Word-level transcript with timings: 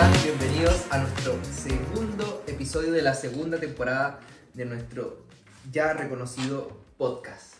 Bienvenidos 0.00 0.86
a 0.88 0.96
nuestro 0.96 1.38
segundo 1.44 2.42
episodio 2.46 2.90
de 2.90 3.02
la 3.02 3.12
segunda 3.12 3.60
temporada 3.60 4.20
de 4.54 4.64
nuestro 4.64 5.26
ya 5.70 5.92
reconocido 5.92 6.80
podcast. 6.96 7.56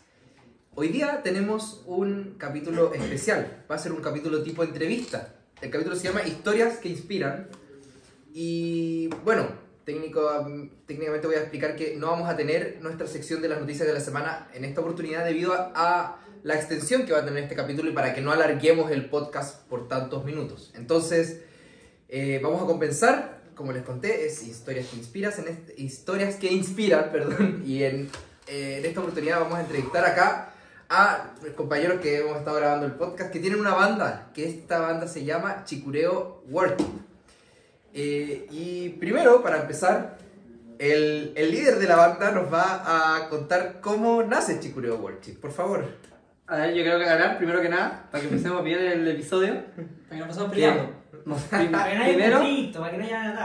Hoy 0.75 0.89
día 0.89 1.21
tenemos 1.23 1.83
un 1.85 2.37
capítulo 2.39 2.95
especial, 2.95 3.67
va 3.71 3.75
a 3.75 3.79
ser 3.79 3.93
un 3.93 4.01
capítulo 4.01 4.43
tipo 4.43 4.65
entrevista. 4.65 5.35
El 5.61 5.71
capítulo 5.71 5.95
se 5.97 6.05
llama 6.05 6.27
Historias 6.27 6.79
que 6.79 6.89
inspiran 6.89 7.49
y 8.33 9.09
bueno, 9.23 9.47
técnico, 9.85 10.23
técnicamente 10.87 11.27
voy 11.27 11.37
a 11.37 11.41
explicar 11.41 11.77
que 11.77 11.95
no 11.97 12.07
vamos 12.07 12.27
a 12.31 12.39
tener 12.39 12.79
nuestra 12.81 13.07
sección 13.07 13.43
de 13.43 13.51
las 13.51 13.61
noticias 13.61 13.87
de 13.87 13.93
la 13.93 14.01
semana 14.01 14.49
en 14.55 14.65
esta 14.65 14.81
oportunidad 14.81 15.27
debido 15.27 15.53
a 15.53 16.17
la 16.43 16.55
extensión 16.55 17.05
que 17.05 17.13
va 17.13 17.19
a 17.19 17.25
tener 17.27 17.43
este 17.43 17.55
capítulo 17.55 17.91
y 17.91 17.93
para 17.93 18.15
que 18.15 18.23
no 18.23 18.33
alarguemos 18.33 18.91
el 18.91 19.11
podcast 19.11 19.61
por 19.69 19.89
tantos 19.89 20.25
minutos. 20.25 20.73
Entonces, 20.75 21.43
eh, 22.11 22.41
vamos 22.43 22.63
a 22.63 22.67
compensar, 22.67 23.41
como 23.55 23.73
les 23.73 23.83
conté, 23.83 24.27
es 24.27 24.43
historias 24.47 24.87
que 24.89 24.97
inspiras, 24.97 25.39
en 25.39 25.49
este- 25.49 25.75
historias 25.81 26.37
que 26.37 26.53
inspiran, 26.53 27.09
perdón, 27.13 27.63
y 27.65 27.85
en, 27.85 28.09
eh, 28.49 28.79
en 28.79 28.85
esta 28.85 29.01
oportunidad 29.01 29.41
vamos 29.41 29.59
a 29.59 29.63
entrevistar 29.63 30.05
acá 30.05 30.47
a 30.89 31.35
los 31.43 31.53
compañeros 31.55 32.01
que 32.01 32.19
hemos 32.19 32.39
estado 32.39 32.57
grabando 32.57 32.87
el 32.87 32.93
podcast, 32.93 33.31
que 33.31 33.39
tienen 33.39 33.61
una 33.61 33.75
banda, 33.75 34.31
que 34.35 34.49
esta 34.49 34.81
banda 34.81 35.07
se 35.07 35.25
llama 35.25 35.63
Chicureo 35.65 36.43
World. 36.49 36.81
Eh, 37.95 38.47
y 38.51 38.89
primero, 38.91 39.43
para 39.43 39.61
empezar, 39.61 40.19
el, 40.79 41.33
el 41.37 41.51
líder 41.51 41.79
de 41.79 41.87
la 41.87 41.97
banda 41.97 42.31
nos 42.33 42.53
va 42.53 43.17
a 43.17 43.29
contar 43.29 43.81
cómo 43.81 44.23
nace 44.23 44.59
Chicureo 44.61 44.97
World. 44.97 45.39
Por 45.39 45.53
favor. 45.53 45.85
A 46.47 46.57
ver, 46.57 46.75
yo 46.75 46.83
creo 46.83 46.99
que 46.99 47.09
hablar 47.09 47.37
primero 47.39 47.61
que 47.61 47.69
nada, 47.69 48.09
para 48.11 48.23
que 48.23 48.29
empecemos 48.29 48.65
bien 48.65 48.81
el 48.81 49.07
episodio. 49.07 49.63
Para 50.09 50.11
que 50.11 50.17
no 50.17 50.27
pasemos 50.27 50.51
peleando. 50.53 51.00
Nos- 51.27 51.43
Para 51.51 51.65
que 51.65 51.71
no 51.71 51.79
haya 51.79 52.05
primero, 52.05 52.41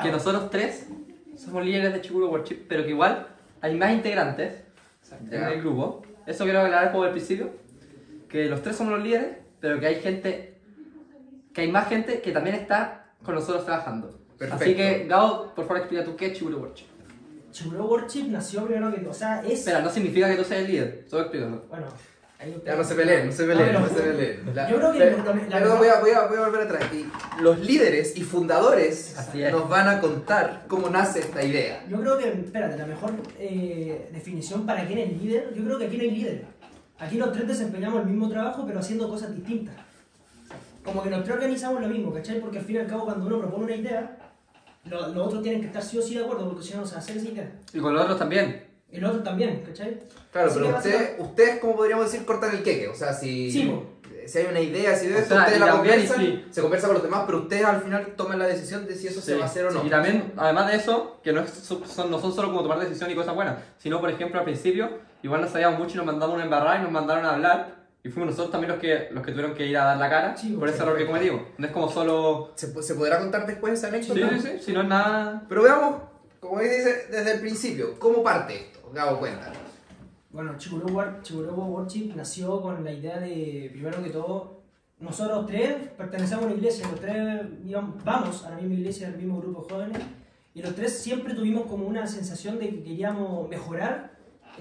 que 0.03 0.11
nosotros 0.11 0.49
tres 0.49 0.87
somos 1.37 1.65
líderes 1.65 1.93
de 1.93 2.01
Chicuro 2.01 2.29
Worship, 2.29 2.65
pero 2.67 2.83
que 2.83 2.89
igual 2.89 3.27
hay 3.61 3.75
más 3.75 3.91
integrantes 3.93 4.63
en 5.31 5.43
el 5.43 5.61
grupo. 5.61 6.03
Eso 6.25 6.43
quiero 6.43 6.61
aclarar 6.61 6.91
como 6.91 7.03
al 7.03 7.11
principio, 7.11 7.51
que 8.29 8.45
los 8.45 8.61
tres 8.61 8.75
somos 8.75 8.93
los 8.93 9.03
líderes, 9.03 9.37
pero 9.59 9.79
que 9.79 9.85
hay 9.87 9.95
gente, 10.01 10.57
que 11.53 11.61
hay 11.61 11.71
más 11.71 11.87
gente 11.87 12.21
que 12.21 12.31
también 12.31 12.55
está 12.55 13.11
con 13.23 13.35
nosotros 13.35 13.65
trabajando. 13.65 14.19
Perfecto. 14.37 14.63
Así 14.63 14.75
que, 14.75 15.05
Gao, 15.07 15.53
por 15.53 15.65
favor 15.65 15.77
explica 15.77 16.03
tú 16.03 16.15
qué 16.15 16.27
es 16.27 16.33
Chicuro 16.37 16.57
Worship. 16.59 16.85
Chiburo 17.51 17.85
Worship 17.85 18.23
nació 18.29 18.65
primero 18.65 18.93
que. 18.93 19.05
O 19.07 19.13
sea, 19.13 19.41
es. 19.45 19.59
Espera, 19.59 19.79
no 19.81 19.89
significa 19.89 20.27
que 20.29 20.35
tú 20.35 20.43
seas 20.43 20.61
el 20.61 20.67
líder, 20.67 21.05
solo 21.07 21.21
explícalo. 21.23 21.63
Bueno, 21.69 21.85
Ya 22.65 22.75
no 22.75 22.83
se 22.83 22.95
peleen, 22.95 23.25
no 23.27 23.31
se 23.31 23.45
peleen, 23.45 23.73
No, 23.73 23.79
no, 23.81 23.87
se 23.87 23.93
peleen. 23.95 24.55
La- 24.55 24.69
Yo 24.69 24.75
creo 24.77 24.91
que 24.91 24.99
lo- 24.99 25.05
lo- 25.05 25.23
la 25.23 25.23
pero 25.33 25.49
verdad- 25.59 25.77
voy, 25.77 25.87
a, 25.87 25.99
voy, 25.99 26.11
a, 26.11 26.27
voy 26.27 26.37
a 26.37 26.41
volver 26.47 26.61
atrás. 26.61 26.83
Y 26.93 27.05
los 27.41 27.59
líderes 27.59 28.15
y 28.17 28.21
fundadores 28.23 29.15
nos 29.51 29.69
van 29.69 29.87
a 29.87 29.99
contar 30.01 30.65
cómo 30.67 30.89
nace 30.89 31.19
esta 31.19 31.43
idea. 31.43 31.83
Yo 31.89 31.99
creo 32.01 32.17
que, 32.17 32.29
espérate, 32.29 32.77
la 32.77 32.85
mejor 32.85 33.11
eh, 33.39 34.09
definición 34.13 34.65
para 34.65 34.85
quién 34.85 34.99
es 34.99 35.21
líder, 35.21 35.53
yo 35.55 35.63
creo 35.63 35.77
que 35.79 35.85
aquí 35.85 35.97
no 35.97 36.03
hay 36.03 36.11
líder. 36.11 36.45
Aquí 36.99 37.17
los 37.17 37.31
tres 37.33 37.47
desempeñamos 37.47 38.01
el 38.01 38.07
mismo 38.07 38.29
trabajo, 38.29 38.63
pero 38.65 38.79
haciendo 38.79 39.09
cosas 39.09 39.35
distintas. 39.35 39.75
Como 40.83 41.01
que 41.01 41.09
los 41.09 41.23
tres 41.23 41.35
organizamos 41.35 41.81
lo 41.81 41.87
mismo, 41.87 42.13
¿cachai? 42.13 42.39
Porque 42.39 42.59
al 42.59 42.65
fin 42.65 42.75
y 42.75 42.79
al 42.79 42.87
cabo, 42.87 43.05
cuando 43.05 43.25
uno 43.25 43.39
propone 43.39 43.65
una 43.65 43.75
idea, 43.75 44.17
lo- 44.85 45.07
los 45.07 45.27
otros 45.27 45.41
tienen 45.41 45.61
que 45.61 45.67
estar 45.67 45.81
sí 45.81 45.97
o 45.97 46.01
sí 46.01 46.15
de 46.15 46.23
acuerdo, 46.23 46.47
porque 46.47 46.63
si 46.63 46.73
no, 46.73 46.81
no 46.81 46.85
se 46.85 46.95
hacer 46.95 47.17
esa 47.17 47.27
idea. 47.29 47.51
Y 47.73 47.79
con 47.79 47.93
los 47.93 48.03
otros 48.03 48.19
también. 48.19 48.64
Y 48.91 48.99
los 48.99 49.09
otros 49.09 49.23
también, 49.25 49.61
¿cachai? 49.65 49.99
Claro, 50.31 50.49
Así 50.49 50.59
pero 50.59 50.75
ustedes, 50.77 51.11
ustedes, 51.19 51.59
como 51.59 51.75
podríamos 51.75 52.09
decir, 52.11 52.25
cortan 52.25 52.51
el 52.55 52.63
queque. 52.63 52.87
O 52.87 52.95
sea, 52.95 53.13
si, 53.13 53.51
Sí, 53.51 53.73
si 54.25 54.37
hay 54.39 54.45
una 54.49 54.59
idea, 54.61 54.95
si 54.95 55.07
de 55.07 55.15
O 55.15 55.19
eso, 55.19 55.27
sea, 55.29 55.39
ustedes 55.39 55.59
la 55.59 55.71
conversan, 55.71 56.19
sí. 56.19 56.45
se 56.49 56.61
conversa 56.61 56.87
con 56.87 56.93
los 56.95 57.03
demás, 57.03 57.23
pero 57.25 57.39
ustedes 57.39 57.65
al 57.65 57.81
final 57.81 58.05
toman 58.15 58.39
la 58.39 58.47
decisión 58.47 58.85
de 58.87 58.95
si 58.95 59.07
eso 59.07 59.21
se 59.21 59.33
Sí. 59.33 59.37
va 59.37 59.45
a 59.45 59.47
hacer 59.47 59.65
o 59.67 59.71
no. 59.71 59.85
Y 59.85 59.89
también, 59.89 60.33
además 60.37 60.67
de 60.71 60.77
eso, 60.77 61.19
que 61.23 61.33
no, 61.33 61.41
es- 61.41 61.49
son, 61.51 62.09
no 62.09 62.19
son 62.19 62.33
solo 62.33 62.49
como 62.49 62.61
tomar 62.63 62.79
decisiones 62.79 63.13
y 63.13 63.17
cosas 63.17 63.35
buenas, 63.35 63.57
sino, 63.77 63.99
por 63.99 64.09
ejemplo, 64.09 64.39
al 64.39 64.45
principio, 64.45 64.89
igual 65.23 65.41
no 65.41 65.47
sabíamos 65.49 65.79
mucho 65.79 65.93
y 65.95 65.97
nos 65.97 66.05
mandamos 66.05 66.35
una 66.35 66.43
embarrada 66.45 66.79
y 66.79 66.83
nos 66.83 66.91
mandaron 66.91 67.25
a 67.25 67.33
hablar, 67.33 67.75
y 68.03 68.09
fuimos 68.09 68.29
nosotros 68.31 68.51
también 68.51 68.71
los 68.71 68.79
que, 68.79 69.09
los 69.11 69.25
que 69.25 69.31
tuvieron 69.31 69.55
que 69.55 69.65
ir 69.65 69.77
a 69.77 69.85
dar 69.85 69.97
la 69.97 70.09
cara 70.09 70.37
Sí, 70.37 70.53
por 70.53 70.69
ese 70.69 70.81
error 70.83 70.95
que 70.97 71.07
cometimos. 71.07 71.41
No 71.57 71.65
es 71.65 71.73
como 71.73 71.89
solo... 71.91 72.51
¿Se, 72.55 72.71
se 72.83 72.93
podrá 72.95 73.17
contar 73.19 73.45
después 73.47 73.73
esa 73.73 73.89
Sí, 73.89 73.95
anécdota? 73.95 74.29
sí, 74.41 74.47
sí, 74.59 74.63
si 74.65 74.73
no 74.73 74.81
es 74.81 74.87
nada... 74.87 75.43
Pero 75.49 75.63
veamos, 75.63 76.01
como 76.39 76.59
dice 76.61 77.07
desde 77.09 77.33
el 77.33 77.39
principio, 77.41 77.97
¿cómo 77.99 78.21
parte 78.23 78.55
esto? 78.55 78.74
Gabo, 78.95 79.19
cuéntanos. 79.19 79.57
Bueno, 80.31 80.57
Chicureo 80.57 81.53
Worship 81.53 82.13
nació 82.15 82.61
con 82.61 82.81
la 82.81 82.93
idea 82.93 83.19
de, 83.19 83.69
primero 83.73 84.01
que 84.01 84.09
todo, 84.09 84.61
nosotros 85.01 85.45
tres 85.47 85.89
pertenecemos 85.97 86.45
a 86.45 86.47
una 86.47 86.55
iglesia, 86.55 86.87
los 86.89 87.01
tres 87.01 87.45
íbamos- 87.65 88.01
vamos 88.05 88.45
a 88.45 88.51
la 88.51 88.55
misma 88.55 88.75
iglesia, 88.75 89.07
al 89.07 89.17
mismo 89.17 89.37
grupo 89.41 89.63
de 89.63 89.73
jóvenes, 89.73 90.01
y 90.53 90.61
los 90.61 90.73
tres 90.75 90.97
siempre 90.97 91.33
tuvimos 91.33 91.65
como 91.65 91.85
una 91.85 92.07
sensación 92.07 92.57
de 92.57 92.69
que 92.69 92.83
queríamos 92.83 93.49
mejorar 93.49 94.11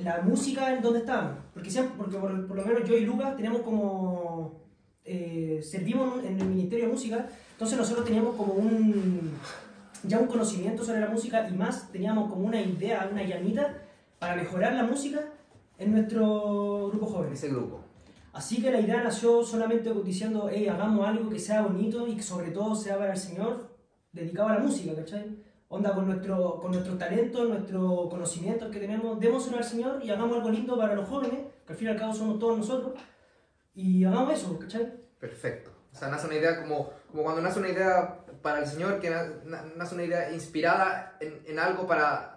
la 0.03 0.21
música 0.23 0.75
en 0.75 0.83
donde 0.83 0.99
estábamos. 1.01 1.39
Porque, 1.55 1.71
siempre, 1.71 1.95
porque 1.97 2.17
por, 2.17 2.49
por 2.49 2.57
lo 2.57 2.65
menos 2.67 2.89
yo 2.89 2.97
y 2.97 3.05
Lucas 3.05 3.37
teníamos 3.37 3.63
como... 3.63 4.61
eh, 5.05 5.61
servimos 5.63 6.25
en 6.25 6.41
el 6.41 6.47
Ministerio 6.49 6.87
de 6.87 6.91
Música, 6.93 7.29
entonces 7.53 7.79
nosotros 7.79 8.05
teníamos 8.05 8.35
como 8.35 8.55
un... 8.55 9.39
ya 10.03 10.19
un 10.19 10.27
conocimiento 10.27 10.85
sobre 10.85 10.99
la 10.99 11.07
música 11.09 11.49
y 11.49 11.53
más 11.55 11.93
teníamos 11.93 12.29
como 12.29 12.47
una 12.47 12.61
idea, 12.61 13.09
una 13.13 13.23
llamita 13.23 13.83
para 14.25 14.37
mejorar 14.37 14.73
la 14.73 14.85
música 14.85 15.21
en 15.77 15.93
nuestro 15.93 16.89
grupo 16.89 17.05
joven. 17.07 17.33
Ese 17.35 17.49
grupo. 17.49 17.81
Así 18.33 18.63
que 18.63 18.71
la 18.71 18.81
idea 18.81 19.03
nació 19.03 19.45
solamente 19.45 19.93
diciendo, 20.03 20.49
hey, 20.51 20.67
hagamos 20.67 21.07
algo 21.07 21.29
que 21.29 21.39
sea 21.39 21.61
bonito 21.63 22.07
y 22.09 22.17
que 22.17 22.23
sobre 22.23 22.51
todo 22.51 22.75
sea 22.75 22.97
para 22.97 23.13
el 23.13 23.19
Señor, 23.19 23.69
dedicado 24.13 24.49
a 24.49 24.55
la 24.55 24.61
música, 24.61 24.95
¿cachai? 24.95 25.37
Onda 25.69 25.95
con 25.95 26.07
nuestro, 26.07 26.59
con 26.59 26.73
nuestro 26.73 26.97
talento, 26.97 27.45
nuestro 27.45 28.09
conocimiento 28.09 28.71
que 28.71 28.81
tenemos, 28.81 29.21
démoselo 29.21 29.59
al 29.59 29.65
Señor 29.65 30.03
y 30.03 30.11
hagamos 30.11 30.37
algo 30.39 30.49
lindo 30.51 30.77
para 30.79 30.95
los 30.95 31.07
jóvenes, 31.07 31.41
que 31.67 31.73
al 31.75 31.79
fin 31.79 31.89
y 31.89 31.91
al 31.91 31.99
cabo 31.99 32.15
somos 32.15 32.39
todos 32.39 32.57
nosotros, 32.57 32.95
y 33.75 34.05
hagamos 34.05 34.33
eso, 34.33 34.59
¿cachai? 34.59 34.91
Perfecto. 35.21 35.71
O 35.93 35.97
sea, 35.97 36.09
nace 36.09 36.27
una 36.27 36.37
idea 36.37 36.63
como, 36.63 36.91
como 37.11 37.25
cuando 37.25 37.43
nace 37.43 37.59
una 37.59 37.69
idea 37.69 38.21
para 38.41 38.61
el 38.61 38.67
Señor, 38.67 39.01
que 39.01 39.11
na- 39.11 39.29
na- 39.45 39.65
nace 39.77 39.95
una 39.95 40.05
idea 40.05 40.33
inspirada 40.33 41.17
en, 41.21 41.43
en 41.47 41.59
algo 41.59 41.87
para 41.87 42.34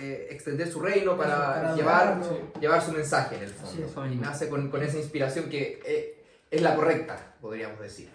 eh, 0.00 0.28
extender 0.30 0.70
su 0.70 0.80
reino, 0.80 1.16
para, 1.16 1.36
Para 1.54 1.74
llevar, 1.76 2.06
adorarlo. 2.08 2.52
llevar 2.60 2.82
su 2.82 2.92
mensaje 2.92 3.36
en 3.36 3.42
el 3.42 3.50
fondo. 3.50 3.88
Sí, 3.88 4.12
y 4.12 4.16
nace 4.16 4.48
con, 4.48 4.70
con 4.70 4.82
esa 4.82 4.96
inspiración 4.98 5.48
que 5.48 5.80
eh, 5.84 6.22
es 6.50 6.62
la 6.62 6.74
correcta, 6.74 7.34
podríamos 7.40 7.78
decir. 7.80 8.08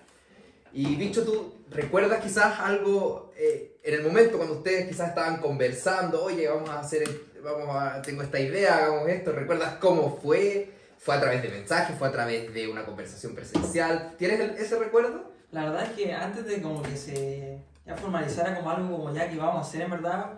Y 0.72 0.96
dicho 0.96 1.24
tú, 1.24 1.54
¿recuerdas 1.70 2.20
quizás 2.24 2.60
algo 2.60 3.32
eh, 3.38 3.78
en 3.84 3.94
el 3.94 4.04
momento 4.04 4.38
cuando 4.38 4.56
ustedes 4.56 4.88
quizás 4.88 5.10
estaban 5.10 5.38
conversando, 5.38 6.24
oye, 6.24 6.48
vamos 6.48 6.70
a 6.70 6.80
hacer, 6.80 7.04
vamos 7.44 7.76
a, 7.76 8.02
tengo 8.02 8.24
esta 8.24 8.40
idea, 8.40 8.78
hagamos 8.78 9.08
esto, 9.10 9.32
¿recuerdas 9.34 9.76
cómo 9.80 10.18
fue? 10.22 10.72
¿Fue 10.98 11.16
a 11.16 11.20
través 11.22 11.44
de 11.44 11.50
mensajes? 11.50 11.96
¿Fue 11.98 12.08
a 12.08 12.12
través 12.12 12.52
de 12.54 12.68
una 12.70 12.86
conversación 12.86 13.36
presencial? 13.36 14.16
¿Tienes 14.18 14.40
el- 14.40 14.52
ese 14.52 14.80
recuerdo? 14.80 15.32
La 15.52 15.66
verdad 15.66 15.84
es 15.84 15.90
que 15.92 16.12
antes 16.14 16.46
de 16.46 16.62
como 16.62 16.82
que 16.82 16.96
se 16.98 17.60
ya 17.86 17.96
formalizara 17.96 18.56
como 18.56 18.72
algo 18.72 18.98
como 18.98 19.14
ya 19.14 19.28
que 19.30 19.36
íbamos 19.36 19.58
a 19.58 19.70
hacer 19.70 19.82
en 19.82 19.92
verdad, 19.92 20.32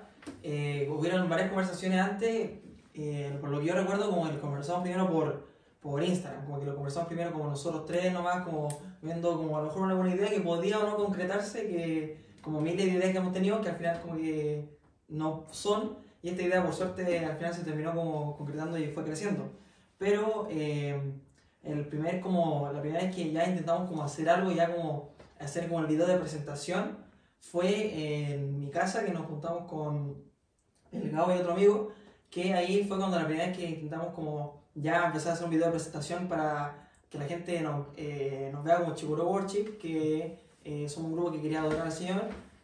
eh, 0.44 0.90
hubieron 0.92 1.30
varias 1.30 1.50
conversaciones 1.50 2.00
antes, 2.00 2.52
eh, 2.94 3.38
por 3.42 3.50
lo 3.50 3.60
que 3.60 3.66
yo 3.66 3.76
recuerdo 3.76 4.10
como 4.10 4.30
que 4.30 4.40
conversamos 4.40 4.84
primero 4.84 5.10
por, 5.10 5.48
por 5.82 6.04
Instagram, 6.04 6.46
como 6.46 6.60
que 6.60 6.66
lo 6.66 6.76
conversamos 6.76 7.08
primero 7.08 7.32
como 7.32 7.50
nosotros 7.50 7.86
tres 7.86 8.14
nomás, 8.14 8.44
como 8.44 8.68
viendo 9.02 9.38
como 9.38 9.58
a 9.58 9.62
lo 9.62 9.68
mejor 9.68 9.82
una 9.84 9.96
buena 9.96 10.16
idea 10.16 10.30
que 10.30 10.42
podía 10.42 10.80
o 10.80 10.90
no 10.90 10.98
concretarse, 10.98 11.68
que 11.68 12.26
como 12.42 12.62
miles 12.62 12.86
de 12.86 12.92
ideas 12.92 13.12
que 13.12 13.18
hemos 13.18 13.34
tenido 13.34 13.62
que 13.62 13.70
al 13.70 13.76
final 13.76 14.02
como 14.02 14.16
que 14.18 14.78
no 15.08 15.46
son, 15.52 15.98
y 16.22 16.30
esta 16.30 16.42
idea 16.42 16.64
por 16.64 16.74
suerte 16.74 17.20
al 17.26 17.38
final 17.38 17.54
se 17.54 17.64
terminó 17.64 17.94
como 17.94 18.36
concretando 18.38 18.78
y 18.78 18.88
fue 18.88 19.04
creciendo. 19.04 19.52
Pero 19.98 20.48
eh, 20.50 21.00
el 21.64 21.88
primer 21.88 22.20
como 22.20 22.70
la 22.72 22.82
primera 22.82 23.04
vez 23.04 23.16
que 23.16 23.32
ya 23.32 23.48
intentamos 23.48 23.90
como 23.90 24.04
hacer 24.04 24.30
algo 24.30 24.52
ya 24.52 24.74
como 24.74 25.10
hacer 25.40 25.68
como 25.68 25.82
el 25.82 25.88
video 25.88 26.08
de 26.08 26.18
presentación 26.18 27.05
fue 27.52 28.34
en 28.34 28.60
mi 28.60 28.70
casa 28.70 29.06
que 29.06 29.12
nos 29.12 29.28
juntamos 29.28 29.70
con 29.70 30.16
el 30.92 31.12
Gabo 31.12 31.34
y 31.34 31.38
otro 31.38 31.54
amigo 31.54 31.92
que 32.30 32.54
ahí 32.54 32.84
fue 32.88 32.98
cuando 32.98 33.18
la 33.18 33.26
primera 33.26 33.48
vez 33.48 33.58
que 33.58 33.66
intentamos 33.66 34.14
como 34.14 34.64
ya 34.74 35.06
empezar 35.06 35.32
a 35.32 35.34
hacer 35.34 35.46
un 35.46 35.52
video 35.52 35.68
de 35.68 35.72
presentación 35.74 36.28
para 36.28 36.90
que 37.10 37.18
la 37.18 37.26
gente 37.26 37.62
nos, 37.62 37.88
eh, 37.96 38.50
nos 38.52 38.64
vea 38.64 38.80
como 38.80 38.96
Chicuro 38.96 39.26
Worship 39.28 39.78
que 39.78 40.40
eh, 40.64 40.90
somos 40.90 41.12
un 41.12 41.16
grupo 41.16 41.32
que 41.32 41.42
quería 41.42 41.62
adorar 41.62 41.84
al 41.84 41.92
Señor 41.92 42.24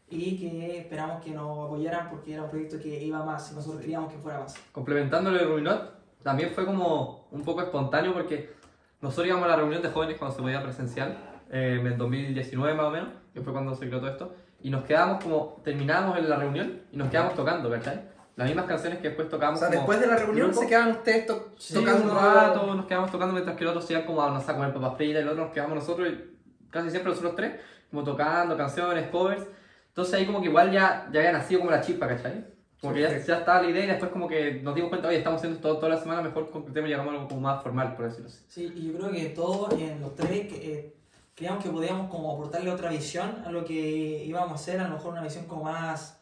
y 0.10 0.38
que 0.38 0.80
esperamos 0.80 1.24
que 1.24 1.32
nos 1.32 1.68
apoyaran 1.68 2.10
porque 2.10 2.34
era 2.34 2.44
un 2.44 2.50
proyecto 2.50 2.80
que 2.80 3.02
iba 3.02 3.24
más 3.24 3.52
y 3.52 3.56
nosotros 3.56 3.82
queríamos 3.82 4.12
que 4.12 4.18
fuera 4.20 4.40
más. 4.40 4.56
Complementándolo 4.72 5.38
de 5.38 5.46
Ruminot, 5.46 5.94
también 6.24 6.52
fue 6.52 6.66
como 6.66 7.28
un 7.32 7.44
poco 7.44 7.62
espontáneo 7.62 8.14
porque 8.14 8.52
nosotros 9.00 9.28
íbamos 9.28 9.46
a 9.46 9.50
la 9.50 9.56
reunión 9.58 9.82
de 9.82 9.90
jóvenes 9.90 10.18
cuando 10.18 10.36
se 10.36 10.42
podía 10.42 10.62
presencial, 10.62 11.18
eh, 11.52 11.78
en 11.80 11.88
el 11.88 11.98
2019 11.98 12.74
más 12.74 12.86
o 12.88 12.92
menos, 12.92 13.10
que 13.34 13.42
fue 13.42 13.54
cuando 13.54 13.76
se 13.76 13.88
creó 13.88 14.00
todo 14.00 14.10
esto, 14.10 14.36
y 14.64 14.70
nos 14.70 14.84
quedamos 14.84 15.24
como, 15.24 15.62
terminábamos 15.64 16.18
en 16.18 16.30
la 16.30 16.36
reunión 16.38 16.82
y 16.92 16.98
nos 16.98 17.10
quedamos 17.10 17.34
tocando, 17.36 17.70
¿cachai? 17.70 18.10
Las 18.36 18.48
mismas 18.48 18.66
canciones 18.66 19.00
que 19.00 19.10
después 19.10 19.28
O 19.28 19.32
tocábamos 19.32 19.60
sea, 19.60 19.70
como 19.70 19.80
después 19.82 20.00
de 20.00 20.08
la 20.08 20.16
reunión 20.16 20.48
grupo. 20.48 20.62
se 20.62 20.68
quedaban 20.68 20.92
ustedes 20.92 21.26
to- 21.28 21.50
Sí, 21.58 21.74
tocando 21.74 22.04
un 22.12 22.18
rato, 22.18 22.76
nos 22.76 22.86
quedamos 22.86 23.12
tocando 23.12 23.34
mientras 23.34 23.56
que 23.58 23.64
el 23.64 23.70
otro 23.70 23.82
se 23.82 23.94
iban 23.94 24.06
como 24.06 24.22
a, 24.24 24.30
no 24.32 24.40
sé, 24.40 24.52
a 24.52 24.56
comer 24.56 24.74
papas 24.74 24.96
fritas 24.98 25.20
y 25.20 25.24
el 25.24 25.28
otro 25.30 25.44
nos 25.46 25.54
quedamos 25.54 25.76
nosotros 25.76 26.08
y 26.10 26.70
casi 26.70 26.90
siempre 26.90 27.10
nosotros 27.12 27.36
tres, 27.36 27.60
como 27.90 28.04
tocando 28.04 28.56
canciones, 28.58 29.10
covers. 29.10 29.44
Entonces 29.90 30.14
ahí 30.14 30.26
como 30.26 30.42
que 30.42 30.48
igual 30.48 30.72
ya, 30.72 31.10
ya 31.12 31.20
había 31.20 31.34
nacido 31.34 31.60
como 31.60 31.72
la 31.72 31.82
chispa, 31.82 32.08
¿cachai? 32.08 32.46
Como 32.80 32.94
que 32.94 33.02
ya, 33.02 33.08
Perfecto. 33.10 33.32
ya 33.34 33.40
estaba 33.40 33.62
la 33.62 33.70
idea 33.70 33.84
y 33.84 33.88
después 33.88 34.12
como 34.12 34.28
que 34.28 34.54
nos 34.64 34.74
dimos 34.74 34.90
cuenta, 34.90 35.08
oye, 35.10 35.18
estamos 35.18 35.38
haciendo 35.38 35.58
esto 35.58 35.76
toda 35.76 35.90
la 35.90 35.98
semana, 35.98 36.22
mejor 36.22 36.50
concretemos 36.50 36.90
y 36.90 36.94
hagamos 36.94 37.14
algo 37.14 37.28
como 37.28 37.42
más 37.42 37.62
formal, 37.62 37.96
por 37.96 38.06
decirlo 38.06 38.28
así. 38.30 38.40
Sí, 38.48 38.74
y 38.76 38.88
yo 38.92 38.98
creo 38.98 39.12
que 39.12 39.26
todos 39.36 39.74
en 39.74 40.00
los 40.02 40.16
tres 40.16 40.48
eh, 40.54 40.96
creíamos 41.42 41.64
que 41.64 41.72
podíamos 41.72 42.08
como 42.12 42.34
aportarle 42.34 42.70
otra 42.70 42.92
visión 42.92 43.42
a 43.44 43.52
lo 43.52 43.66
que 43.66 43.74
íbamos 43.74 44.52
a 44.52 44.54
hacer, 44.54 44.80
a 44.80 44.88
lo 44.88 44.94
mejor 44.94 45.14
una 45.14 45.24
visión 45.24 45.46
como 45.46 45.64
más, 45.64 46.20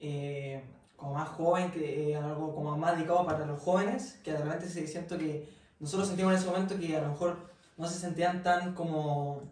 eh, 0.00 0.64
como 0.96 1.12
más 1.12 1.28
joven, 1.28 1.70
que, 1.70 2.12
eh, 2.12 2.16
algo 2.16 2.54
como 2.54 2.74
más 2.78 2.96
dedicado 2.96 3.26
para 3.26 3.44
los 3.44 3.60
jóvenes, 3.60 4.18
que 4.24 4.32
de 4.32 4.38
repente 4.38 4.66
sí 4.66 4.86
siento 4.86 5.18
que 5.18 5.46
nosotros 5.78 6.08
sentimos 6.08 6.32
en 6.32 6.38
ese 6.38 6.48
momento 6.48 6.78
que 6.78 6.96
a 6.96 7.02
lo 7.02 7.08
mejor 7.08 7.50
no 7.76 7.86
se 7.86 7.98
sentían 7.98 8.42
tan 8.42 8.74
como, 8.74 9.42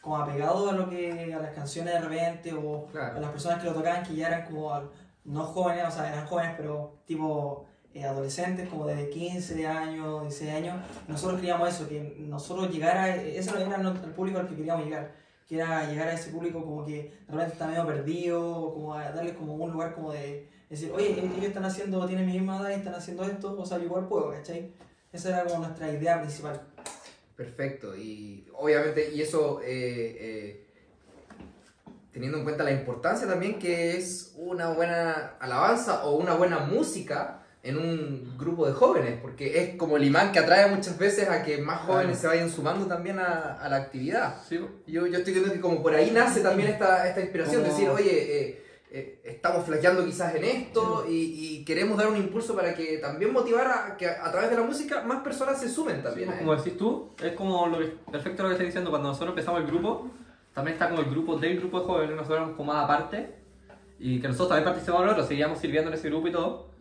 como 0.00 0.16
apegados 0.16 0.72
a 0.72 0.74
lo 0.74 0.90
que 0.90 1.32
a 1.32 1.38
las 1.38 1.54
canciones 1.54 1.94
de 1.94 2.00
repente 2.00 2.52
o 2.52 2.88
a 2.98 3.20
las 3.20 3.30
personas 3.30 3.60
que 3.60 3.66
lo 3.66 3.74
tocaban 3.74 4.02
que 4.02 4.16
ya 4.16 4.26
eran 4.26 4.44
como 4.44 4.90
no 5.24 5.44
jóvenes, 5.44 5.84
o 5.86 5.90
sea, 5.92 6.12
eran 6.12 6.26
jóvenes, 6.26 6.54
pero 6.56 6.96
tipo 7.06 7.64
eh, 7.94 8.04
adolescentes, 8.04 8.68
como 8.68 8.86
de 8.86 9.08
15 9.08 9.66
años, 9.68 10.22
16 10.22 10.52
años. 10.52 10.76
Nosotros 11.06 11.38
queríamos 11.38 11.68
eso, 11.68 11.88
que 11.88 12.16
nosotros 12.18 12.68
llegara, 12.72 13.14
eso 13.14 13.56
era 13.56 13.76
el 13.76 14.10
público 14.10 14.40
al 14.40 14.48
que 14.48 14.56
queríamos 14.56 14.84
llegar, 14.84 15.14
que 15.46 15.54
era 15.54 15.88
llegar 15.88 16.08
a 16.08 16.14
ese 16.14 16.30
público 16.30 16.64
como 16.64 16.84
que 16.84 17.12
de 17.26 17.32
repente 17.32 17.52
está 17.52 17.68
medio 17.68 17.86
perdido, 17.86 18.74
como 18.74 18.94
a 18.94 19.12
darles 19.12 19.34
como 19.34 19.54
un 19.54 19.70
lugar 19.70 19.94
como 19.94 20.12
de 20.12 20.48
decir, 20.68 20.90
oye, 20.92 21.10
ellos 21.10 21.44
están 21.44 21.64
haciendo, 21.64 22.04
tienen 22.04 22.26
mi 22.26 22.32
misma 22.32 22.58
edad 22.58 22.70
y 22.70 22.74
están 22.74 22.96
haciendo 22.96 23.22
esto, 23.24 23.56
o 23.56 23.64
sea, 23.64 23.78
yo 23.78 23.84
igual 23.84 24.08
puedo, 24.08 24.32
¿cachai? 24.32 24.72
Esa 25.12 25.28
era 25.28 25.44
como 25.44 25.60
nuestra 25.60 25.92
idea 25.92 26.20
principal. 26.20 26.60
Perfecto, 27.36 27.96
y 27.96 28.48
obviamente, 28.54 29.14
y 29.14 29.22
eso 29.22 29.60
eh, 29.62 30.16
eh, 30.18 30.66
teniendo 32.10 32.38
en 32.38 32.44
cuenta 32.44 32.64
la 32.64 32.72
importancia 32.72 33.28
también 33.28 33.60
que 33.60 33.96
es 33.96 34.34
una 34.36 34.70
buena 34.70 35.36
alabanza 35.38 36.06
o 36.06 36.16
una 36.16 36.34
buena 36.34 36.58
música 36.58 37.43
en 37.64 37.78
un 37.78 38.36
grupo 38.38 38.66
de 38.66 38.72
jóvenes, 38.74 39.18
porque 39.22 39.58
es 39.62 39.76
como 39.76 39.96
el 39.96 40.04
imán 40.04 40.32
que 40.32 40.38
atrae 40.38 40.66
muchas 40.72 40.98
veces 40.98 41.28
a 41.30 41.42
que 41.42 41.58
más 41.58 41.80
jóvenes 41.80 42.18
Claro. 42.18 42.20
se 42.20 42.26
vayan 42.28 42.50
sumando 42.50 42.86
también 42.86 43.18
a, 43.18 43.54
a 43.54 43.68
la 43.70 43.76
actividad. 43.76 44.36
Sí, 44.46 44.60
Yo, 44.86 45.06
yo 45.06 45.18
estoy 45.18 45.32
viendo 45.32 45.50
que 45.52 45.60
como 45.60 45.82
por 45.82 45.94
ahí 45.94 46.10
nace 46.10 46.40
también 46.42 46.68
esta, 46.68 47.08
esta 47.08 47.20
inspiración, 47.22 47.62
Como- 47.62 47.72
decir, 47.74 47.88
oye, 47.88 48.40
eh, 48.48 48.64
eh, 48.90 49.20
estamos 49.24 49.64
flaqueando 49.64 50.04
quizás 50.04 50.34
en 50.34 50.44
esto 50.44 51.06
y, 51.08 51.14
y 51.58 51.64
queremos 51.64 51.96
dar 51.96 52.06
un 52.08 52.16
impulso 52.18 52.54
para 52.54 52.74
que 52.74 52.98
también 52.98 53.32
motivar 53.32 53.66
a 53.66 53.96
que 53.96 54.06
a 54.08 54.30
través 54.30 54.50
de 54.50 54.56
la 54.56 54.62
música 54.62 55.02
más 55.02 55.22
personas 55.24 55.58
se 55.58 55.68
sumen 55.70 56.02
también. 56.02 56.28
a 56.30 56.38
como 56.38 56.54
decís 56.54 56.76
tú, 56.76 57.12
es 57.20 57.32
como 57.32 57.66
lo 57.66 57.78
que, 57.78 57.86
perfecto 58.12 58.42
lo 58.42 58.50
que 58.50 58.54
estás 58.56 58.66
diciendo, 58.66 58.90
cuando 58.90 59.08
nosotros 59.08 59.30
empezamos 59.30 59.62
el 59.62 59.66
grupo, 59.66 60.10
también 60.52 60.74
está 60.74 60.90
como 60.90 61.00
el 61.00 61.08
grupo 61.10 61.36
del 61.38 61.58
grupo 61.58 61.80
de 61.80 61.86
jóvenes, 61.86 62.10
nosotros 62.14 62.36
éramos 62.36 62.56
como 62.56 62.72
más 62.74 62.84
aparte, 62.84 63.34
y 63.98 64.20
que 64.20 64.28
nosotros 64.28 64.50
también 64.50 64.64
participamos 64.66 65.02
en 65.04 65.08
otro, 65.08 65.26
seguíamos 65.26 65.58
sirviendo 65.58 65.88
en 65.90 65.94
ese 65.94 66.08
grupo 66.10 66.28
y 66.28 66.32
todo, 66.32 66.73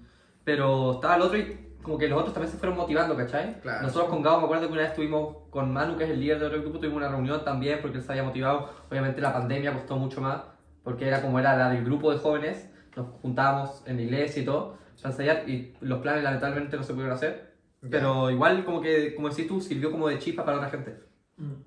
pero 0.44 0.94
estaba 0.94 1.16
el 1.16 1.22
otro 1.22 1.38
y 1.38 1.60
como 1.82 1.98
que 1.98 2.08
los 2.08 2.18
otros 2.20 2.34
también 2.34 2.52
se 2.52 2.58
fueron 2.58 2.78
motivando, 2.78 3.16
¿cachai? 3.18 3.60
Claro. 3.62 3.82
Nosotros 3.88 4.10
con 4.10 4.22
Gabo, 4.22 4.40
me 4.40 4.46
acuerdo 4.46 4.68
que 4.68 4.74
una 4.74 4.82
vez 4.84 4.92
estuvimos 4.92 5.38
con 5.50 5.72
Manu, 5.74 5.98
que 5.98 6.06
es 6.06 6.10
el 6.12 6.20
líder 6.20 6.40
del 6.40 6.48
otro 6.48 6.62
grupo, 6.62 6.80
tuvimos 6.80 6.98
una 6.98 7.10
reunión 7.10 7.44
también 7.44 7.80
porque 7.82 7.98
él 7.98 8.04
se 8.04 8.12
había 8.14 8.24
motivado, 8.24 8.70
obviamente 8.90 9.20
la 9.20 9.34
pandemia 9.34 9.74
costó 9.74 9.98
mucho 9.98 10.22
más, 10.22 10.42
porque 10.84 11.08
era 11.08 11.22
como 11.22 11.40
era 11.40 11.58
la 11.58 11.70
del 11.70 11.84
grupo 11.84 12.12
de 12.12 12.20
jóvenes, 12.20 12.70
nos 12.96 13.08
juntábamos 13.22 13.84
en 13.86 13.98
la 13.98 14.02
iglesia 14.04 14.42
y 14.42 14.46
todo, 14.46 14.78
para 15.02 15.10
ensayar, 15.10 15.50
y 15.50 15.76
los 15.82 16.00
planes 16.00 16.24
lamentablemente 16.24 16.78
no 16.78 16.84
se 16.84 16.94
pudieron 16.94 17.16
hacer, 17.16 17.54
Ya. 17.82 17.90
pero 17.90 18.30
igual, 18.32 18.64
como 18.64 18.80
que, 18.80 19.14
como 19.16 19.28
decís 19.30 19.48
tú, 19.48 19.60
sirvió 19.60 19.92
como 19.92 20.08
de 20.08 20.20
chispa 20.20 20.46
para 20.46 20.58
otra 20.58 20.70
gente. 20.70 20.98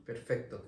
Perfecto. 0.06 0.64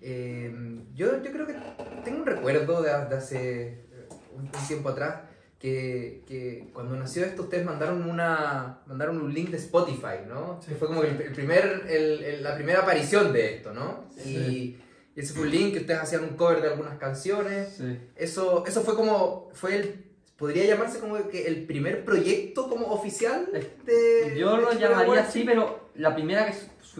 Eh, 0.00 0.54
yo, 0.94 1.22
yo 1.22 1.32
creo 1.32 1.46
que 1.46 1.56
tengo 2.04 2.18
un 2.18 2.26
recuerdo 2.26 2.82
de, 2.82 2.90
de 2.90 3.16
hace 3.16 3.86
un 4.34 4.48
tiempo 4.68 4.90
atrás 4.90 5.22
que, 5.66 6.22
que 6.28 6.68
cuando 6.72 6.94
nació 6.96 7.24
esto 7.24 7.42
ustedes 7.42 7.64
mandaron 7.64 8.08
una 8.08 8.78
mandaron 8.86 9.20
un 9.20 9.34
link 9.34 9.50
de 9.50 9.56
Spotify, 9.56 10.18
¿no? 10.28 10.60
Sí. 10.62 10.68
Que 10.68 10.74
fue 10.76 10.86
como 10.86 11.02
el, 11.02 11.20
el 11.20 11.32
primer 11.32 11.64
el- 11.88 12.22
el- 12.22 12.42
la 12.44 12.54
primera 12.54 12.80
aparición 12.82 13.32
de 13.32 13.56
esto, 13.56 13.72
¿no? 13.72 14.04
Y, 14.24 14.30
y 14.36 14.80
ese 15.16 15.34
fue 15.34 15.42
un 15.44 15.50
link 15.50 15.72
que 15.72 15.80
ustedes 15.80 16.00
hacían 16.00 16.22
un 16.22 16.36
cover 16.36 16.60
de 16.62 16.68
algunas 16.68 16.98
canciones. 16.98 17.74
Sí. 17.78 17.98
Eso 18.14 18.64
eso 18.66 18.82
fue 18.82 18.94
como 18.94 19.50
fue 19.54 19.74
el 19.76 20.04
podría 20.36 20.64
llamarse 20.66 21.00
como 21.00 21.16
que 21.28 21.46
el 21.48 21.66
primer 21.66 22.04
proyecto 22.04 22.68
como 22.68 22.86
oficial 22.88 23.48
de 23.52 24.34
Yo 24.38 24.56
de 24.56 24.62
lo 24.62 24.72
llamaría 24.74 25.22
así, 25.22 25.42
pero 25.44 25.88
la 25.96 26.14
primera 26.14 26.46
que 26.46 26.54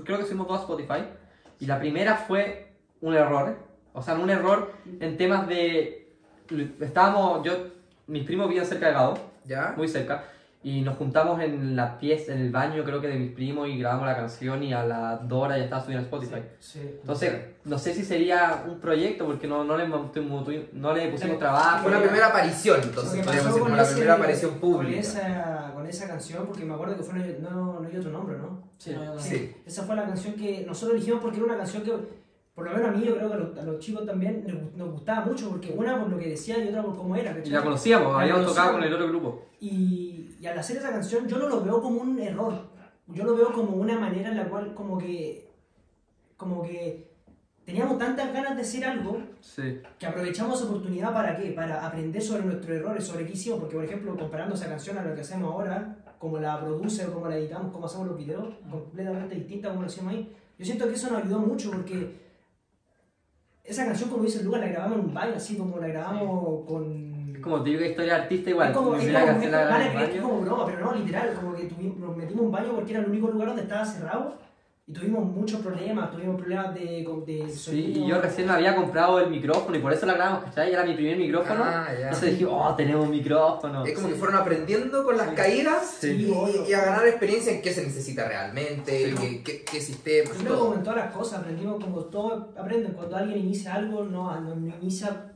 creo 0.05 0.19
que 0.19 0.25
subimos 0.25 0.47
todos 0.49 0.61
a 0.61 0.63
Spotify, 0.63 1.05
y 1.61 1.67
la 1.67 1.79
primera 1.79 2.17
fue 2.17 2.73
un 3.01 3.15
error, 3.15 3.57
o 3.93 4.03
sea, 4.03 4.15
un 4.15 4.31
error 4.31 4.73
en 5.01 5.17
temas 5.19 5.47
de... 5.47 6.09
Estábamos, 6.81 7.45
yo, 7.45 7.76
mis 8.07 8.25
primos 8.25 8.49
vivían 8.49 8.67
cerca 8.67 8.87
de 8.89 8.93
Gabo, 8.93 9.19
¿Ya? 9.45 9.75
muy 9.77 9.89
cerca, 9.89 10.25
y 10.63 10.81
nos 10.81 10.97
juntamos 10.97 11.41
en 11.41 11.77
la 11.77 11.97
pieza, 11.97 12.33
en 12.33 12.41
el 12.41 12.51
baño 12.51 12.83
creo 12.83 13.01
que 13.01 13.07
de 13.07 13.15
mis 13.15 13.31
primos 13.33 13.69
y 13.69 13.79
grabamos 13.79 14.07
la 14.07 14.17
canción 14.17 14.63
y 14.65 14.73
a 14.73 14.85
las 14.85 15.29
dos 15.29 15.45
horas 15.45 15.59
ya 15.59 15.65
estaba 15.65 15.83
subiendo 15.83 16.01
a 16.03 16.05
Spotify. 16.07 16.43
Sí. 16.59 16.81
Entonces, 17.01 17.33
no 17.65 17.79
sé 17.79 17.95
si 17.95 18.05
sería 18.05 18.65
un 18.67 18.81
proyecto 18.81 19.27
porque 19.27 19.47
no, 19.47 19.63
no, 19.63 19.77
le, 19.77 19.87
no 19.87 20.93
le 20.95 21.09
pusimos 21.09 21.39
trabajo. 21.39 21.83
Fue 21.85 21.93
una 21.93 22.03
primera 22.03 22.27
aparición, 22.29 22.81
entonces 22.83 23.25
podríamos 23.25 23.55
decir 23.55 23.79
ese- 23.81 23.93
primera 23.95 24.15
aparición 24.15 24.55
pública. 24.55 24.91
Con 24.91 24.99
esa, 25.01 25.71
con 25.75 25.87
esa 25.87 26.09
canción, 26.09 26.47
porque 26.47 26.65
me 26.65 26.75
acuerdo 26.75 26.97
que 26.97 27.03
fue 27.05 27.39
No, 27.41 27.51
no, 27.51 27.81
no 27.81 27.89
hay 27.89 27.97
otro 27.97 28.11
nombre, 28.11 28.37
¿no? 28.37 28.63
Sí, 28.79 28.93
no, 28.93 29.05
no, 29.15 29.21
Sí. 29.21 29.55
Esa 29.65 29.85
fue 29.85 29.95
la 29.95 30.05
canción 30.07 30.35
que 30.35 30.65
nosotros 30.67 30.97
elegimos 30.97 31.21
porque 31.23 31.37
era 31.37 31.47
una 31.47 31.59
canción 31.59 31.85
que, 31.85 31.93
por 32.57 32.65
lo 32.65 32.73
menos 32.75 32.89
a 32.89 32.93
mí, 32.93 33.05
yo 33.05 33.15
creo 33.17 33.29
que 33.29 33.35
a 33.35 33.39
los, 33.39 33.59
a 33.59 33.63
los 33.63 33.79
chicos 33.79 34.05
también 34.07 34.45
nos, 34.49 34.75
nos 34.75 34.91
gustaba 34.93 35.27
mucho, 35.27 35.51
porque 35.51 35.73
una 35.77 36.01
por 36.01 36.09
lo 36.11 36.19
que 36.19 36.31
decía 36.31 36.59
y 36.59 36.69
otra 36.69 36.83
por 36.83 36.97
cómo 36.97 37.15
era, 37.15 37.31
Y 37.31 37.35
¿cachai? 37.37 37.53
la 37.53 37.63
conocíamos, 37.63 38.13
La 38.15 38.21
habíamos 38.23 38.47
tocado 38.47 38.73
con 38.73 38.83
el 38.83 38.93
otro 38.95 39.09
grupo. 39.09 39.43
Y, 39.61 40.35
y 40.41 40.47
al 40.47 40.59
hacer 40.59 40.79
esa 40.79 40.91
canción 40.91 41.29
yo 41.29 41.39
no 41.39 41.49
lo 41.49 41.61
veo 41.63 41.81
como 41.83 42.01
un 42.01 42.19
error, 42.19 42.55
yo 43.09 43.23
lo 43.25 43.37
veo 43.37 43.53
como 43.53 43.77
una 43.77 43.99
manera 44.01 44.31
en 44.31 44.37
la 44.39 44.49
cual 44.49 44.75
como 44.75 44.99
que, 44.99 45.49
como 46.37 46.63
que 46.63 47.11
teníamos 47.65 47.99
tantas 47.99 48.33
ganas 48.33 48.57
de 48.57 48.63
hacer 48.63 48.85
algo 48.85 49.19
Sí. 49.41 49.81
que 49.99 50.07
aprovechamos 50.07 50.59
esa 50.61 50.69
oportunidad 50.69 51.13
para 51.13 51.37
qué? 51.37 51.51
Para 51.51 51.87
aprender 51.87 52.23
sobre 52.23 52.45
nuestros 52.45 52.75
errores, 52.77 53.05
sobre 53.05 53.27
qué 53.27 53.33
hicimos, 53.35 53.61
porque 53.61 53.77
por 53.77 53.85
ejemplo, 53.85 54.17
comparando 54.17 54.55
esa 54.55 54.67
canción 54.69 54.97
a 54.99 55.03
lo 55.05 55.15
que 55.15 55.21
hacemos 55.21 55.53
ahora, 55.53 55.97
como 56.19 56.39
la 56.39 56.59
produce 56.61 57.05
o 57.07 57.13
como 57.13 57.29
la 57.29 57.37
editamos, 57.37 57.71
cómo 57.73 57.85
hacemos 57.87 58.07
los 58.09 58.17
videos, 58.17 58.55
completamente 58.71 59.35
distinta 59.35 59.69
como 59.69 59.83
lo 59.83 59.87
hacíamos 59.89 60.15
ahí, 60.15 60.33
yo 60.59 60.65
siento 60.65 60.87
que 60.89 60.95
eso 60.95 61.11
nos 61.11 61.23
ayudó 61.23 61.39
mucho 61.41 61.71
porque 61.71 62.26
esa 63.69 63.85
canción, 63.85 64.11
como 64.11 64.25
dice 64.25 64.43
Lucas, 64.43 64.61
la 64.61 64.69
grabamos 64.69 64.99
en 64.99 65.05
un 65.07 65.15
baño, 65.15 65.33
así 65.37 65.57
como 65.57 65.79
la 65.79 65.89
grabamos 65.89 66.67
con... 66.67 67.35
Es 67.37 67.41
como 67.43 67.63
típica 67.63 67.87
historia 67.87 68.17
artista 68.17 68.51
igual. 68.51 68.71
Es 68.71 68.77
como, 68.77 68.95
es 68.97 69.01
como, 69.01 69.07
es 69.07 69.13
la 69.13 69.21
como- 69.21 69.33
van 69.33 69.51
grabé 69.51 69.73
a 69.73 69.87
en 69.87 69.91
creer 69.93 70.05
el 70.05 70.11
que 70.11 70.17
es 70.17 70.23
como 70.23 70.41
broma, 70.41 70.67
pero 70.67 70.81
no, 70.81 70.95
literal, 70.95 71.33
como 71.35 71.55
que 71.55 71.65
tuvimos, 71.65 71.99
nos 71.99 72.17
metimos 72.17 72.41
en 72.41 72.47
un 72.47 72.53
baño 72.53 72.73
porque 72.75 72.93
era 72.93 73.01
el 73.03 73.11
único 73.11 73.29
lugar 73.29 73.49
donde 73.49 73.63
estaba 73.63 73.85
cerrado 73.85 74.35
y 74.89 74.93
tuvimos 74.93 75.25
muchos 75.25 75.61
problemas, 75.63 76.13
tuvimos 76.13 76.37
problemas 76.37 76.73
de, 76.75 77.05
de 77.27 77.49
Sí, 77.51 77.93
y 77.97 78.07
yo 78.07 78.21
recién 78.21 78.47
me 78.47 78.53
había 78.53 78.77
comprado 78.77 79.19
el 79.19 79.31
micrófono 79.31 79.77
y 79.77 79.81
por 79.81 79.93
eso 79.93 80.07
la 80.07 80.15
grabamos, 80.15 80.45
¿cachai? 80.45 80.73
Era 80.73 80.85
mi 80.85 80.95
primer 80.95 81.17
micrófono. 81.17 81.61
Ah, 81.65 81.89
ya. 81.93 82.05
Entonces 82.05 82.31
dije, 82.33 82.47
oh, 82.47 82.73
tenemos 82.77 83.05
un 83.07 83.11
micrófono. 83.11 83.85
Es 83.85 83.95
como 83.95 84.09
que 84.09 84.15
fueron 84.15 84.37
aprendiendo 84.37 85.03
con 85.05 85.17
las 85.17 85.31
caídas 85.31 85.97
Sí. 86.01 86.33
y, 86.67 86.71
y 86.71 86.73
a 86.73 86.85
ganar 86.85 87.05
experiencia 87.09 87.53
en 87.53 87.63
qué 87.63 87.73
se 87.73 87.83
necesita 87.83 88.29
realmente, 88.29 89.13
qué, 89.21 89.43
qué, 89.43 89.65
qué 89.65 89.81
sistemas, 89.81 90.35
Yo 90.39 90.45
creo 90.45 90.53
que 90.53 90.59
como 90.59 90.65
todo. 90.71 90.75
en 90.77 90.83
todas 90.85 90.99
las 90.99 91.13
cosas, 91.13 91.41
aprendimos 91.41 91.83
como 91.85 92.05
todos 92.05 92.57
aprenden. 92.57 92.93
Cuando 92.93 93.17
alguien 93.17 93.39
inicia 93.41 93.75
algo, 93.75 94.05
no, 94.05 94.41
no, 94.41 94.55
no 94.55 94.75
inicia 94.81 95.33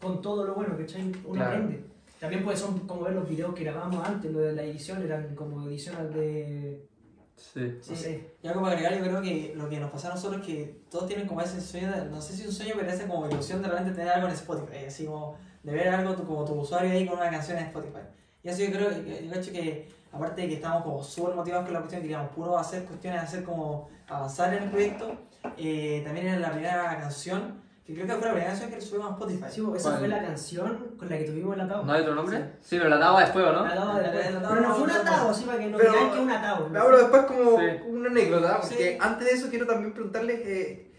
con 0.00 0.22
todo 0.22 0.44
lo 0.46 0.54
bueno, 0.54 0.78
¿cachai? 0.78 1.02
Uno 1.26 1.34
Claro. 1.34 1.50
aprende. 1.50 1.84
También 2.20 2.42
pues 2.42 2.58
son 2.58 2.78
como 2.86 3.02
ver 3.02 3.12
los 3.12 3.28
videos 3.28 3.54
que 3.54 3.64
grabamos 3.64 4.02
antes, 4.08 4.32
lo 4.32 4.38
de 4.40 4.54
la 4.54 4.62
edición, 4.62 5.02
eran 5.02 5.34
como 5.34 5.66
ediciones 5.68 6.14
de... 6.14 6.88
Sí. 7.36 7.60
no 7.78 7.82
Sí. 7.82 7.96
sé. 7.96 8.30
Y 8.42 8.48
algo 8.48 8.62
para 8.62 8.72
agregar, 8.74 8.96
yo 8.96 9.02
creo 9.04 9.20
que 9.22 9.52
lo 9.56 9.68
que 9.68 9.78
nos 9.80 9.90
pasa 9.90 10.08
a 10.10 10.14
nosotros 10.14 10.40
es 10.42 10.46
que 10.46 10.80
todos 10.90 11.06
tienen 11.06 11.26
como 11.26 11.40
ese 11.40 11.60
sueño, 11.60 11.90
de- 11.90 12.06
no 12.06 12.20
sé 12.20 12.32
si 12.34 12.46
un 12.46 12.52
sueño, 12.52 12.74
pero 12.78 12.90
esa 12.90 13.06
como 13.06 13.28
ilusión 13.28 13.62
de 13.62 13.68
repente 13.68 13.92
tener 13.92 14.08
algo 14.08 14.28
en 14.28 14.34
Spotify, 14.34 14.84
así 14.86 15.04
como 15.06 15.36
de 15.62 15.72
ver 15.72 15.88
algo 15.88 16.14
tu- 16.14 16.24
como 16.26 16.44
tu 16.44 16.54
usuario 16.54 16.90
ahí 16.92 17.06
con 17.06 17.18
una 17.18 17.30
canción 17.30 17.58
en 17.58 17.64
Spotify. 17.66 18.00
Y 18.42 18.48
eso 18.48 18.62
yo 18.62 18.70
creo, 18.72 18.90
yo 18.90 19.30
creo 19.30 19.42
que 19.52 19.88
aparte 20.12 20.42
de 20.42 20.48
que 20.48 20.54
estamos 20.54 20.82
como 20.82 21.02
súper 21.02 21.34
motivados 21.34 21.64
con 21.64 21.74
la 21.74 21.80
cuestión, 21.80 22.02
queríamos 22.02 22.30
puro 22.32 22.56
hacer 22.58 22.84
cuestiones, 22.84 23.22
hacer 23.22 23.42
como 23.44 23.88
avanzar 24.06 24.54
en 24.54 24.64
el 24.64 24.70
proyecto, 24.70 25.16
eh, 25.56 26.02
también 26.04 26.26
era 26.28 26.38
la 26.38 26.50
primera 26.52 26.98
canción, 27.00 27.62
que 27.86 27.92
creo 27.94 28.06
que 28.06 28.12
fue 28.14 28.22
la 28.22 28.32
primera 28.32 28.46
canción 28.50 28.70
que 28.70 28.80
subimos 28.80 29.08
a 29.08 29.12
Spotify. 29.12 29.44
Sí, 29.50 29.62
esa 29.76 29.88
¿Cuál? 29.90 29.98
fue 29.98 30.08
la 30.08 30.22
canción 30.22 30.78
con 30.98 31.10
la 31.10 31.18
que 31.18 31.24
tuvimos 31.24 31.54
el 31.54 31.60
atado. 31.60 31.84
¿No 31.84 31.92
hay 31.92 32.00
otro 32.00 32.14
nombre? 32.14 32.38
Sí, 32.62 32.76
pero 32.78 32.88
la 32.88 32.96
daba 32.98 33.20
después, 33.20 33.44
¿o 33.44 33.52
no? 33.52 33.64
La 33.66 33.72
atado 33.72 33.92
la- 34.00 34.12
la- 34.30 34.48
Pero 34.48 34.60
no 34.62 34.74
fue 34.74 34.84
un 34.84 34.90
atado, 34.90 35.28
así 35.30 35.44
para 35.44 35.58
que 35.58 35.66
no 35.66 35.76
Pero- 35.78 35.92
digan 35.92 36.08
que 36.10 36.16
es 36.16 36.22
un 36.22 36.30
atado. 36.30 36.68
Me 36.70 36.78
hablo 36.78 36.96
después 36.98 37.22
como 37.24 37.58
Sí. 37.58 37.66
una 37.86 38.08
anécdota, 38.10 38.60
porque 38.62 38.92
Sí. 38.92 38.98
antes 39.00 39.26
de 39.28 39.32
eso 39.34 39.50
quiero 39.50 39.66
también 39.66 39.92
preguntarles 39.92 40.40
eh, 40.46 40.90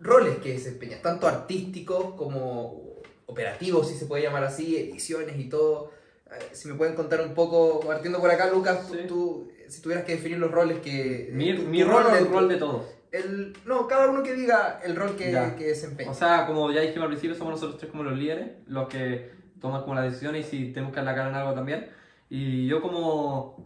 roles 0.00 0.36
que 0.38 0.52
desempeñas, 0.52 1.00
tanto 1.00 1.26
artísticos 1.26 2.14
como 2.16 2.82
operativos, 3.24 3.88
si 3.88 3.94
se 3.96 4.04
puede 4.06 4.22
llamar 4.22 4.44
así, 4.44 4.76
ediciones 4.76 5.38
y 5.38 5.48
todo. 5.48 5.90
Eh, 6.30 6.50
Si 6.52 6.68
me 6.68 6.74
pueden 6.74 6.94
contar 6.94 7.20
un 7.22 7.32
poco, 7.34 7.80
partiendo 7.80 8.20
por 8.20 8.30
acá, 8.30 8.50
Lucas, 8.50 8.86
tú, 8.86 8.94
Sí. 8.94 9.00
tú, 9.08 9.48
si 9.68 9.80
tuvieras 9.80 10.04
que 10.04 10.12
definir 10.16 10.38
los 10.38 10.50
roles 10.50 10.80
que... 10.80 11.30
Mi, 11.32 11.56
tu- 11.56 11.62
mi 11.62 11.82
tu 11.82 11.88
rol 11.88 12.04
o 12.04 12.08
el 12.10 12.14
dentro- 12.16 12.32
rol 12.40 12.48
de 12.48 12.56
todos. 12.56 12.84
El, 13.18 13.56
no, 13.64 13.86
cada 13.86 14.08
uno 14.10 14.22
que 14.22 14.34
diga 14.34 14.80
el 14.84 14.96
rol 14.96 15.16
que, 15.16 15.32
Ya. 15.32 15.54
que 15.56 15.64
desempeña. 15.68 16.10
O 16.10 16.14
sea, 16.14 16.46
como 16.46 16.70
ya 16.72 16.80
dijimos 16.80 17.02
al 17.04 17.08
principio, 17.08 17.36
somos 17.36 17.52
nosotros 17.54 17.78
tres 17.78 17.90
como 17.90 18.02
los 18.04 18.16
líderes, 18.18 18.48
los 18.66 18.88
que 18.88 19.30
toman 19.60 19.82
como 19.82 19.94
las 19.94 20.04
decisiones 20.04 20.46
y 20.52 20.66
si 20.66 20.72
tenemos 20.72 20.94
que 20.94 21.02
cara 21.02 21.28
en 21.28 21.34
algo 21.34 21.54
también. 21.54 21.88
Y 22.28 22.66
yo 22.66 22.80
como 22.82 23.64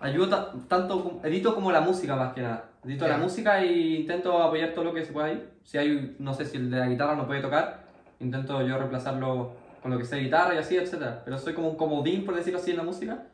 ayudo 0.00 0.28
ta- 0.28 0.52
tanto, 0.68 1.02
como- 1.02 1.24
edito 1.24 1.54
como 1.54 1.72
la 1.72 1.80
música 1.80 2.16
más 2.16 2.32
que 2.34 2.42
nada. 2.42 2.70
Edito 2.84 3.04
Ya. 3.06 3.12
la 3.12 3.18
música 3.18 3.60
e 3.62 3.66
intento 4.00 4.42
apoyar 4.42 4.72
todo 4.74 4.84
lo 4.84 4.94
que 4.94 5.04
se 5.04 5.12
pueda 5.12 5.26
ahí. 5.28 5.48
Si 5.64 5.78
hay, 5.78 6.14
no 6.18 6.32
sé, 6.34 6.44
si 6.44 6.56
el 6.56 6.70
de 6.70 6.78
la 6.78 6.86
guitarra 6.86 7.16
no 7.16 7.26
puede 7.26 7.40
tocar, 7.40 7.84
intento 8.20 8.62
yo 8.66 8.78
reemplazarlo 8.78 9.56
con 9.82 9.90
lo 9.90 9.98
que 9.98 10.04
de 10.04 10.22
guitarra 10.24 10.54
y 10.54 10.58
así, 10.58 10.76
etcétera. 10.76 11.22
Pero 11.24 11.38
soy 11.38 11.52
como 11.54 11.68
un 11.70 11.76
comodín, 11.76 12.24
por 12.24 12.34
decirlo 12.34 12.58
así, 12.58 12.70
en 12.72 12.76
la 12.78 12.82
música. 12.82 13.24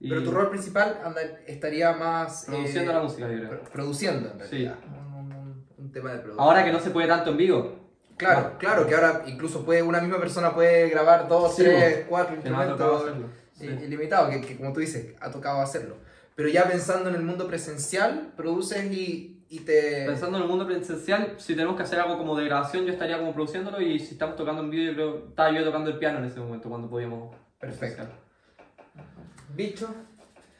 Y 0.00 0.08
Pero 0.08 0.22
tu 0.22 0.30
rol 0.30 0.48
principal 0.50 1.00
anda- 1.04 1.20
estaría 1.46 1.92
más... 1.92 2.44
Produciendo 2.46 2.90
eh, 2.90 2.94
la 2.94 3.02
música, 3.02 3.28
yo 3.28 3.36
creo. 3.38 3.48
pro- 3.48 3.62
Produciendo, 3.70 4.30
en 4.30 4.40
Sí. 4.40 4.50
realidad. 4.50 4.76
Un, 4.86 5.32
un- 5.32 5.66
un 5.76 5.92
tema 5.92 6.12
de 6.12 6.18
producción. 6.18 6.46
Ahora 6.46 6.64
que 6.64 6.72
no 6.72 6.78
se 6.80 6.90
puede 6.90 7.08
tanto 7.08 7.30
en 7.30 7.36
vivo, 7.36 7.78
Claro, 8.16 8.56
claro, 8.58 8.84
que 8.86 8.96
ahora 8.96 9.22
incluso 9.28 9.64
puede 9.64 9.80
una 9.80 10.00
misma 10.00 10.18
persona 10.18 10.52
puede 10.52 10.88
grabar 10.88 11.28
dos, 11.28 11.54
Sí, 11.54 11.62
tres, 11.62 12.04
cuatro 12.08 12.34
instrumentos 12.34 13.04
Sí. 13.52 13.66
ilimitado, 13.66 14.28
que, 14.30 14.40
que 14.40 14.56
como 14.56 14.72
tú 14.72 14.80
dices, 14.80 15.14
ha 15.20 15.30
tocado 15.30 15.60
hacerlo. 15.60 15.96
Pero 16.34 16.48
ya 16.48 16.64
pensando 16.68 17.08
en 17.10 17.14
el 17.16 17.22
mundo 17.22 17.46
presencial, 17.46 18.32
produces 18.36 18.84
y, 18.92 19.44
y 19.48 19.60
te... 19.60 20.04
Pensando 20.06 20.36
en 20.38 20.44
el 20.44 20.48
mundo 20.48 20.66
presencial, 20.66 21.34
si 21.38 21.54
tenemos 21.54 21.76
que 21.76 21.82
hacer 21.84 21.98
algo 22.00 22.18
como 22.18 22.36
de 22.36 22.44
grabación, 22.44 22.84
yo 22.86 22.92
estaría 22.92 23.18
como 23.18 23.32
produciéndolo 23.34 23.80
y 23.80 23.98
si 24.00 24.12
estamos 24.14 24.34
tocando 24.36 24.62
en 24.62 24.70
vídeo, 24.70 24.90
yo 24.90 24.94
creo 24.94 25.28
estaba 25.28 25.50
yo 25.52 25.64
tocando 25.64 25.90
el 25.90 25.98
piano 25.98 26.18
en 26.18 26.24
ese 26.24 26.40
momento 26.40 26.68
cuando 26.68 26.88
podíamos. 26.90 27.34
Perfecto. 27.60 27.96
presencial. 28.04 28.27
Bicho, 29.54 29.88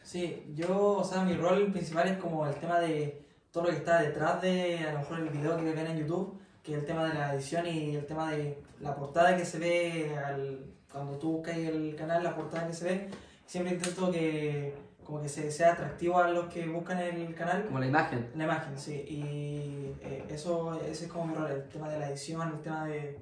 Sí, 0.02 0.42
yo, 0.54 0.92
o 0.96 1.04
sea, 1.04 1.22
mi 1.22 1.34
rol 1.34 1.70
principal 1.70 2.08
es 2.08 2.16
como 2.16 2.46
el 2.46 2.54
tema 2.54 2.80
de 2.80 3.22
todo 3.52 3.64
lo 3.64 3.70
que 3.70 3.76
está 3.76 4.00
detrás 4.00 4.40
de 4.40 4.78
a 4.88 4.92
lo 4.94 4.98
mejor 5.00 5.18
el 5.20 5.28
video 5.28 5.56
que 5.58 5.70
ven 5.72 5.86
en 5.86 5.98
YouTube, 5.98 6.40
que 6.62 6.72
es 6.72 6.78
el 6.78 6.86
tema 6.86 7.04
de 7.06 7.12
la 7.14 7.34
edición 7.34 7.66
y 7.66 7.94
el 7.94 8.06
tema 8.06 8.30
de 8.32 8.58
la 8.80 8.94
portada 8.96 9.36
que 9.36 9.44
se 9.44 9.58
ve 9.58 10.16
al- 10.16 10.64
cuando 10.90 11.18
tú 11.18 11.32
buscas 11.32 11.58
el 11.58 11.94
canal, 11.94 12.24
la 12.24 12.34
portada 12.34 12.66
que 12.66 12.72
se 12.72 12.84
ve. 12.86 13.08
Siempre 13.44 13.74
intento 13.74 14.10
que 14.10 14.74
como 15.04 15.20
que 15.20 15.28
se, 15.28 15.50
sea 15.50 15.74
atractivo 15.74 16.18
a 16.18 16.28
los 16.30 16.46
que 16.46 16.66
buscan 16.66 16.98
el 17.00 17.34
canal. 17.34 17.66
Como 17.66 17.78
la 17.78 17.86
imagen. 17.86 18.30
La 18.34 18.44
imagen, 18.44 18.78
sí. 18.78 18.94
Y 19.06 19.94
eh, 20.00 20.24
eso, 20.30 20.80
ese 20.86 21.04
es 21.04 21.12
como 21.12 21.26
mi 21.26 21.34
rol, 21.34 21.50
el 21.50 21.68
tema 21.68 21.90
de 21.90 21.98
la 21.98 22.08
edición, 22.08 22.48
el 22.48 22.62
tema 22.62 22.86
de 22.86 23.18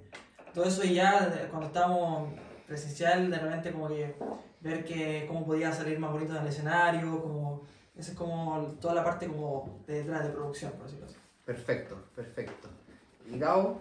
todo 0.55 0.65
eso. 0.65 0.85
Y 0.85 0.95
ya 0.95 1.49
cuando 1.51 1.67
estábamos 1.67 2.29
presencial, 2.67 3.31
de 3.31 3.39
repente 3.39 3.73
como 3.73 3.89
que 3.89 4.15
ver 4.61 4.85
que 4.85 5.25
cómo 5.29 5.47
podía 5.47 5.73
salir 5.73 5.99
más 5.99 6.13
bonito 6.13 6.35
en 6.35 6.43
el 6.43 6.49
escenario, 6.49 7.23
como... 7.23 7.63
Esa 7.97 8.13
es 8.13 8.19
como 8.19 8.77
toda 8.79 8.93
la 8.93 9.03
parte 9.03 9.27
como 9.27 9.83
de 9.87 10.03
detrás 10.03 10.25
de 10.25 10.31
producción, 10.31 10.71
por 10.73 10.85
decirlo 10.85 11.07
así. 11.07 11.17
perfecto, 11.47 11.97
perfecto. 12.15 12.69
¿Y 13.27 13.39
Gao? 13.39 13.81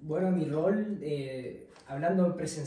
Bueno, 0.00 0.30
mi 0.30 0.44
rol, 0.44 0.98
eh, 1.02 1.68
hablando 1.88 2.36
presen 2.36 2.64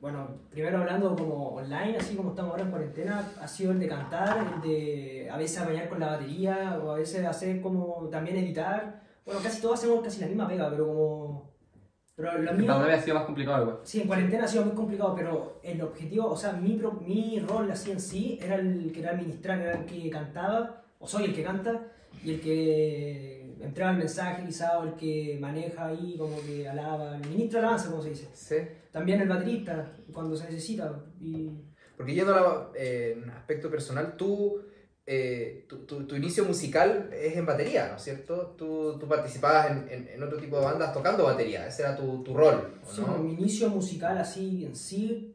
bueno, 0.00 0.28
primero 0.50 0.78
hablando 0.78 1.16
como 1.16 1.56
online, 1.56 1.96
así 1.98 2.14
como 2.14 2.30
estamos 2.30 2.52
ahora 2.52 2.62
en 2.62 2.70
cuarentena, 2.70 3.32
ha 3.40 3.48
sido 3.48 3.72
el 3.72 3.80
de 3.80 3.88
cantar, 3.88 4.54
el 4.54 4.60
de 4.62 5.28
a 5.28 5.36
veces 5.36 5.58
apañar 5.58 5.88
con 5.88 5.98
la 5.98 6.12
batería, 6.12 6.78
o 6.80 6.92
a 6.92 6.94
veces 6.94 7.26
hacer 7.26 7.60
como 7.60 8.08
también 8.08 8.36
editar. 8.36 9.02
Bueno, 9.24 9.40
casi 9.42 9.60
todos 9.60 9.78
hacemos 9.78 10.02
casi 10.04 10.20
la 10.20 10.28
misma 10.28 10.46
pega, 10.46 10.70
pero 10.70 10.86
como... 10.86 11.50
Pero 12.18 12.32
lo 12.42 12.52
mío... 12.52 12.66
pandemia 12.66 12.96
ha 12.96 13.00
sido 13.00 13.14
más 13.16 13.24
complicado 13.24 13.62
igual. 13.62 13.78
Sí, 13.84 14.00
en 14.02 14.06
cuarentena 14.08 14.44
ha 14.44 14.48
sido 14.48 14.64
muy 14.64 14.74
complicado, 14.74 15.14
pero 15.14 15.60
el 15.62 15.80
objetivo, 15.80 16.26
o 16.30 16.36
sea, 16.36 16.52
mi, 16.52 16.76
pro- 16.76 17.00
mi 17.06 17.38
rol 17.38 17.70
así 17.70 17.92
en 17.92 18.00
sí 18.00 18.38
era 18.42 18.56
el 18.56 18.90
que 18.92 19.00
era 19.00 19.12
administrar, 19.12 19.60
era 19.60 19.78
el 19.78 19.86
que 19.86 20.10
cantaba, 20.10 20.82
o 20.98 21.06
soy 21.06 21.26
el 21.26 21.34
que 21.34 21.44
canta, 21.44 21.80
y 22.24 22.34
el 22.34 22.40
que 22.40 23.54
entrega 23.60 23.92
el 23.92 23.98
mensaje 23.98 24.44
quizá, 24.44 24.78
o 24.80 24.84
el 24.84 24.94
que 24.94 25.38
maneja 25.40 25.86
ahí, 25.86 26.16
como 26.18 26.40
que 26.42 26.68
alaba, 26.68 27.16
el 27.16 27.28
ministro 27.28 27.60
de 27.60 27.66
alabanza, 27.66 27.90
como 27.90 28.02
se 28.02 28.10
dice. 28.10 28.28
Sí. 28.34 28.56
También 28.90 29.20
el 29.20 29.28
baterista, 29.28 29.92
cuando 30.12 30.36
se 30.36 30.46
necesita. 30.46 30.92
Y 31.20 31.50
Porque 31.96 32.14
yendo 32.14 32.34
a 32.34 32.72
eh, 32.76 33.16
en 33.22 33.30
aspecto 33.30 33.70
personal, 33.70 34.16
tú, 34.16 34.60
eh, 35.10 35.64
tu, 35.68 35.78
tu- 35.86 36.06
tu 36.06 36.16
inicio 36.16 36.44
musical 36.44 37.08
es 37.12 37.34
en 37.36 37.46
batería, 37.46 37.88
¿no 37.90 37.96
es 37.96 38.02
cierto? 38.02 38.54
Tú, 38.58 38.98
tú 39.00 39.08
participabas 39.08 39.70
en, 39.70 39.88
en- 39.90 40.08
en 40.08 40.22
otro 40.22 40.36
tipo 40.38 40.58
de 40.58 40.64
bandas 40.66 40.92
tocando 40.92 41.24
batería, 41.24 41.66
ese 41.66 41.82
era 41.82 41.96
tu, 41.96 42.22
tu 42.22 42.34
rol, 42.34 42.74
¿o 42.86 42.92
sí, 42.94 43.00
¿no? 43.00 43.16
mi 43.18 43.32
inicio 43.32 43.70
musical 43.70 44.18
así 44.18 44.66
en 44.66 44.76
sí, 44.76 45.34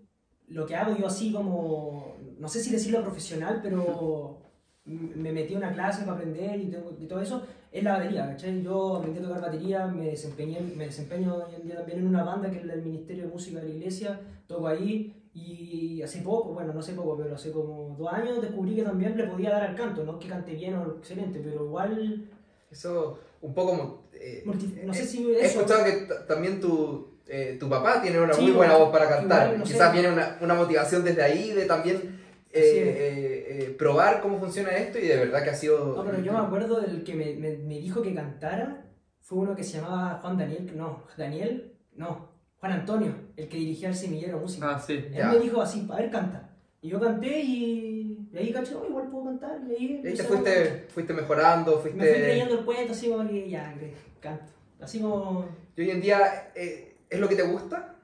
lo 0.50 0.68
que 0.68 0.76
hago 0.76 0.96
yo 0.96 1.08
así 1.08 1.32
como, 1.34 2.16
no 2.38 2.48
sé 2.48 2.62
si 2.62 2.70
decirlo 2.72 3.02
profesional, 3.02 3.62
pero 3.64 4.38
me 4.86 5.32
metí 5.32 5.56
a 5.56 5.58
una 5.58 5.74
clase 5.74 6.02
para 6.04 6.18
aprender 6.18 6.60
y, 6.60 6.68
tengo- 6.70 6.96
y 7.00 7.08
todo 7.08 7.22
eso, 7.22 7.44
es 7.72 7.84
la 7.84 7.94
batería, 7.94 8.28
¿cachai? 8.28 8.62
Yo 8.62 8.98
aprendí 8.98 9.20
a 9.20 9.24
tocar 9.24 9.42
batería, 9.42 9.88
me, 9.88 10.06
desempeñé, 10.12 10.60
me 10.62 10.86
desempeño 10.86 11.36
hoy 11.36 11.56
en 11.56 11.64
día 11.66 11.78
también 11.78 12.00
en 12.00 12.08
una 12.08 12.24
banda 12.24 12.52
que 12.52 12.58
es 12.58 12.64
el 12.64 12.82
Ministerio 12.84 13.24
de 13.24 13.30
Música 13.32 13.60
de 13.60 13.70
la 13.70 13.74
Iglesia, 13.74 14.20
toco 14.46 14.68
ahí 14.68 15.23
y 15.34 16.02
hace 16.04 16.22
poco, 16.22 16.54
bueno, 16.54 16.74
no 16.74 16.80
hace 16.80 16.94
poco, 16.94 17.18
pero 17.18 17.36
hace 17.36 17.52
como 17.52 17.96
dos 17.98 18.12
años 18.14 18.42
descubrí 18.42 18.76
que 18.76 18.84
también 18.84 19.18
le 19.18 19.26
podía 19.26 19.50
dar 19.52 19.64
al 19.64 19.76
canto, 19.76 20.04
no 20.04 20.20
que 20.20 20.28
cante 20.28 20.54
bien 20.54 20.76
o 20.76 20.98
excelente, 21.00 21.40
pero 21.44 21.66
igual, 21.66 22.30
Eso, 22.72 23.20
un 23.42 23.54
poco 23.54 23.72
como... 23.72 24.04
eh, 24.14 24.44
no 24.86 24.94
sé 24.94 25.04
he- 25.04 25.06
si 25.08 25.26
He 25.32 25.42
eso... 25.46 25.60
escuchado 25.62 25.86
que 25.86 26.08
también 26.28 26.60
tu, 26.62 27.18
eh, 27.28 27.58
tu 27.60 27.68
papá 27.70 28.02
tiene 28.02 28.20
una 28.22 28.34
Sí, 28.34 28.44
muy 28.44 28.52
buena 28.52 28.78
voz 28.78 28.92
para 28.92 29.10
cantar. 29.10 29.46
igual, 29.48 29.60
no 29.60 29.66
sé. 29.66 29.74
Quizás 29.74 29.92
viene 29.94 30.12
una, 30.12 30.38
una 30.42 30.54
motivación 30.54 31.04
desde 31.04 31.24
ahí 31.24 31.52
de 31.52 31.66
también 31.66 32.20
eh, 32.52 32.62
eh, 32.62 33.48
eh, 33.66 33.76
probar 33.78 34.22
cómo 34.22 34.38
funciona 34.40 34.70
esto 34.72 35.00
y 35.00 35.08
de 35.08 35.18
verdad 35.18 35.44
que 35.44 35.50
ha 35.50 35.56
sido... 35.56 35.96
No, 35.96 36.04
pero 36.06 36.20
yo 36.20 36.32
me 36.34 36.40
acuerdo 36.40 36.80
del 36.82 37.04
que 37.04 37.16
me, 37.16 37.34
me, 37.36 37.58
me 37.58 37.80
dijo 37.80 38.04
que 38.04 38.14
cantara, 38.14 38.86
fue 39.20 39.40
uno 39.40 39.56
que 39.56 39.64
se 39.64 39.78
llamaba 39.80 40.20
Juan 40.22 40.38
Daniel, 40.38 40.72
no, 40.76 41.04
Daniel, 41.18 41.74
no, 41.96 42.33
Juan 42.64 42.80
Antonio, 42.80 43.14
el 43.36 43.50
que 43.50 43.58
dirigía 43.58 43.90
el 43.90 43.96
semillero 43.96 44.40
música. 44.40 44.70
Ah, 44.70 44.80
sí. 44.80 44.94
Él 44.94 45.14
ya. 45.14 45.28
me 45.34 45.40
dijo 45.40 45.62
así, 45.62 45.86
a 45.92 45.98
ver, 45.98 46.10
canta. 46.10 46.50
Y 46.82 46.88
yo 46.88 46.98
canté 46.98 47.42
y, 47.42 48.30
y 48.32 48.38
ahí 48.38 48.54
caché, 48.54 48.74
oh, 48.74 48.86
igual 48.88 49.10
puedo 49.10 49.26
cantar. 49.26 49.60
Y 49.68 49.72
ahí, 49.72 50.02
Y 50.02 50.08
ahí 50.08 50.14
te 50.14 50.24
fuiste, 50.24 50.88
fuiste 50.88 51.14
mejorando, 51.14 51.80
fuiste... 51.80 52.00
Me 52.00 52.06
fui 52.06 52.22
creyendo 52.22 52.60
el 52.60 52.64
cuento, 52.64 52.94
así 52.94 53.10
como 53.10 53.28
que 53.28 53.50
ya, 53.50 53.74
que 53.78 53.94
canto. 54.22 54.54
Así 54.80 55.02
como... 55.02 55.46
Y 55.76 55.82
hoy 55.82 55.92
en 55.92 56.00
día, 56.00 56.52
eh, 56.56 57.00
¿es 57.10 57.20
lo 57.20 57.28
que 57.28 57.36
te 57.36 57.44
gusta? 57.44 57.96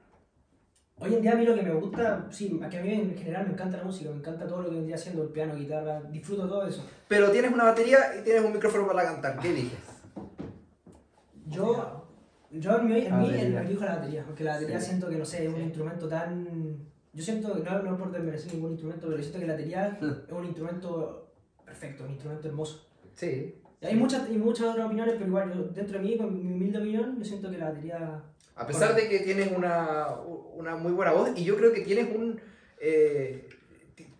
Hoy 0.98 1.14
en 1.14 1.22
día 1.22 1.32
a 1.32 1.36
mí 1.36 1.46
lo 1.46 1.54
que 1.54 1.62
me 1.62 1.72
gusta, 1.72 2.26
sí, 2.28 2.60
que 2.70 2.78
a 2.78 2.82
mí 2.82 2.92
en 2.92 3.16
general 3.16 3.46
me 3.46 3.54
encanta 3.54 3.78
la 3.78 3.84
música, 3.84 4.10
me 4.10 4.18
encanta 4.18 4.46
todo 4.46 4.60
lo 4.60 4.68
que 4.68 4.74
vendría 4.74 4.96
haciendo 4.96 5.22
el 5.22 5.30
piano, 5.30 5.56
guitarra, 5.56 6.02
disfruto 6.02 6.46
todo 6.46 6.66
eso. 6.66 6.84
Pero 7.08 7.30
tienes 7.30 7.50
una 7.50 7.64
batería 7.64 7.98
y 8.20 8.24
tienes 8.24 8.44
un 8.44 8.52
micrófono 8.52 8.86
para 8.86 9.04
cantar. 9.04 9.38
¿Qué 9.38 9.48
eliges? 9.48 9.78
Yo, 11.46 12.09
yo 12.50 12.78
en 12.78 12.86
mí, 12.86 12.98
en 13.06 13.18
mí 13.18 13.26
Batería. 13.26 13.60
elijo 13.62 13.84
la 13.84 13.96
batería, 13.96 14.24
porque 14.24 14.44
la 14.44 14.54
batería 14.54 14.80
Sí. 14.80 14.86
siento 14.86 15.08
que, 15.08 15.16
no 15.16 15.24
sé, 15.24 15.46
es 15.46 15.52
un 15.52 15.60
instrumento 15.60 16.08
tan... 16.08 16.78
Yo 17.12 17.22
siento, 17.22 17.54
no, 17.54 17.82
no 17.82 17.98
por 17.98 18.12
desmerecer 18.12 18.54
ningún 18.54 18.72
instrumento, 18.72 19.08
pero 19.08 19.18
siento 19.20 19.40
que 19.40 19.46
la 19.46 19.52
batería 19.54 19.98
es 20.26 20.32
un 20.32 20.44
instrumento 20.44 21.32
perfecto, 21.64 22.04
un 22.04 22.10
instrumento 22.10 22.48
hermoso. 22.48 22.86
Sí. 23.14 23.54
Hay 23.82 23.96
muchas, 23.96 24.28
y 24.30 24.36
muchas 24.36 24.66
otras 24.68 24.86
opiniones, 24.86 25.14
pero 25.14 25.26
igual 25.26 25.52
yo, 25.54 25.62
dentro 25.64 25.98
de 25.98 26.04
mí, 26.04 26.16
con 26.16 26.34
mi 26.34 26.52
humilde 26.52 26.78
opinión, 26.78 27.16
yo 27.18 27.24
siento 27.24 27.50
que 27.50 27.58
la 27.58 27.70
batería... 27.70 28.22
A 28.56 28.66
pesar 28.66 28.94
de 28.94 29.08
que 29.08 29.20
tienes 29.20 29.50
una, 29.56 30.08
una 30.54 30.76
muy 30.76 30.92
buena 30.92 31.12
voz 31.12 31.30
y 31.34 31.44
yo 31.44 31.56
creo 31.56 31.72
que 31.72 31.80
tienes 31.80 32.14
un... 32.14 32.38
eh, 32.78 33.48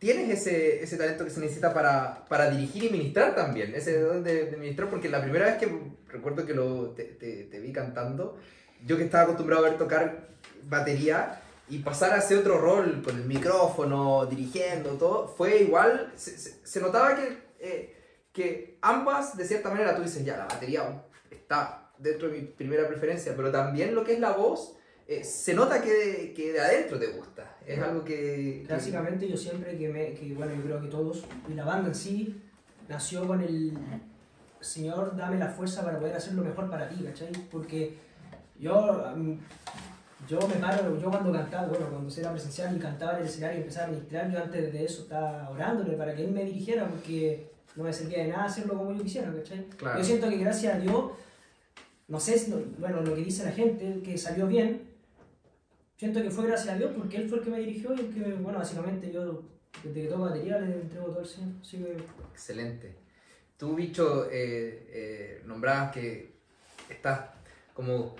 tienes 0.01 0.31
ese, 0.41 0.83
ese 0.83 0.97
talento 0.97 1.25
que 1.25 1.31
se 1.31 1.39
necesita 1.41 1.73
para, 1.73 2.25
para 2.29 2.51
dirigir 2.51 2.85
y 2.85 2.91
ministrar 2.91 3.35
también, 3.37 3.73
ese 3.75 4.01
don 4.01 4.25
de, 4.25 4.47
de 4.47 4.57
ministrar, 4.57 4.91
porque 4.91 5.09
la 5.09 5.23
primera 5.23 5.45
vez 5.47 5.59
que 5.59 5.71
recuerdo 6.09 6.45
que 6.45 6.55
lo, 6.55 6.91
te, 6.91 7.05
te- 7.05 7.45
te 7.45 7.61
vi 7.61 7.73
cantando, 7.73 8.39
yo 8.85 8.97
que 8.97 9.05
estaba 9.05 9.25
acostumbrado 9.25 9.65
a 9.65 9.69
ver 9.69 9.79
tocar 9.79 10.31
batería 10.65 11.43
y 11.69 11.79
pasar 11.81 12.13
a 12.13 12.17
ese 12.19 12.37
otro 12.37 12.59
rol 12.59 13.03
con 13.05 13.15
el 13.17 13.27
micrófono, 13.27 14.27
dirigiendo, 14.27 14.91
todo, 14.95 15.29
fue 15.29 15.61
igual, 15.63 16.13
se, 16.17 16.37
se- 16.37 16.67
se 16.67 16.81
notaba 16.81 17.15
que, 17.15 17.37
eh, 17.61 17.97
que 18.33 18.79
ambas, 18.81 19.37
de 19.37 19.45
cierta 19.45 19.71
manera, 19.71 19.95
tú 19.95 20.03
dices, 20.03 20.25
ya, 20.25 20.37
la 20.39 20.47
batería 20.47 21.05
está 21.31 21.93
dentro 21.99 22.29
de 22.29 22.39
mi 22.39 22.47
primera 22.47 22.89
preferencia, 22.89 23.35
pero 23.37 23.53
también 23.53 23.95
lo 23.95 24.03
que 24.03 24.15
es 24.15 24.21
la 24.21 24.33
voz, 24.33 24.77
eh, 25.13 25.25
se 25.25 25.53
nota 25.55 25.83
que, 25.83 26.33
que 26.37 26.53
de 26.53 26.61
adentro 26.61 26.99
te 26.99 27.09
gusta, 27.09 27.57
es 27.67 27.79
algo 27.81 28.05
que... 28.05 28.65
que- 28.67 28.73
Básicamente 28.73 29.29
yo 29.29 29.37
siempre 29.37 29.77
que 29.77 29.89
me, 29.89 30.13
que 30.15 30.33
bueno, 30.35 30.55
yo 30.55 30.63
creo 30.63 30.81
que 30.81 30.87
todos, 30.89 31.25
y 31.49 31.55
la 31.55 31.65
banda 31.65 31.89
en 31.89 31.95
sí, 31.95 32.41
nació 32.89 33.27
con 33.27 33.41
el 33.43 33.73
Señor, 34.61 35.17
dame 35.17 35.39
la 35.39 35.49
fuerza 35.49 35.83
para 35.85 35.99
poder 35.99 36.15
hacer 36.17 36.35
lo 36.35 36.43
mejor 36.45 36.71
para 36.71 36.89
ti, 36.89 37.03
¿cachai? 37.05 37.33
Porque 37.51 37.95
yo, 38.59 39.05
yo 40.29 40.39
me 40.49 40.55
paro, 40.57 40.99
yo 41.01 41.11
cuando 41.11 41.33
cantaba, 41.33 41.67
bueno, 41.69 41.87
cuando 41.91 42.15
era 42.15 42.31
presencial 42.33 42.77
y 42.77 42.79
cantaba 42.79 43.15
en 43.15 43.21
el 43.21 43.27
escenario 43.27 43.59
y 43.59 43.61
empezaba 43.63 43.87
a 43.87 43.91
ministrar, 43.91 44.31
yo 44.31 44.39
antes 44.43 44.73
de 44.73 44.85
eso 44.85 45.03
estaba 45.03 45.49
orándole 45.51 45.97
para 45.97 46.15
que 46.15 46.25
Él 46.25 46.31
me 46.33 46.45
dirigiera, 46.45 46.87
porque 46.87 47.51
no 47.75 47.85
me 47.85 47.93
servía 47.93 48.23
de 48.25 48.29
nada 48.29 48.45
hacerlo 48.45 48.77
como 48.77 48.93
yo 48.93 49.03
quisiera, 49.03 49.33
¿cachai? 49.35 49.65
Claro. 49.77 49.99
Yo 49.99 50.05
siento 50.05 50.29
que 50.29 50.37
gracias 50.37 50.75
a 50.75 50.79
Dios, 50.79 51.05
no 52.09 52.21
sé, 52.21 52.53
bueno, 52.79 53.01
lo 53.01 53.15
que 53.15 53.23
dice 53.23 53.45
la 53.45 53.53
gente, 53.53 54.01
que 54.05 54.19
salió 54.19 54.47
bien, 54.47 54.83
siento 56.01 56.23
que 56.23 56.31
fue 56.31 56.47
gracias 56.47 56.75
a 56.75 56.79
Dios 56.79 56.93
porque 56.97 57.19
Él 57.19 57.29
fue 57.29 57.39
el 57.39 57.45
que 57.45 57.51
me 57.51 57.59
dirigió 57.59 57.95
y 57.95 58.01
el 58.01 58.15
que, 58.15 58.33
bueno, 58.33 58.59
básicamente 58.59 59.13
yo, 59.13 59.43
desde 59.85 60.01
que 60.01 60.09
toco 60.09 60.23
batería, 60.23 60.59
le 60.59 60.73
entrego 60.73 61.09
todo 61.09 61.21
al 61.21 61.27
Señor. 61.27 61.51
Así 61.61 61.77
que, 61.77 61.93
Excelente. 62.33 62.95
Tú, 63.59 63.75
bicho, 63.75 64.25
eh, 64.31 64.87
eh, 64.89 65.43
nombrabas 65.45 65.93
que 65.93 66.31
estás 66.89 67.21
como 67.75 68.17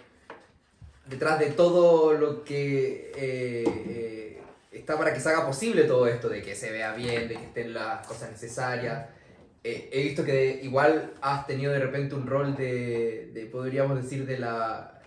detrás 1.07 1.39
de 1.39 1.53
todo 1.53 2.13
lo 2.13 2.45
que 2.45 3.13
eh, 3.17 3.65
eh, 3.67 4.43
está 4.73 4.99
para 4.99 5.15
que 5.15 5.21
se 5.21 5.31
haga 5.31 5.47
posible 5.47 5.85
todo 5.85 6.07
esto, 6.07 6.29
de 6.29 6.43
que 6.43 6.55
se 6.55 6.71
vea 6.71 6.93
bien, 6.93 7.29
de 7.29 7.37
que 7.37 7.45
estén 7.45 7.73
las 7.73 8.07
cosas 8.07 8.31
necesarias. 8.31 9.09
He 9.65 10.03
visto 10.03 10.23
que 10.23 10.61
igual 10.63 11.15
has 11.23 11.47
tenido 11.47 11.73
de 11.73 11.79
repente 11.79 12.15
un 12.15 12.27
rol 12.27 12.55
de, 12.57 13.31
de 13.33 13.47
podríamos 13.47 14.03
decir, 14.03 14.27
de 14.27 14.39
la, 14.39 15.03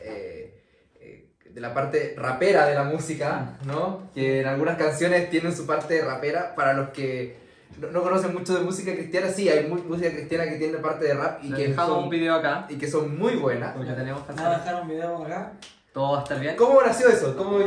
de 1.53 1.61
la 1.61 1.73
parte 1.73 2.15
rapera 2.17 2.65
de 2.65 2.73
la 2.75 2.83
música, 2.83 3.57
¿no? 3.65 4.09
Que 4.13 4.41
en 4.41 4.47
algunas 4.47 4.77
canciones 4.77 5.29
tienen 5.29 5.55
su 5.55 5.65
parte 5.67 6.01
rapera. 6.03 6.55
Para 6.55 6.73
los 6.73 6.89
que 6.89 7.37
no, 7.79 7.91
no 7.91 8.01
conocen 8.01 8.33
mucho 8.33 8.55
de 8.57 8.61
música 8.63 8.91
cristiana, 8.93 9.29
sí, 9.29 9.47
hay 9.49 9.67
mu- 9.67 9.83
música 9.83 10.09
cristiana 10.09 10.45
que 10.45 10.55
tiene 10.55 10.77
parte 10.79 11.05
de 11.05 11.13
rap 11.13 11.43
y 11.43 11.49
Les 11.49 11.59
que, 11.69 11.75
son, 11.75 12.03
un 12.05 12.09
video 12.09 12.35
acá, 12.35 12.65
y 12.69 12.75
que 12.77 12.87
son 12.87 13.17
muy 13.17 13.35
buenas. 13.35 13.75
porque 13.75 13.91
tenemos 13.93 14.23
canciones. 14.23 14.57
dejar 14.59 14.81
un 14.81 14.87
video 14.87 15.23
acá. 15.23 15.53
Todo 15.93 16.13
va 16.13 16.19
a 16.19 16.23
estar 16.23 16.39
bien. 16.39 16.55
¿Cómo 16.55 16.81
nació 16.81 17.07
eso? 17.07 17.37
¿Cómo, 17.37 17.59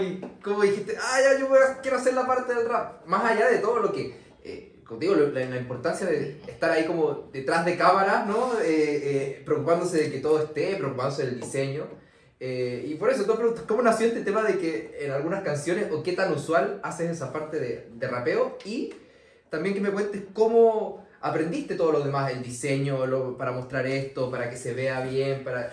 cómo 0.43 0.63
dijiste, 0.63 0.97
ah, 1.01 1.19
ya, 1.23 1.39
yo 1.39 1.49
voy 1.49 1.59
a- 1.61 1.81
quiero 1.81 1.97
hacer 1.97 2.15
la 2.15 2.27
parte 2.27 2.55
del 2.55 2.69
rap? 2.69 3.07
Más 3.07 3.25
allá 3.25 3.47
de 3.49 3.59
todo 3.59 3.79
lo 3.79 3.93
que, 3.93 4.19
eh, 4.43 4.83
lo- 4.91 5.29
la, 5.31 5.45
la 5.45 5.57
importancia 5.57 6.07
de 6.09 6.41
estar 6.49 6.73
ahí 6.73 6.87
como 6.87 7.29
detrás 7.33 7.65
de 7.65 7.77
cámara, 7.77 8.25
¿no? 8.27 8.59
Eh, 8.61 8.65
eh, 8.67 9.43
preocupándose 9.45 9.99
de 9.99 10.11
que 10.11 10.19
todo 10.19 10.43
esté, 10.43 10.75
preocupándose 10.75 11.25
del 11.27 11.41
diseño. 11.41 11.85
Eh, 12.39 12.85
y 12.87 12.95
por 12.97 13.11
eso, 13.11 13.25
tú 13.25 13.35
preguntas, 13.35 13.65
¿cómo 13.67 13.83
nació 13.83 14.07
este 14.07 14.23
tema 14.23 14.43
de 14.43 14.59
que 14.59 14.99
en 15.01 15.13
algunas 15.13 15.43
canciones, 15.43 15.91
o 15.91 16.03
qué 16.03 16.13
tan 16.13 16.33
usual 16.33 16.81
haces 16.83 17.11
esa 17.11 17.33
parte 17.33 17.59
de, 17.59 18.09
rapeo? 18.09 18.59
Y 18.65 18.93
también 19.49 19.75
que 19.75 19.81
me 19.81 19.91
cuentes 19.91 20.23
cómo 20.33 21.07
aprendiste 21.21 21.77
todo 21.77 21.93
lo 21.93 22.01
demás, 22.01 22.33
el 22.33 22.43
diseño, 22.43 22.99
para 23.39 23.53
mostrar 23.53 23.87
esto, 23.87 24.31
para 24.31 24.51
que 24.51 24.57
se 24.57 24.75
vea 24.75 25.01
bien, 25.01 25.45
para... 25.45 25.73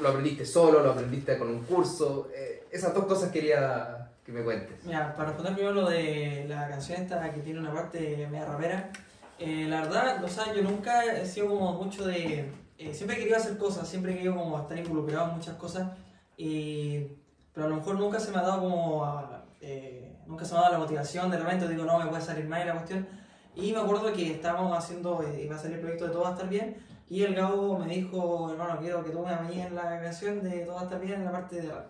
¿Lo 0.00 0.10
aprendiste 0.10 0.46
solo? 0.46 0.80
¿Lo 0.80 0.92
aprendiste 0.92 1.36
con 1.36 1.48
un 1.48 1.64
curso? 1.64 2.30
Eh, 2.32 2.64
esas 2.70 2.94
dos 2.94 3.06
cosas 3.06 3.32
quería 3.32 4.12
que 4.24 4.30
me 4.30 4.44
cuentes. 4.44 4.84
Mira, 4.84 5.12
para 5.16 5.30
responder 5.30 5.54
primero 5.54 5.74
lo 5.74 5.88
de 5.88 6.44
la 6.48 6.68
canción 6.68 7.02
esta 7.02 7.32
que 7.32 7.40
tiene 7.40 7.58
una 7.58 7.74
parte 7.74 8.28
media 8.30 8.44
rapera, 8.44 8.90
eh, 9.38 9.66
la 9.68 9.82
verdad, 9.82 10.22
o 10.22 10.28
sea, 10.28 10.52
yo 10.52 10.62
nunca 10.62 11.04
he 11.04 11.26
sido 11.26 11.48
como 11.48 11.72
mucho 11.72 12.06
de... 12.06 12.48
eh, 12.78 12.94
siempre 12.94 13.16
he 13.16 13.18
querido 13.20 13.36
hacer 13.36 13.58
cosas, 13.58 13.86
siempre 13.88 14.12
he 14.12 14.14
querido 14.16 14.34
como 14.36 14.58
estar 14.58 14.78
involucrado 14.78 15.28
en 15.30 15.36
muchas 15.36 15.56
cosas, 15.56 15.90
y, 16.36 17.06
pero 17.52 17.66
a 17.66 17.68
lo 17.70 17.76
mejor 17.76 17.98
nunca 17.98 18.20
se 18.20 18.30
me 18.30 18.38
ha 18.38 18.42
dado 18.42 18.60
como... 18.60 19.04
a- 19.04 19.44
eh, 19.60 20.16
nunca 20.26 20.44
se 20.44 20.52
me 20.52 20.58
ha 20.58 20.62
dado 20.62 20.74
la 20.74 20.78
motivación, 20.80 21.30
de 21.30 21.38
repente 21.38 21.66
digo, 21.68 21.84
no, 21.84 21.98
me 21.98 22.06
puede 22.06 22.22
salir 22.22 22.46
mal 22.46 22.64
la 22.66 22.74
cuestión. 22.74 23.08
Y 23.56 23.72
me 23.72 23.78
acuerdo 23.78 24.12
que 24.12 24.30
estábamos 24.32 24.76
haciendo, 24.78 25.20
eh, 25.22 25.42
iba 25.44 25.56
a 25.56 25.58
salir 25.58 25.76
el 25.76 25.80
proyecto 25.80 26.06
de 26.06 26.12
Todo 26.12 26.22
va 26.22 26.28
a 26.28 26.32
estar 26.32 26.48
bien, 26.48 26.76
y 27.08 27.22
el 27.22 27.34
Gabo 27.34 27.76
me 27.78 27.86
dijo, 27.92 28.50
hermano, 28.52 28.78
quiero 28.80 29.02
que 29.02 29.10
tú 29.10 29.20
me 29.24 29.32
apañes 29.32 29.66
en 29.66 29.74
la 29.74 30.00
canción 30.00 30.42
de 30.44 30.60
Todo 30.60 30.74
va 30.76 30.80
a 30.82 30.84
estar 30.84 31.00
bien 31.00 31.14
en 31.14 31.24
la 31.24 31.32
parte 31.32 31.60
de 31.60 31.68
rap. 31.68 31.86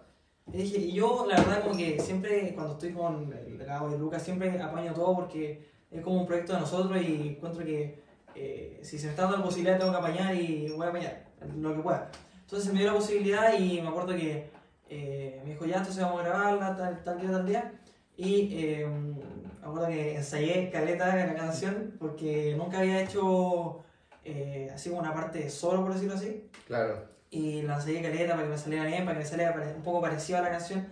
Y 0.50 0.56
dije, 0.56 0.78
y 0.78 0.92
yo 0.92 1.26
la 1.28 1.36
verdad 1.36 1.62
como 1.62 1.76
que 1.76 2.00
siempre 2.00 2.54
cuando 2.54 2.72
estoy 2.72 2.92
con 2.92 3.30
el 3.30 3.58
Gabo 3.58 3.94
y 3.94 3.98
Lucas 3.98 4.22
siempre 4.22 4.62
apaño 4.62 4.94
todo 4.94 5.14
porque 5.14 5.68
es 5.90 6.00
como 6.02 6.20
un 6.22 6.26
proyecto 6.26 6.54
de 6.54 6.60
nosotros 6.60 7.02
y 7.02 7.28
encuentro 7.36 7.62
que 7.64 8.02
eh, 8.40 8.80
si 8.82 8.98
se 8.98 9.06
me 9.06 9.10
está 9.10 9.22
dando 9.22 9.38
la 9.38 9.44
posibilidad 9.44 9.78
tengo 9.78 9.92
que 9.92 9.98
apañar 9.98 10.34
y 10.34 10.68
voy 10.70 10.86
a 10.86 10.90
apañar 10.90 11.26
lo 11.56 11.74
que 11.74 11.82
pueda. 11.82 12.10
Entonces 12.40 12.72
me 12.72 12.78
dio 12.80 12.88
la 12.88 12.98
posibilidad 12.98 13.58
y 13.58 13.80
me 13.82 13.88
acuerdo 13.88 14.16
que 14.16 14.50
eh, 14.88 15.40
me 15.44 15.50
dijo, 15.52 15.66
ya 15.66 15.78
entonces 15.78 16.02
vamos 16.02 16.20
a 16.20 16.24
grabarla 16.24 16.76
tal, 16.76 17.04
tal 17.04 17.20
día, 17.20 17.30
tal 17.30 17.46
día. 17.46 17.72
Y 18.16 18.48
eh, 18.52 18.86
me 18.86 19.66
acuerdo 19.66 19.88
que 19.88 20.16
ensayé 20.16 20.70
caleta 20.70 21.20
en 21.20 21.28
la 21.28 21.34
canción 21.34 21.94
porque 21.98 22.54
nunca 22.56 22.78
había 22.78 23.02
hecho 23.02 23.84
eh, 24.24 24.70
así 24.74 24.88
como 24.88 25.00
una 25.02 25.12
parte 25.14 25.48
solo, 25.50 25.82
por 25.82 25.94
decirlo 25.94 26.14
así 26.14 26.48
Claro. 26.66 27.04
y 27.30 27.62
la 27.62 27.74
ensayé 27.76 28.02
caleta 28.02 28.32
para 28.32 28.44
que 28.44 28.50
me 28.50 28.58
saliera 28.58 28.86
bien, 28.86 29.04
para 29.04 29.18
que 29.18 29.24
me 29.24 29.30
saliera 29.30 29.74
un 29.76 29.82
poco 29.82 30.00
parecido 30.00 30.38
a 30.38 30.42
la 30.42 30.50
canción. 30.50 30.86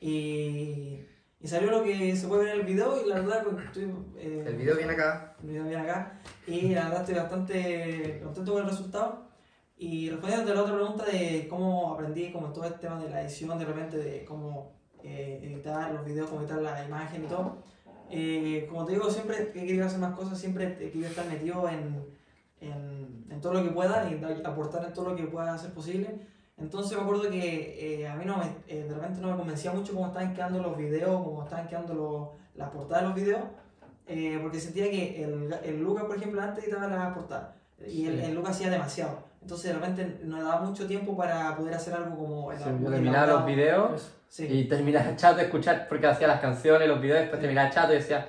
Y, 0.00 1.00
y 1.42 1.48
salió 1.48 1.70
lo 1.70 1.82
que 1.82 2.14
se 2.14 2.28
puede 2.28 2.44
ver 2.44 2.54
en 2.54 2.60
el 2.60 2.66
video 2.66 3.02
y 3.04 3.08
la 3.08 3.14
verdad 3.16 3.42
pues, 3.44 3.64
estoy... 3.64 3.84
eh, 4.16 4.44
El 4.46 4.56
video 4.56 4.76
viene 4.76 4.92
acá. 4.92 5.36
el 5.42 5.48
video 5.48 5.64
viene 5.64 5.82
acá 5.82 6.20
y 6.46 6.68
la 6.74 6.84
verdad 6.84 7.00
estoy 7.00 7.14
bastante 7.14 8.20
contento 8.22 8.52
con 8.52 8.62
el 8.62 8.68
resultado. 8.68 9.30
Y 9.82 10.10
respondiendo 10.10 10.52
a 10.52 10.54
la 10.54 10.62
otra 10.62 10.74
pregunta 10.74 11.04
de 11.06 11.46
cómo 11.48 11.94
aprendí 11.94 12.30
como 12.30 12.52
todo 12.52 12.66
el 12.66 12.74
tema 12.74 13.02
de 13.02 13.08
la 13.08 13.22
edición, 13.22 13.58
de 13.58 13.64
repente 13.64 13.96
de 13.96 14.26
cómo 14.26 14.78
eh, 15.02 15.40
editar 15.42 15.90
los 15.92 16.04
videos, 16.04 16.28
cómo 16.28 16.42
editar 16.42 16.60
la 16.60 16.84
imagen 16.84 17.24
y 17.24 17.28
todo. 17.28 17.62
eh, 18.10 18.66
como 18.68 18.84
te 18.84 18.92
digo, 18.92 19.08
siempre 19.10 19.40
he 19.40 19.50
querido 19.52 19.86
hacer 19.86 19.98
más 19.98 20.14
cosas, 20.14 20.38
siempre 20.38 20.66
he 20.66 20.90
querido 20.90 21.08
estar 21.08 21.26
metido 21.26 21.66
en, 21.66 22.04
en, 22.60 23.24
en 23.30 23.40
todo 23.40 23.54
lo 23.54 23.62
que 23.64 23.70
pueda 23.70 24.06
y 24.10 24.22
aportar 24.44 24.84
en 24.84 24.92
todo 24.92 25.10
lo 25.10 25.16
que 25.16 25.24
pueda 25.24 25.56
ser 25.56 25.72
posible. 25.72 26.26
Entonces 26.60 26.96
me 26.96 27.02
acuerdo 27.02 27.30
que 27.30 28.00
eh, 28.02 28.08
a 28.08 28.14
mí 28.16 28.24
no 28.24 28.36
me, 28.36 28.44
eh, 28.68 28.84
de 28.84 28.94
repente 28.94 29.20
no 29.20 29.30
me 29.30 29.36
convencía 29.36 29.72
mucho 29.72 29.94
cómo 29.94 30.08
estaban 30.08 30.34
quedando 30.34 30.62
los 30.62 30.76
videos, 30.76 31.22
cómo 31.24 31.42
estaban 31.44 31.66
quedando 31.68 31.94
los, 31.94 32.28
las 32.54 32.68
portadas 32.70 33.02
de 33.02 33.08
los 33.08 33.16
videos, 33.16 33.42
eh, 34.06 34.38
porque 34.42 34.60
sentía 34.60 34.90
que 34.90 35.24
el, 35.24 35.54
el 35.64 35.80
Lucas, 35.82 36.04
por 36.04 36.16
ejemplo, 36.16 36.42
antes 36.42 36.64
editaba 36.64 36.88
las 36.88 37.14
portadas 37.14 37.48
y 37.86 38.06
el, 38.06 38.18
Sí. 38.18 38.24
el 38.26 38.34
Lucas 38.34 38.56
hacía 38.56 38.70
demasiado. 38.70 39.30
Entonces 39.40 39.72
de 39.72 39.78
repente 39.78 40.20
no 40.24 40.42
daba 40.42 40.60
mucho 40.60 40.86
tiempo 40.86 41.16
para 41.16 41.56
poder 41.56 41.72
hacer 41.74 41.94
algo 41.94 42.14
como... 42.16 42.52
Sí, 42.52 42.64
terminaba 42.64 43.26
los 43.26 43.46
videos 43.46 44.12
Sí. 44.28 44.46
y 44.46 44.64
terminaba 44.68 45.16
chato 45.16 45.38
de 45.38 45.44
escuchar 45.44 45.86
porque 45.88 46.06
hacía 46.06 46.28
las 46.28 46.40
canciones, 46.40 46.86
los 46.86 47.00
videos, 47.00 47.20
después 47.20 47.40
terminaba 47.40 47.70
chato 47.70 47.94
y 47.94 47.96
decía 47.96 48.28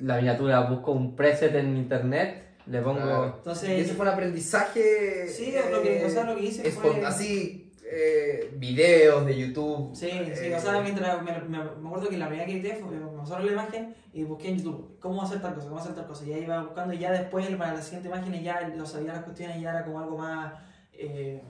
la 0.00 0.16
miniatura, 0.16 0.60
busco 0.60 0.92
un 0.92 1.16
preset 1.16 1.54
en 1.54 1.76
internet, 1.78 2.47
le 2.68 2.82
pongo... 2.82 3.00
Claro. 3.00 3.24
Y 3.26 3.38
Entonces... 3.38 3.70
ese 3.70 3.94
fue 3.94 4.06
un 4.06 4.12
aprendizaje. 4.12 5.28
Sí, 5.28 5.54
lo 5.70 5.82
que, 5.82 6.04
o 6.04 6.10
sea, 6.10 6.24
lo 6.24 6.36
que 6.36 6.44
hice 6.44 6.70
fue... 6.70 7.04
Así, 7.04 7.72
eh, 7.90 8.54
videos 8.56 9.24
de 9.24 9.38
YouTube. 9.38 9.94
Sí, 9.94 10.10
sí, 10.34 10.46
eh, 10.46 10.54
o 10.54 10.60
sea, 10.60 10.80
mientras 10.82 11.22
me, 11.22 11.32
me, 11.48 11.58
acuerdo 11.58 12.08
que 12.10 12.18
la 12.18 12.26
primera 12.26 12.46
que 12.46 12.58
edité 12.58 12.74
fue, 12.74 12.90
me 12.90 13.18
pasaron 13.18 13.46
la 13.46 13.52
imagen 13.52 13.94
y 14.12 14.24
busqué 14.24 14.48
en 14.48 14.58
YouTube 14.58 14.98
cómo 15.00 15.22
hacer 15.22 15.40
tal 15.40 15.54
cosa, 15.54 15.68
cómo 15.68 15.80
hacer 15.80 15.94
tal 15.94 16.06
cosa. 16.06 16.26
Y 16.26 16.30
ya 16.30 16.38
iba 16.38 16.62
buscando 16.62 16.92
y 16.92 16.98
ya 16.98 17.12
después 17.12 17.48
para 17.56 17.74
la 17.74 17.82
siguiente 17.82 18.08
imagen 18.08 18.42
ya 18.42 18.68
lo 18.68 18.84
sabía 18.84 19.14
las 19.14 19.24
cuestiones 19.24 19.60
ya 19.60 19.70
era 19.70 19.84
como 19.84 20.00
algo 20.00 20.18
más, 20.18 20.52
eh, 20.92 21.42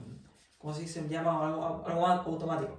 ¿cómo 0.57 0.73
se 0.73 0.81
dice? 0.81 1.03
Llama 1.09 1.47
algo, 1.47 1.83
algo 1.85 2.01
más 2.01 2.25
automático. 2.25 2.77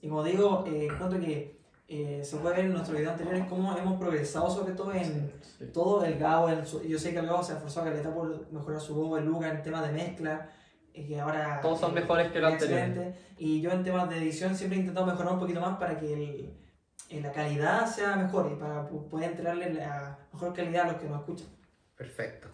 Y 0.00 0.08
como 0.08 0.24
digo, 0.24 0.64
eh, 0.66 0.88
encuentro 0.90 1.20
que 1.20 1.61
eh, 1.88 2.22
se 2.24 2.36
puede 2.38 2.56
ver 2.56 2.64
en 2.66 2.72
nuestros 2.72 2.96
videos 2.96 3.12
anteriores 3.12 3.44
cómo 3.48 3.76
hemos 3.76 3.98
progresado 4.00 4.48
sobre 4.50 4.72
todo 4.74 4.92
en 4.94 5.32
Sí. 5.58 5.66
todo 5.72 6.04
el 6.04 6.18
Gabo, 6.18 6.48
en 6.48 6.64
su- 6.66 6.82
yo 6.82 6.98
sé 6.98 7.12
que 7.12 7.18
el 7.18 7.26
Gabo 7.26 7.42
se 7.42 7.52
ha 7.52 7.56
esforzado 7.56 7.86
caleta 7.86 8.14
por 8.14 8.50
mejorar 8.52 8.80
su 8.80 8.94
voz, 8.94 9.18
el 9.20 9.26
Luca 9.26 9.50
en 9.50 9.62
temas 9.62 9.86
de 9.86 9.92
mezcla, 9.92 10.50
y 10.94 11.06
que 11.06 11.20
ahora... 11.20 11.60
Todos 11.60 11.80
son 11.80 11.92
eh, 11.92 12.00
mejores 12.00 12.30
que 12.32 12.40
los 12.40 12.52
excelente. 12.54 13.14
Y 13.38 13.60
yo 13.60 13.70
en 13.72 13.82
temas 13.84 14.08
de 14.08 14.18
edición 14.18 14.54
siempre 14.56 14.76
he 14.78 14.80
intentado 14.80 15.06
mejorar 15.06 15.32
un 15.34 15.38
poquito 15.40 15.60
más 15.60 15.76
para 15.78 15.98
que 15.98 16.12
el- 16.12 16.54
eh, 17.10 17.20
la 17.20 17.32
calidad 17.32 17.86
sea 17.86 18.16
mejor 18.16 18.50
y 18.52 18.56
para 18.60 18.88
poder 18.88 19.30
entregarle 19.32 19.72
la 19.74 20.18
mejor 20.32 20.54
calidad 20.54 20.88
a 20.88 20.92
los 20.92 21.00
que 21.00 21.08
nos 21.08 21.20
escuchan. 21.20 21.46
Perfecto. 21.96 22.48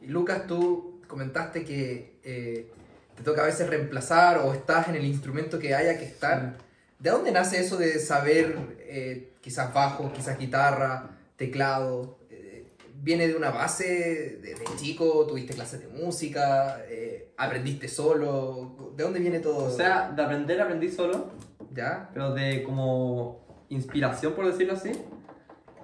Y 0.00 0.06
Lucas, 0.06 0.46
tú 0.46 1.00
comentaste 1.08 1.64
que 1.64 2.20
eh, 2.24 2.72
te 3.16 3.22
toca 3.22 3.42
a 3.42 3.46
veces 3.46 3.68
reemplazar 3.68 4.38
o 4.38 4.52
estás 4.54 4.88
en 4.88 4.94
el 4.96 5.04
instrumento 5.04 5.58
que 5.58 5.74
haya 5.74 5.98
que 5.98 6.04
estar. 6.04 6.56
¿De 7.02 7.10
dónde 7.10 7.32
nace 7.32 7.58
eso 7.58 7.76
de 7.78 7.98
saber 7.98 8.76
eh, 8.78 9.32
quizás 9.40 9.74
bajo, 9.74 10.12
quizás 10.12 10.38
guitarra, 10.38 11.10
teclado? 11.34 12.20
Eh, 12.30 12.68
¿Viene 12.94 13.26
de 13.26 13.34
una 13.34 13.50
base 13.50 14.38
de, 14.40 14.54
de 14.54 14.64
chico? 14.76 15.26
¿Tuviste 15.26 15.52
clases 15.52 15.80
de 15.80 15.88
música? 15.88 16.80
Eh, 16.88 17.32
¿Aprendiste 17.36 17.88
solo? 17.88 18.92
¿De 18.96 19.02
dónde 19.02 19.18
viene 19.18 19.40
todo? 19.40 19.64
O 19.64 19.70
sea, 19.70 20.12
de 20.14 20.22
aprender 20.22 20.60
aprendí 20.60 20.92
solo, 20.92 21.32
¿Ya? 21.72 22.08
pero 22.14 22.34
de 22.34 22.62
como 22.62 23.64
inspiración, 23.68 24.34
por 24.34 24.46
decirlo 24.46 24.74
así. 24.74 24.92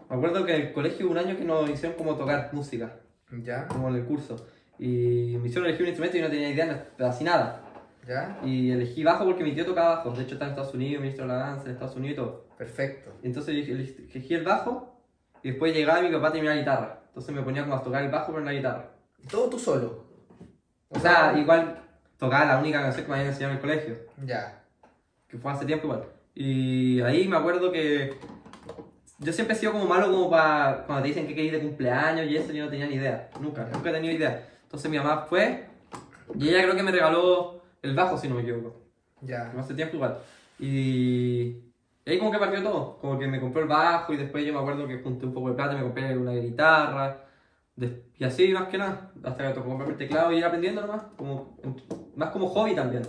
Me 0.09 0.16
acuerdo 0.16 0.46
que 0.46 0.54
en 0.54 0.62
el 0.68 0.72
colegio 0.72 1.07
hubo 1.07 1.12
un 1.14 1.18
año 1.18 1.37
que 1.37 1.44
nos 1.44 1.68
hicieron 1.68 1.98
como 1.98 2.14
tocar 2.14 2.50
música, 2.52 3.00
¿Ya? 3.42 3.66
como 3.66 3.88
en 3.88 3.96
el 3.96 4.04
curso. 4.04 4.46
Y 4.78 5.37
me 5.40 5.48
hicieron 5.48 5.66
elegir 5.66 5.83
un 5.83 5.88
instrumento 5.88 6.16
y 6.16 6.20
yo 6.20 6.26
no 6.26 6.31
tenía 6.33 6.50
idea 6.50 6.90
de 6.96 7.04
así 7.04 7.24
nada. 7.24 7.67
¿Ya? 8.09 8.40
Y 8.42 8.71
elegí 8.71 9.05
bajo 9.05 9.27
porque 9.27 9.44
mi 9.44 9.53
tío 9.55 9.66
tocaba 9.66 9.97
bajo. 9.97 10.12
De 10.12 10.23
hecho 10.23 10.35
está 10.35 10.47
en 10.47 10.53
Estados 10.53 10.73
Unidos, 10.73 11.03
ministro 11.03 11.27
de 11.27 11.33
la 11.33 11.38
danza 11.38 11.66
en 11.66 11.73
Estados 11.73 11.94
Unidos 11.94 12.12
y 12.14 12.16
todo. 12.16 12.49
Perfecto. 12.57 13.12
Entonces 13.23 13.55
elegí 13.55 14.35
el 14.35 14.44
bajo 14.44 14.99
y 15.42 15.51
después 15.51 15.75
llegaba 15.75 16.01
mi 16.01 16.11
papá 16.11 16.29
a 16.29 16.33
terminar 16.33 16.57
la 16.57 16.61
guitarra. 16.62 17.01
Entonces 17.09 17.35
me 17.35 17.42
ponía 17.42 17.62
como 17.62 17.75
a 17.75 17.83
tocar 17.83 18.03
el 18.03 18.11
bajo 18.11 18.38
en 18.38 18.44
la 18.47 18.53
guitarra. 18.55 18.90
¿Y 19.23 19.27
todo 19.27 19.51
tú 19.51 19.59
solo? 19.59 20.07
O 20.88 20.99
sea, 20.99 21.38
igual 21.38 21.83
tocaba 22.16 22.47
la 22.47 22.59
única 22.59 22.81
canción 22.81 23.05
que 23.05 23.11
me 23.11 23.18
habían 23.18 23.33
enseñado 23.33 23.53
en 23.53 23.57
el 23.57 23.62
colegio. 23.62 23.97
Ya. 24.25 24.64
que 25.29 25.37
fue 25.37 25.53
hace 25.53 25.66
tiempo 25.66 25.87
igual. 25.87 26.05
Y 26.35 27.01
ahí 27.03 27.29
me 27.29 27.37
acuerdo 27.37 27.71
que 27.71 28.18
yo 29.18 29.33
siempre 29.33 29.55
he 29.55 29.59
sido 29.59 29.73
como 29.73 29.85
malo 29.85 30.11
como 30.11 30.31
para 30.31 30.85
cuando 30.87 31.03
te 31.03 31.09
dicen 31.09 31.27
que 31.27 31.35
queréis 31.35 31.53
de 31.53 31.61
cumpleaños 31.61 32.27
y 32.27 32.37
eso, 32.37 32.53
yo 32.53 32.64
no 32.64 32.71
tenía 32.71 32.87
ni 32.87 32.94
idea, 32.94 33.29
nunca, 33.40 33.68
nunca 33.73 33.90
he 33.90 33.92
tenido 33.92 34.14
idea. 34.14 34.49
Entonces 34.62 34.90
mi 34.90 34.97
mamá 34.97 35.27
fue 35.29 35.66
y 36.38 36.49
ella 36.49 36.62
creo 36.62 36.77
que 36.77 36.83
me 36.83 36.92
regaló 36.92 37.58
el 37.82 37.94
bajo, 37.94 38.18
si 38.18 38.28
no 38.28 38.34
me 38.36 38.42
equivoco, 38.42 38.80
Ya. 39.22 39.48
como 39.50 39.60
hace 39.62 39.74
tiempo 39.74 39.96
igual. 39.96 40.18
Y, 40.58 41.56
y 42.04 42.10
ahí 42.10 42.18
como 42.18 42.30
que 42.32 42.38
partió 42.38 42.62
todo, 42.62 42.98
como 43.00 43.18
que 43.18 43.26
me 43.26 43.40
compró 43.40 43.62
el 43.62 43.68
bajo 43.68 44.12
y 44.12 44.16
después 44.16 44.44
yo 44.44 44.52
me 44.52 44.58
acuerdo 44.60 44.86
que 44.86 44.98
junté 45.02 45.26
un 45.26 45.34
poco 45.34 45.50
de 45.50 45.54
plata 45.56 45.74
y 45.74 45.76
me 45.76 45.82
compré 45.82 46.16
una 46.16 46.32
guitarra. 46.32 47.24
Y 48.18 48.24
así 48.24 48.52
más 48.52 48.68
que 48.68 48.78
nada, 48.78 49.12
hasta 49.22 49.46
que 49.48 49.54
tocó 49.54 49.68
comprarme 49.68 49.92
el 49.92 49.98
teclado 49.98 50.32
y 50.32 50.38
ir 50.38 50.44
aprendiendo 50.44 50.80
nomás, 50.80 51.02
como, 51.16 51.56
más 52.16 52.30
como 52.30 52.48
hobby 52.48 52.74
también, 52.74 53.02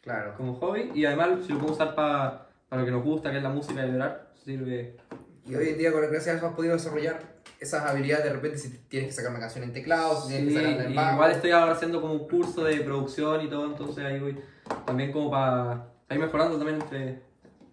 Claro. 0.00 0.34
como 0.36 0.54
hobby 0.54 0.92
y 0.94 1.04
además 1.04 1.30
si 1.44 1.52
lo 1.52 1.58
puedo 1.58 1.72
usar 1.72 1.94
para 1.96 2.46
lo 2.70 2.84
que 2.84 2.90
nos 2.92 3.02
gusta, 3.02 3.30
que 3.32 3.38
es 3.38 3.42
la 3.42 3.48
música 3.48 3.84
y 3.84 3.90
llorar, 3.90 4.30
sirve. 4.44 4.96
Y 5.44 5.56
hoy 5.56 5.70
en 5.70 5.78
día, 5.78 5.90
con 5.90 6.02
gracias 6.02 6.28
a 6.28 6.36
eso, 6.38 6.46
has 6.46 6.54
podido 6.54 6.74
desarrollar 6.74 7.20
esas 7.62 7.84
habilidades 7.88 8.24
de 8.24 8.32
repente 8.32 8.58
si 8.58 8.68
tienes 8.88 9.08
que 9.10 9.14
sacar 9.14 9.30
una 9.30 9.40
canción 9.40 9.64
en 9.64 9.72
teclado, 9.72 10.20
si 10.20 10.28
tienes 10.28 10.48
Sí, 10.52 10.58
que 10.58 10.64
sacarla 10.64 10.84
en 10.84 10.94
bajo. 10.96 11.12
igual 11.14 11.30
estoy 11.30 11.50
ahora 11.52 11.72
haciendo 11.72 12.00
como 12.00 12.14
un 12.14 12.28
curso 12.28 12.64
de 12.64 12.80
producción 12.80 13.40
y 13.42 13.48
todo, 13.48 13.66
entonces 13.66 14.04
ahí 14.04 14.18
voy 14.18 14.38
también 14.84 15.12
como 15.12 15.30
para 15.30 15.86
ir 16.10 16.18
mejorando 16.18 16.56
también, 16.58 16.80
entre, 16.82 17.22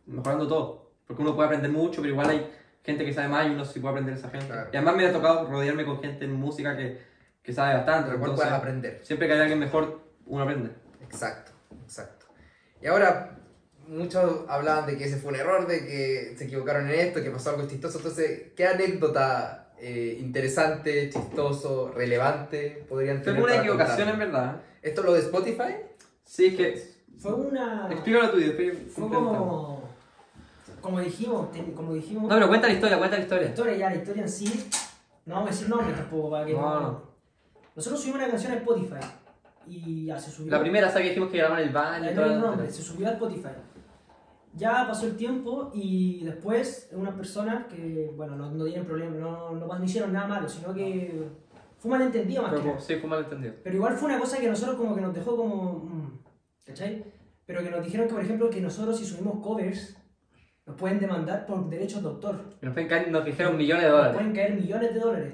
mejorando 0.06 0.48
todo, 0.48 0.92
porque 1.08 1.22
uno 1.22 1.36
puede 1.36 1.48
aprender 1.48 1.72
mucho, 1.72 2.02
pero 2.02 2.14
igual 2.14 2.30
hay 2.30 2.52
gente 2.84 3.04
que 3.04 3.14
sabe 3.14 3.28
más 3.28 3.48
y 3.48 3.50
uno 3.50 3.66
sí 3.66 3.80
puede 3.80 3.92
aprender 3.94 4.14
de 4.16 4.20
esa 4.20 4.30
gente. 4.30 4.48
Claro. 4.48 4.70
Y 4.72 4.76
además 4.78 4.96
me 4.96 5.06
ha 5.08 5.12
tocado 5.14 5.48
rodearme 5.50 5.86
con 5.86 6.00
gente 6.02 6.26
en 6.26 6.34
música 6.34 6.78
que, 6.78 7.02
que 7.44 7.52
sabe 7.54 7.74
bastante, 7.76 8.10
cual 8.10 8.16
entonces 8.18 8.38
puedes 8.46 8.54
aprender. 8.54 9.00
siempre 9.04 9.28
que 9.28 9.34
hay 9.34 9.40
alguien 9.42 9.60
mejor, 9.60 10.02
uno 10.26 10.44
aprende. 10.44 10.72
Exacto, 11.02 11.52
exacto. 11.84 12.28
Y 12.82 12.88
ahora, 12.88 13.38
muchos 13.88 14.46
hablaban 14.48 14.86
de 14.86 14.98
que 14.98 15.06
ese 15.06 15.18
fue 15.18 15.34
un 15.34 15.40
error, 15.40 15.68
de 15.68 15.80
que 15.86 16.36
se 16.38 16.46
equivocaron 16.46 16.88
en 16.90 17.00
esto, 17.00 17.22
que 17.24 17.32
pasó 17.32 17.50
algo 17.50 17.68
chistoso. 17.68 17.98
Entonces, 17.98 18.54
¿qué 18.56 18.68
anécdota 18.68 19.69
eh, 19.82 20.18
interesante, 20.20 21.10
chistoso, 21.10 21.92
relevante 21.96 22.86
podrían 22.90 23.18
Fue 23.18 23.26
tener? 23.34 23.42
una 23.42 23.52
para 23.52 23.62
equivocación 23.64 24.08
contar? 24.10 24.14
en 24.14 24.20
verdad. 24.32 24.62
¿Esto 24.82 25.04
lo 25.04 25.14
de 25.14 25.20
Spotify? 25.22 25.76
Sí, 26.24 26.46
es 26.48 26.56
que... 26.56 27.00
Fue 27.18 27.34
una. 27.34 27.88
Explícalo 27.92 28.32
tú 28.32 28.38
y 28.38 28.44
después 28.46 28.78
Fue 28.94 29.10
como. 29.10 29.84
Como 30.80 31.00
dijimos, 31.02 31.52
te- 31.52 31.74
como 31.74 31.94
dijimos. 31.94 32.24
No, 32.30 32.36
pero 32.36 32.48
cuenta 32.48 32.68
la 32.68 32.74
historia, 32.74 32.98
cuenta 32.98 33.18
la 33.18 33.20
La 33.20 33.24
historia. 33.26 33.48
historia 33.50 33.76
ya, 33.78 33.90
la 33.90 33.96
historia 33.98 34.24
en 34.24 34.30
sí. 34.30 34.70
No 35.26 35.36
vamos 35.36 35.50
a 35.50 35.52
decir 35.52 35.70
nombres 35.70 35.98
tampoco 35.98 36.30
para 36.32 36.46
que 36.46 36.54
No, 36.54 36.80
no. 36.80 37.02
Nosotros 37.76 38.00
subimos 38.00 38.22
una 38.22 38.30
canción 38.30 38.54
a 38.54 38.56
Spotify. 38.56 39.06
Y 39.68 40.06
ya 40.06 40.18
se 40.18 40.32
subió. 40.32 40.52
La 40.52 40.62
primera, 40.62 40.88
esa 40.88 41.00
que 41.02 41.10
dijimos 41.10 41.30
que 41.30 41.38
grababan 41.38 41.62
en 41.62 41.68
el 41.68 41.74
baño 41.74 42.12
no 42.12 42.22
todo. 42.24 42.40
nombre, 42.40 42.72
se 42.72 42.82
subió 42.82 43.08
a 43.08 43.12
Spotify. 43.12 43.50
Ya 44.60 44.86
pasó 44.88 45.06
el 45.08 45.16
tiempo 45.16 45.72
y 45.74 46.24
después 46.26 46.90
unas 46.92 47.14
personas 47.16 47.66
que, 47.68 48.12
bueno, 48.16 48.36
no, 48.36 48.52
no 48.52 48.66
tienen 48.66 48.86
problema, 48.86 49.16
no, 49.16 49.52
no, 49.56 49.66
no 49.68 49.84
hicieron 49.84 50.12
nada 50.12 50.28
malo, 50.28 50.50
sino 50.50 50.74
que 50.74 51.28
fue 51.78 51.92
malentendido 51.92 52.42
más 52.44 52.52
que 52.52 52.58
Pero, 52.60 52.70
nada. 52.72 52.82
sí, 52.82 52.96
fue 52.96 53.10
malentendido. 53.10 53.54
Pero 53.64 53.76
igual 53.78 53.94
fue 53.96 54.10
una 54.10 54.20
cosa 54.20 54.38
que 54.38 54.48
a 54.48 54.50
nosotros 54.50 54.76
como 54.76 54.96
que 54.96 55.02
nos 55.02 55.14
dejó 55.14 55.38
como... 55.38 55.74
mm, 55.86 56.20
¿Cachai? 56.66 57.04
Pero 57.46 57.64
que 57.64 57.72
nos 57.72 57.84
dijeron 57.84 58.08
que, 58.08 58.14
por 58.14 58.24
ejemplo, 58.24 58.50
que 58.50 58.62
nosotros 58.62 58.98
si 59.00 59.06
subimos 59.06 59.40
covers, 59.42 59.96
nos 60.66 60.76
pueden 60.76 61.00
demandar 61.00 61.46
por 61.46 61.68
derechos 61.70 62.04
de 62.04 62.10
autor. 62.10 62.36
Nos, 62.62 62.74
pueden 62.74 62.90
caer- 62.90 63.08
nos 63.10 63.24
dijeron 63.26 63.58
millones 63.58 63.84
de 63.86 63.90
Nos 63.90 63.98
dólares. 63.98 64.18
pueden 64.18 64.34
caer 64.36 64.54
millones 64.56 64.94
de 64.94 65.00
dólares. 65.00 65.34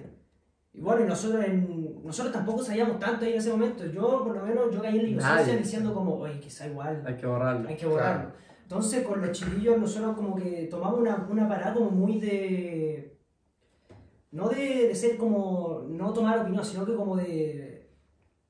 Y 0.72 0.82
bueno, 0.82 1.04
y 1.04 1.08
nosotros, 1.08 1.44
en, 1.46 2.04
nosotros 2.06 2.32
tampoco 2.34 2.62
sabíamos 2.64 3.00
tanto 3.00 3.26
ahí 3.26 3.32
en 3.34 3.38
ese 3.40 3.50
momento. 3.50 3.86
Yo, 3.88 4.24
por 4.24 4.36
lo 4.38 4.46
menos, 4.46 4.72
yo 4.74 4.82
caí 4.82 4.98
en 5.00 5.04
la 5.04 5.10
inocencia 5.10 5.58
diciendo 5.58 5.94
como, 5.94 6.16
oye, 6.18 6.40
quizá 6.40 6.68
igual, 6.68 7.02
Hay 7.06 7.16
que 7.16 7.26
borrarlo. 7.26 7.68
hay 7.68 7.76
que 7.76 7.86
borrarlo. 7.86 8.32
Entonces, 8.66 9.06
con 9.06 9.22
los 9.22 9.32
chiquillos, 9.32 9.78
nosotros 9.78 10.16
como 10.16 10.36
que 10.36 10.68
tomamos 10.72 11.00
una, 11.00 11.28
una 11.30 11.48
parada 11.48 11.74
como 11.76 11.92
muy 11.92 12.20
de... 12.20 13.16
No 14.32 14.50
de, 14.50 14.88
de 14.88 14.96
ser 14.96 15.18
como... 15.18 15.84
No 15.88 16.12
tomar 16.12 16.40
opinión, 16.40 16.66
sino 16.66 16.84
que 16.86 16.96
como 16.96 17.16
de... 17.16 17.72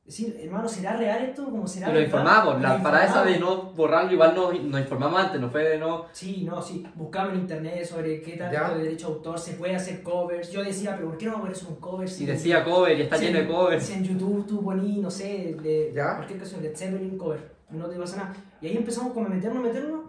Decir, 0.05 0.39
hermano, 0.41 0.69
¿será 0.69 0.95
real 0.95 1.23
esto? 1.25 1.45
Como 1.45 1.67
será 1.67 1.87
verdad? 1.87 2.03
informamos, 2.03 2.61
la 2.61 2.81
parada 2.81 3.05
esa 3.05 3.25
de 3.25 3.39
no 3.39 3.71
borrarlo, 3.73 4.11
igual 4.13 4.35
nos, 4.35 4.63
nos 4.63 4.79
informamos 4.79 5.19
antes, 5.19 5.41
no 5.41 5.49
fue 5.49 5.63
de 5.63 5.79
no. 5.79 6.05
Sí, 6.11 6.43
no, 6.43 6.61
sí. 6.61 6.85
Buscamos 6.93 7.33
en 7.33 7.39
internet 7.39 7.83
sobre 7.85 8.21
qué 8.21 8.37
tal 8.37 8.51
Ya. 8.53 8.69
de 8.69 8.83
derecho 8.83 9.07
de 9.09 9.13
autor, 9.15 9.39
se 9.39 9.53
puede 9.55 9.75
hacer 9.75 10.03
covers. 10.03 10.51
Yo 10.51 10.63
decía, 10.63 10.95
pero 10.95 11.09
¿por 11.09 11.17
qué 11.17 11.25
no 11.25 11.31
vamos 11.33 11.49
a 11.49 11.51
poner 11.53 11.69
un 11.71 11.75
cover? 11.81 12.07
Y 12.19 12.25
decía 12.25 12.63
cover 12.63 12.99
y 12.99 13.01
está 13.01 13.17
si 13.17 13.25
lleno 13.25 13.39
de 13.39 13.47
covers. 13.47 13.83
Si 13.83 13.93
en 13.93 14.03
YouTube 14.03 14.45
tú 14.47 14.63
poní, 14.63 14.99
no 14.99 15.09
sé, 15.09 15.57
de 15.59 15.91
Ya. 15.93 16.15
cualquier 16.17 16.37
canción, 16.37 16.61
de 16.61 16.75
Zeppelin 16.75 17.17
cover, 17.17 17.39
no 17.71 17.87
te 17.87 17.97
pasa 17.97 18.17
nada. 18.17 18.33
Y 18.61 18.67
ahí 18.67 18.77
empezamos 18.77 19.11
como 19.11 19.25
a 19.25 19.29
meternos, 19.29 19.63
meternos, 19.63 20.01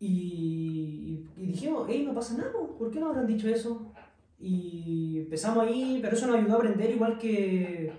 y, 0.00 1.24
y 1.36 1.46
dijimos, 1.46 1.86
hey, 1.88 2.04
no 2.06 2.14
pasa 2.14 2.36
nada, 2.36 2.52
po, 2.52 2.76
¿por 2.78 2.90
qué 2.90 3.00
no 3.00 3.08
habrán 3.08 3.26
dicho 3.26 3.48
eso? 3.48 3.92
Y 4.40 5.18
empezamos 5.20 5.66
ahí, 5.66 5.98
pero 6.00 6.16
eso 6.16 6.26
nos 6.26 6.36
ayudó 6.36 6.54
a 6.54 6.56
aprender 6.58 6.90
igual 6.90 7.18
que... 7.18 7.92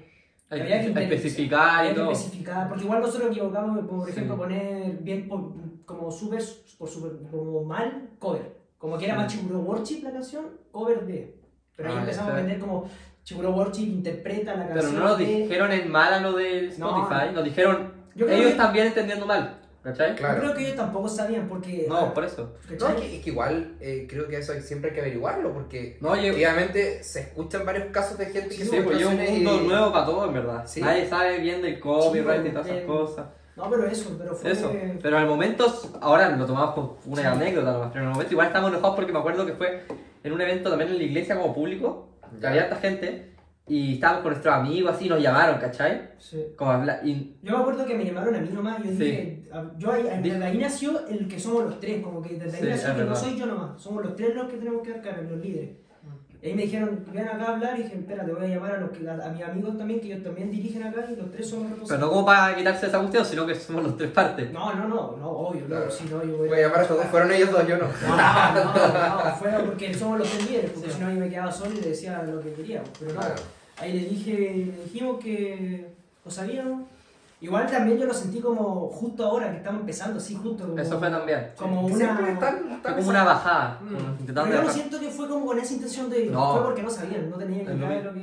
Hay 0.52 0.62
había 0.62 0.82
que 0.82 0.94
que 0.94 1.04
especificar 1.04 1.92
y 1.92 1.94
todo. 1.94 2.12
especificar, 2.12 2.68
porque 2.70 2.84
igual 2.86 3.02
nosotros 3.02 3.30
equivocamos, 3.32 3.86
por 3.86 4.06
Sí. 4.06 4.12
ejemplo 4.12 4.38
poner 4.38 4.98
bien 5.00 5.28
por- 5.28 5.54
como 5.86 6.10
super, 6.12 6.42
por 6.78 6.90
super, 6.90 7.12
como 7.30 7.64
mal 7.64 8.10
cover, 8.18 8.56
como 8.80 8.98
que 8.98 9.06
era 9.06 9.14
Sí. 9.16 9.20
más 9.22 9.32
Chiburo 9.34 9.60
Worship 9.60 10.02
la 10.04 10.12
canción, 10.12 10.46
cover 10.72 11.06
de. 11.06 11.36
Pero 11.76 11.90
ahí 11.90 11.96
Ah, 11.98 12.00
empezamos 12.02 12.32
ya. 12.32 12.38
a 12.38 12.42
vender 12.42 12.60
como 12.60 12.90
Chiburo 13.24 13.52
Worship 13.52 13.84
interpreta 13.84 14.56
la 14.56 14.68
Pero 14.70 14.82
canción. 14.82 15.00
no 15.04 15.10
nos 15.10 15.18
de- 15.20 15.26
dijeron 15.26 15.72
en 15.72 15.92
mal 15.92 16.14
a 16.14 16.20
lo 16.22 16.34
del 16.34 16.74
No. 16.80 16.90
Spotify, 16.90 17.34
nos 17.36 17.44
dijeron 17.44 17.92
ellos 18.16 18.52
que- 18.52 18.58
también 18.58 18.88
entendiendo 18.88 19.28
mal. 19.28 19.56
¿Cachai? 19.84 20.15
Claro. 20.15 20.36
Yo 20.36 20.42
creo 20.42 20.54
que 20.56 20.63
ellos 20.65 20.76
tampoco 20.76 21.08
sabían 21.08 21.48
porque. 21.48 21.86
No, 21.88 22.13
por 22.13 22.26
eso. 22.26 22.54
No, 22.80 22.89
es 22.89 22.96
que, 22.96 23.15
es 23.18 23.24
que 23.24 23.30
igual 23.30 23.76
eh, 23.80 24.06
creo 24.10 24.28
que 24.28 24.38
eso 24.38 24.52
hay- 24.52 24.62
siempre 24.62 24.89
hay 24.89 24.96
que 24.96 25.02
averiguarlo 25.02 25.54
porque 25.54 25.98
No, 26.02 26.15
yo- 26.18 26.24
efectivamente 26.24 27.02
se 27.04 27.22
escuchan 27.22 27.65
varios 27.65 27.86
casos 27.88 28.18
de 28.18 28.26
gente 28.26 28.50
que 28.56 28.65
Sí, 28.65 28.70
pues 28.84 29.00
es 29.00 29.06
un 29.06 29.18
mundo 29.18 29.62
y- 29.63 29.68
nuevo 29.68 29.92
para 29.94 30.06
todos, 30.06 30.28
en 30.28 30.34
verdad. 30.34 30.63
Sí. 30.68 30.82
Nadie 30.82 31.08
sabe 31.08 31.39
bien 31.39 31.62
del 31.62 31.80
copyright 31.80 32.46
y 32.46 32.50
todas 32.50 32.68
esas 32.68 32.80
eh, 32.80 32.86
cosas. 32.86 33.26
No, 33.56 33.70
pero 33.70 33.86
eso, 33.88 34.15
pero 34.18 34.36
fue. 34.36 34.52
Eso. 34.52 34.72
Pero 35.02 35.18
al 35.18 35.28
momento, 35.28 35.65
ahora 36.02 36.30
lo 36.36 36.46
tomamos 36.46 36.74
como 36.76 36.98
una 37.06 37.22
Sí. 37.22 37.28
anécdota 37.28 37.72
nomás, 37.74 37.89
pero 37.92 38.04
en 38.04 38.08
el 38.10 38.13
momento 38.13 38.34
igual 38.34 38.48
estamos 38.48 38.70
enojados 38.72 38.96
porque 38.96 39.12
me 39.13 39.20
acuerdo 39.20 39.46
que 39.46 39.54
fue 39.54 39.84
en 40.24 40.34
un 40.34 40.42
evento 40.42 40.70
también 40.70 40.92
en 40.92 40.98
la 40.98 41.04
iglesia 41.04 41.36
como 41.36 41.54
público, 41.54 42.10
que 42.39 42.46
había 42.48 42.63
harta 42.63 42.76
gente, 42.78 43.29
y 43.70 43.94
estábamos 43.94 44.24
con 44.24 44.32
nuestros 44.32 44.54
amigos 44.56 44.94
así, 44.96 45.08
nos 45.08 45.22
llamaron, 45.22 45.60
¿cachai? 45.60 46.10
Sí. 46.18 46.44
Como 46.58 46.72
habla- 46.72 47.00
y 47.04 47.36
Yo 47.44 47.54
me 47.56 47.60
acuerdo 47.62 47.86
que 47.86 47.96
me 47.96 48.04
llamaron 48.06 48.36
a 48.36 48.40
mí 48.40 48.50
nomás 48.52 48.80
y 48.80 48.88
yo 48.88 48.90
Sí. 48.92 48.98
dije, 48.98 49.50
yo 49.78 49.92
ahí, 49.92 50.04
desde 50.22 50.44
ahí 50.44 50.58
nació 50.58 51.08
el 51.08 51.28
que 51.28 51.40
somos 51.40 51.64
los 51.66 51.80
tres, 51.80 52.04
como 52.04 52.22
que 52.22 52.36
desde 52.36 52.58
ahí 52.58 52.64
Sí, 52.64 52.70
nació 52.70 52.96
que 52.96 53.04
no 53.04 53.16
soy 53.16 53.38
yo 53.40 53.46
nomás, 53.46 53.82
somos 53.82 54.04
los 54.04 54.16
tres 54.16 54.36
los 54.36 54.48
que 54.50 54.58
tenemos 54.58 54.82
que 54.82 54.92
dar 54.92 55.02
cara, 55.02 55.22
los 55.22 55.40
líderes. 55.40 55.70
Mm. 56.02 56.10
Y 56.42 56.48
ahí 56.48 56.54
me 56.56 56.62
dijeron, 56.64 57.06
ven 57.14 57.28
acá 57.28 57.44
a 57.46 57.54
hablar 57.56 57.78
y 57.80 57.84
dije, 57.84 57.96
espera, 57.98 58.26
te 58.26 58.32
voy 58.32 58.46
a 58.46 58.48
llamar 58.48 58.72
a, 58.76 58.78
los 58.80 58.92
que, 58.92 59.08
a, 59.10 59.14
a 59.14 59.30
mis 59.30 59.44
amigos 59.44 59.78
también, 59.78 60.00
que 60.00 60.08
ellos 60.08 60.24
también 60.24 60.50
dirigen 60.50 60.84
acá 60.84 61.06
y 61.12 61.16
los 61.18 61.30
tres 61.32 61.50
somos 61.50 61.66
pero 61.66 61.76
responsables. 61.82 62.06
no 62.06 62.10
como 62.12 62.26
para 62.26 62.56
quitarse 62.56 62.88
esa 62.88 63.00
cuestión, 63.00 63.26
sino 63.26 63.46
que 63.46 63.56
somos 63.56 63.84
los 63.84 63.98
tres 63.98 64.12
partes. 64.12 64.52
No, 64.54 64.74
no, 64.74 64.88
no, 64.88 65.18
no, 65.18 65.30
obvio, 65.30 65.66
Claro. 65.66 65.86
no, 65.86 65.92
si 65.92 66.06
no, 66.06 66.24
yo 66.24 66.38
voy 66.38 66.48
Voy 66.48 66.58
a 66.60 66.62
llamar 66.62 66.80
a 66.80 66.82
estos 66.84 66.98
dos, 66.98 67.06
fueron 67.08 67.32
ellos 67.34 67.52
dos, 67.52 67.68
yo 67.68 67.78
no. 67.78 67.86
No, 67.86 68.54
no, 68.54 69.24
no, 69.26 69.36
fue 69.40 69.52
porque 69.66 69.94
somos 69.94 70.20
los 70.20 70.30
tres 70.30 70.50
líderes, 70.50 70.72
porque 70.72 70.90
Sí. 70.90 70.96
si 70.98 71.04
no 71.04 71.12
yo 71.12 71.20
me 71.20 71.30
quedaba 71.30 71.52
solo 71.52 71.74
y 71.76 71.82
le 71.82 71.90
decía 71.90 72.24
lo 72.24 72.40
que 72.40 72.54
quería, 72.54 72.84
pero 73.00 73.14
no. 73.14 73.20
Claro. 73.20 73.36
Ahí 73.82 73.94
le 73.94 74.10
dije, 74.10 74.32
le 74.76 74.84
dijimos 74.84 75.20
que 75.24 75.88
lo 76.26 76.32
sabíamos. 76.32 76.84
Igual 77.42 77.68
también 77.72 77.98
yo 77.98 78.06
lo 78.06 78.13
sentí 78.13 78.42
como 78.42 78.89
justo 78.89 79.24
ahora 79.26 79.50
que 79.52 79.58
estamos 79.58 79.80
empezando, 79.82 80.18
así 80.18 80.36
justo. 80.36 80.65
Como, 80.68 80.78
Eso 80.78 81.00
fue 81.00 81.10
también. 81.10 81.48
Como 81.58 81.88
Que 81.88 81.94
una. 81.94 82.39
como 82.84 83.10
una 83.10 83.24
bajada, 83.24 83.80
Mm. 83.82 84.26
Pero 84.26 84.46
yo 84.48 84.63
no 84.63 84.70
siento 84.70 85.00
que 85.00 85.10
fue 85.10 85.28
como 85.30 85.46
con 85.46 85.58
esa 85.60 85.74
intención 85.74 86.10
de. 86.10 86.26
No. 86.26 86.54
Fue 86.56 86.63
porque 86.65 86.84
no 86.84 86.89
sabían, 86.89 87.30
no 87.30 87.38
tenían 87.38 87.65
de 87.65 87.74
mismo. 87.76 87.88
lo 88.04 88.13
que 88.13 88.20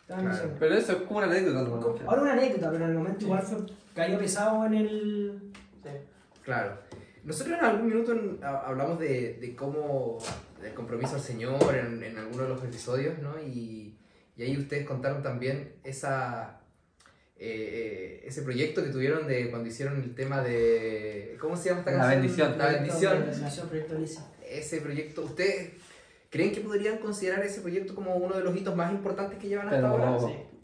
estaban 0.00 0.24
Claro. 0.24 0.30
diciendo. 0.30 0.56
Pero 0.60 0.74
eso 0.76 0.92
es 0.92 0.98
como 1.02 1.18
una 1.18 1.26
anécdota 1.26 1.62
nomás. 1.68 1.84
Ahora 2.06 2.22
una 2.22 2.32
anécdota, 2.34 2.70
pero 2.70 2.84
en 2.84 2.90
el 2.92 2.96
momento 2.98 3.24
igual 3.24 3.42
fue 3.42 3.58
cayó 3.94 4.18
pesado 4.18 4.64
en 4.66 4.74
el. 4.74 5.52
Sí. 5.82 5.88
Claro. 6.44 6.78
Nosotros 7.24 7.58
en 7.58 7.64
algún 7.64 7.86
minuto 7.88 8.12
hablamos 8.44 9.00
de, 9.00 9.38
de 9.40 9.56
cómo, 9.56 10.18
del 10.62 10.72
compromiso 10.74 11.16
al 11.16 11.20
Señor 11.20 11.74
en, 11.74 12.02
en 12.04 12.16
alguno 12.16 12.44
de 12.44 12.48
los 12.50 12.62
episodios, 12.62 13.18
¿no? 13.18 13.30
Y, 13.40 13.96
y 14.38 14.42
ahí 14.44 14.56
ustedes 14.56 14.86
contaron 14.86 15.22
también 15.22 15.74
esa, 15.84 16.60
eh, 17.36 18.20
eh, 18.20 18.22
ese 18.24 18.42
proyecto 18.42 18.82
que 18.82 18.90
tuvieron 18.90 19.26
de 19.26 19.50
cuando 19.50 19.68
hicieron 19.68 20.00
el 20.02 20.14
tema 20.14 20.40
de... 20.42 21.36
¿Cómo 21.40 21.56
se 21.56 21.68
llama 21.68 21.80
esta 21.80 21.90
La 21.92 21.98
canción? 21.98 22.20
bendición. 22.22 22.58
La 22.58 22.66
bendición. 22.68 23.68
Proyecto. 23.68 23.96
Ese 24.48 24.80
proyecto, 24.80 25.22
¿ustedes 25.22 25.72
creen 26.30 26.52
que 26.52 26.60
podrían 26.60 26.98
considerar 26.98 27.44
ese 27.44 27.60
proyecto 27.60 27.94
como 27.94 28.14
uno 28.16 28.36
de 28.36 28.44
los 28.44 28.56
hitos 28.56 28.74
más 28.76 28.90
importantes 28.92 29.38
que 29.38 29.48
llevan 29.48 29.66
hasta 29.68 29.76
Pero 29.92 30.04
ahora? 30.06 30.18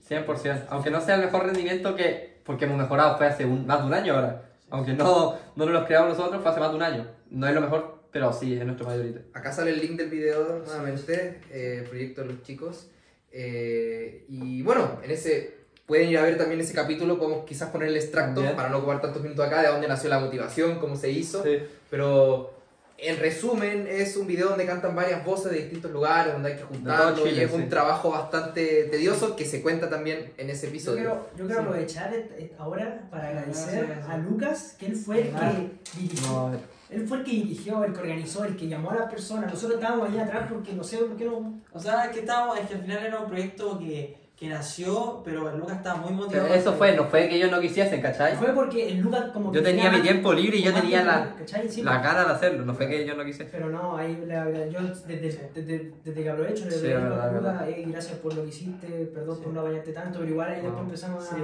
Sí. 0.08 0.14
100%. 0.14 0.66
Aunque 0.68 0.90
no 0.90 1.00
sea 1.00 1.16
el 1.16 1.22
mejor 1.22 1.46
rendimiento 1.46 1.94
que. 1.96 2.34
Porque 2.44 2.66
hemos 2.66 2.76
mejorado, 2.78 3.16
fue 3.16 3.26
hace 3.26 3.44
un- 3.46 3.66
más 3.66 3.80
de 3.80 3.87
un 3.87 3.94
año 3.94 4.14
ahora. 4.14 4.50
Aunque 4.70 4.92
no, 4.92 5.38
no 5.56 5.66
lo 5.66 5.87
creamos 5.87 6.16
nosotros, 6.18 6.42
fue 6.42 6.50
hace 6.50 6.60
más 6.60 6.70
de 6.70 6.76
un 6.76 6.82
año. 6.82 7.06
No 7.30 7.46
es 7.48 7.54
lo 7.54 7.60
mejor, 7.62 8.04
pero 8.12 8.30
sí, 8.32 8.54
es 8.54 8.64
nuestro 8.66 8.87
mayorito. 8.87 9.20
Acá 9.32 9.50
sale 9.52 9.70
el 9.70 9.80
link 9.80 9.96
del 9.96 10.10
video 10.10 10.58
nuevamente, 10.66 11.40
eh, 11.50 11.78
el 11.82 11.88
proyecto 11.88 12.20
de 12.22 12.26
los 12.28 12.42
chicos. 12.42 12.90
Eh, 13.37 14.25
y 14.29 14.62
bueno, 14.62 15.01
en 15.03 15.11
ese 15.11 15.55
pueden 15.87 16.09
ir 16.09 16.18
a 16.18 16.23
ver 16.23 16.38
también 16.38 16.61
ese 16.61 16.73
capítulo, 16.73 17.18
podemos 17.18 17.44
quizás 17.44 17.68
ponerle 17.70 17.99
extracto 17.99 18.40
Bien. 18.40 18.55
para 18.57 18.68
no 18.68 18.79
ocupar 18.79 19.01
tantos 19.03 19.20
minutos 19.23 19.44
acá 19.44 19.61
de 19.61 19.68
dónde 19.68 19.88
nació 19.88 20.09
la 20.09 20.20
motivación, 20.20 20.79
cómo 20.79 20.97
se 20.97 21.11
hizo. 21.11 21.42
Sí. 21.42 21.59
Pero 21.90 22.55
en 22.97 23.18
resumen, 23.18 23.87
es 23.90 24.16
un 24.16 24.27
video 24.29 24.51
donde 24.51 24.64
cantan 24.66 24.94
varias 24.94 25.25
voces 25.27 25.51
de 25.53 25.59
distintos 25.59 25.90
lugares, 25.90 26.33
donde 26.33 26.53
hay 26.53 26.57
que 26.57 26.62
juntarlo, 26.62 27.16
Chile, 27.25 27.40
y 27.40 27.44
es 27.44 27.51
sí. 27.51 27.57
un 27.57 27.68
trabajo 27.68 28.11
bastante 28.11 28.85
tedioso 28.85 29.35
que 29.37 29.44
se 29.44 29.61
cuenta 29.62 29.90
también 29.90 30.33
en 30.38 30.49
ese 30.49 30.66
Yo 30.66 30.70
episodio. 30.70 30.97
quiero, 31.01 31.27
yo 31.37 31.47
quiero 31.47 31.61
Sí. 31.62 31.66
aprovechar 31.66 32.14
et- 32.14 32.53
ahora 32.57 33.09
para 33.11 33.29
agradecer 33.29 33.85
sí, 33.85 33.92
sí. 33.94 34.11
a 34.11 34.16
Lucas, 34.18 34.77
que 34.79 34.87
él 34.87 34.97
fue 34.97 35.23
el 35.23 35.33
Ah. 35.37 35.53
que 35.92 36.01
dirigió. 36.01 36.29
No. 36.33 36.73
Él 36.94 37.07
fue 37.09 37.18
el 37.18 37.24
que 37.24 37.30
dirigió, 37.33 37.83
el 37.85 37.92
que 37.92 38.00
organizó, 38.00 38.44
el 38.44 38.57
que 38.57 38.68
llamó 38.68 38.90
a 38.90 38.96
las 38.96 39.11
personas. 39.11 39.50
Nosotros 39.52 39.80
estábamos 39.80 40.11
ahí 40.11 40.18
atrás 40.18 40.46
porque 40.50 40.72
no 40.72 40.85
sé 40.85 40.98
por 40.98 41.16
qué 41.16 41.24
no. 41.24 41.61
O 41.72 41.78
sea, 41.80 42.04
es 42.04 42.11
que, 42.12 42.20
estábamos, 42.20 42.59
es 42.59 42.66
que 42.68 42.74
al 42.74 42.80
final 42.83 43.04
era 43.07 43.18
un 43.20 43.26
proyecto 43.26 43.78
que, 43.78 44.16
que 44.37 44.48
nació, 44.48 45.22
pero 45.24 45.48
el 45.50 45.59
Lucas 45.59 45.76
estaba 45.76 46.00
muy 46.00 46.12
motivado. 46.12 46.46
Pero 46.48 46.54
eso 46.61 46.72
fue, 46.74 46.94
no 46.96 47.04
fue 47.04 47.28
que 47.28 47.37
ellos 47.37 47.50
no 47.50 47.61
quisiesen, 47.61 48.00
¿cachai? 48.00 48.37
Fue 48.37 48.52
porque 48.52 48.88
el 48.88 48.98
Lucas 49.00 49.26
como 49.33 49.50
que 49.52 49.59
Yo 49.59 49.64
tenía 49.64 49.90
mi 49.90 50.00
tiempo 50.02 50.33
libre 50.33 50.57
y 50.59 50.62
yo 50.62 50.72
tenía 50.72 51.02
la. 51.04 51.35
Sí, 51.68 51.83
la 51.83 51.98
gana 52.00 52.24
de 52.24 52.33
hacerlo, 52.33 52.64
no 52.64 52.74
fue 52.74 52.88
que 52.88 53.02
ellos 53.02 53.16
no 53.16 53.24
quisiesen. 53.24 53.48
Pero 53.52 53.70
no, 53.70 53.96
ahí 53.96 54.24
la- 54.26 54.44
la- 54.46 54.66
yo 54.66 54.80
desde, 54.83 55.30
Sí. 55.33 55.38
desde, 55.54 55.92
desde 56.04 56.22
que 56.22 56.30
aprovecho 56.30 56.64
le 56.66 56.70
Sí, 56.72 56.80
doy 56.80 56.90
es 56.92 57.02
verdad, 57.02 57.28
a 57.28 57.33
Lucas, 57.33 57.62
eh, 57.68 57.85
gracias 57.88 58.18
por 58.18 58.35
lo 58.35 58.42
que 58.42 58.48
hiciste, 58.50 58.87
perdón 59.14 59.37
Sí. 59.37 59.42
por 59.44 59.52
no 59.52 59.62
bañarte 59.64 59.92
tanto, 59.92 60.18
pero 60.18 60.30
igual 60.30 60.48
ahí 60.50 60.61
después 60.62 60.80
empezamos 60.83 61.33
a... 61.33 61.37
Sí, 61.37 61.42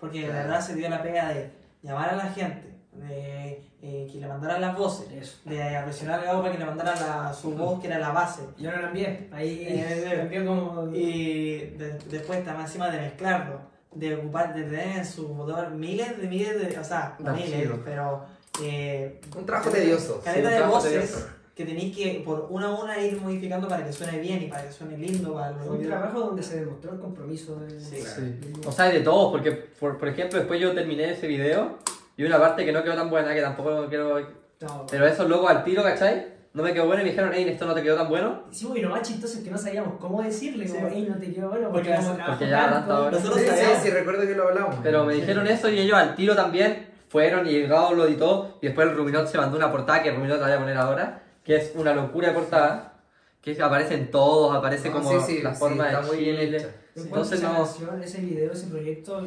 porque 0.00 0.26
la 0.26 0.34
verdad 0.34 0.60
se 0.60 0.74
dio 0.74 0.88
la 0.88 1.02
pega 1.02 1.28
de 1.28 1.50
llamar 1.82 2.08
a 2.10 2.16
la 2.16 2.24
gente, 2.24 2.71
de 2.92 3.62
eh, 3.82 4.08
que 4.12 4.18
le 4.20 4.26
mandaran 4.26 4.60
las 4.60 4.76
voces, 4.76 5.06
Eso. 5.12 5.38
de 5.44 5.80
presionar 5.84 6.20
a 6.20 6.24
Gabo 6.24 6.42
para 6.42 6.52
que 6.52 6.58
le 6.58 6.66
mandara 6.66 6.94
la, 6.94 7.32
su 7.32 7.52
voz, 7.52 7.80
que 7.80 7.86
era 7.88 7.98
la 7.98 8.10
base. 8.10 8.42
Yo 8.58 8.70
no 8.70 8.80
la 8.82 8.88
envié, 8.88 9.28
ahí 9.32 9.64
Eh, 9.68 10.02
la 10.04 10.22
envié 10.22 10.44
como... 10.44 10.88
Y 10.94 11.58
de- 11.78 11.98
después 12.10 12.44
más 12.46 12.66
encima 12.66 12.90
de 12.90 12.98
mezclarlo, 13.00 13.60
de 13.94 14.14
ocupar, 14.16 14.54
de 14.54 14.62
tener 14.64 14.98
en 14.98 15.04
su 15.06 15.28
motor 15.28 15.70
miles 15.70 16.20
de 16.20 16.28
miles 16.28 16.60
de, 16.68 16.78
o 16.78 16.84
sea, 16.84 17.16
no 17.18 17.32
miles, 17.32 17.54
archivos. 17.54 17.80
pero 17.84 18.24
eh, 18.62 19.20
Un 19.36 19.46
trabajo 19.46 19.70
tedioso. 19.70 20.20
caleta 20.22 20.48
Sí, 20.50 20.54
de 20.54 20.62
voces 20.62 20.92
tedioso. 20.92 21.28
que 21.54 21.64
tenéis 21.64 21.96
que 21.96 22.22
por 22.24 22.46
una 22.50 22.66
a 22.68 22.82
una 22.82 22.98
ir 23.00 23.18
modificando 23.20 23.68
para 23.68 23.84
que 23.86 23.92
suene 23.92 24.18
bien 24.18 24.42
y 24.42 24.46
para 24.46 24.64
que 24.64 24.72
suene 24.72 24.96
lindo 24.98 25.34
para 25.34 25.52
Fue 25.54 25.58
los 25.64 25.68
un 25.70 25.78
videos. 25.78 25.98
trabajo 25.98 26.20
donde 26.20 26.42
se 26.42 26.60
demostró 26.60 26.92
el 26.92 27.00
compromiso 27.00 27.56
de... 27.56 27.80
Sí. 27.80 27.96
Sí. 28.02 28.52
O 28.66 28.70
sea, 28.72 28.86
de 28.90 29.00
todos, 29.00 29.32
porque 29.32 29.52
por, 29.52 29.96
por 29.98 30.08
ejemplo 30.08 30.38
después 30.38 30.60
yo 30.60 30.72
terminé 30.74 31.12
ese 31.12 31.26
video 31.26 31.78
y 32.16 32.24
una 32.24 32.38
parte 32.38 32.64
que 32.64 32.72
no 32.72 32.82
quedó 32.82 32.94
tan 32.94 33.10
buena, 33.10 33.34
que 33.34 33.40
tampoco 33.40 33.86
quiero... 33.88 34.18
No. 34.60 34.86
Pero 34.90 35.06
esos 35.06 35.28
locos 35.28 35.50
al 35.50 35.64
tiro, 35.64 35.82
¿cachai? 35.82 36.26
No 36.54 36.62
me 36.62 36.72
quedó 36.74 36.86
bueno 36.86 37.00
y 37.00 37.04
me 37.06 37.10
dijeron, 37.10 37.32
hey, 37.34 37.46
esto 37.48 37.64
no 37.66 37.74
te 37.74 37.82
quedó 37.82 37.96
tan 37.96 38.08
bueno. 38.08 38.42
Sí, 38.50 38.68
y 38.76 38.80
lo 38.80 38.90
más 38.90 39.02
chistoso 39.02 39.38
es 39.38 39.44
que 39.44 39.50
no 39.50 39.56
sabíamos 39.58 39.94
cómo 39.98 40.22
decirle, 40.22 40.68
como, 40.68 40.86
hey, 40.92 41.06
no 41.08 41.16
te 41.18 41.32
quedó 41.32 41.48
bueno, 41.48 41.70
Porque 41.72 41.90
porque, 41.90 42.04
como 42.06 42.26
porque 42.26 42.48
ya 42.48 42.70
tanto, 42.70 42.92
ahora- 42.92 43.10
Nosotros 43.10 43.38
Sí, 43.40 43.44
sí, 43.44 43.50
sabíamos. 43.56 43.78
sí, 43.82 43.90
recuerdo 43.90 44.22
que 44.26 44.34
lo 44.34 44.48
hablamos. 44.48 44.76
Pero 44.82 45.04
me 45.04 45.14
dijeron 45.14 45.46
eso 45.46 45.68
y 45.70 45.78
ellos 45.78 45.96
al 45.96 46.14
tiro 46.14 46.36
también 46.36 46.88
fueron 47.08 47.46
y 47.48 47.54
el 47.56 47.68
Gabo 47.68 47.94
lo 47.94 48.06
editó 48.06 48.58
y 48.60 48.66
después 48.66 48.88
el 48.88 48.94
Ruminot 48.96 49.26
se 49.26 49.38
mandó 49.38 49.56
una 49.56 49.72
portada 49.72 50.02
que 50.02 50.10
el 50.10 50.16
Ruminot 50.16 50.38
la 50.40 50.46
voy 50.46 50.54
a 50.54 50.58
poner 50.58 50.76
ahora, 50.76 51.22
que 51.42 51.56
es 51.56 51.72
una 51.74 51.94
locura 51.94 52.28
de 52.28 52.34
portada, 52.34 52.92
que 53.40 53.60
aparecen 53.60 54.10
todos, 54.10 54.54
aparece 54.54 54.90
No, 54.90 54.96
como 55.00 55.20
sí, 55.20 55.36
sí, 55.38 55.42
la 55.42 55.54
sí, 55.54 55.58
forma 55.58 55.86
está 55.88 56.00
de 56.02 56.06
muy 56.06 56.16
bien 56.18 56.36
Chile. 56.38 56.68
Entonces 56.94 57.42
no- 57.42 57.66
ese 58.02 58.18
video, 58.20 58.52
ese 58.52 58.66
proyecto, 58.66 59.26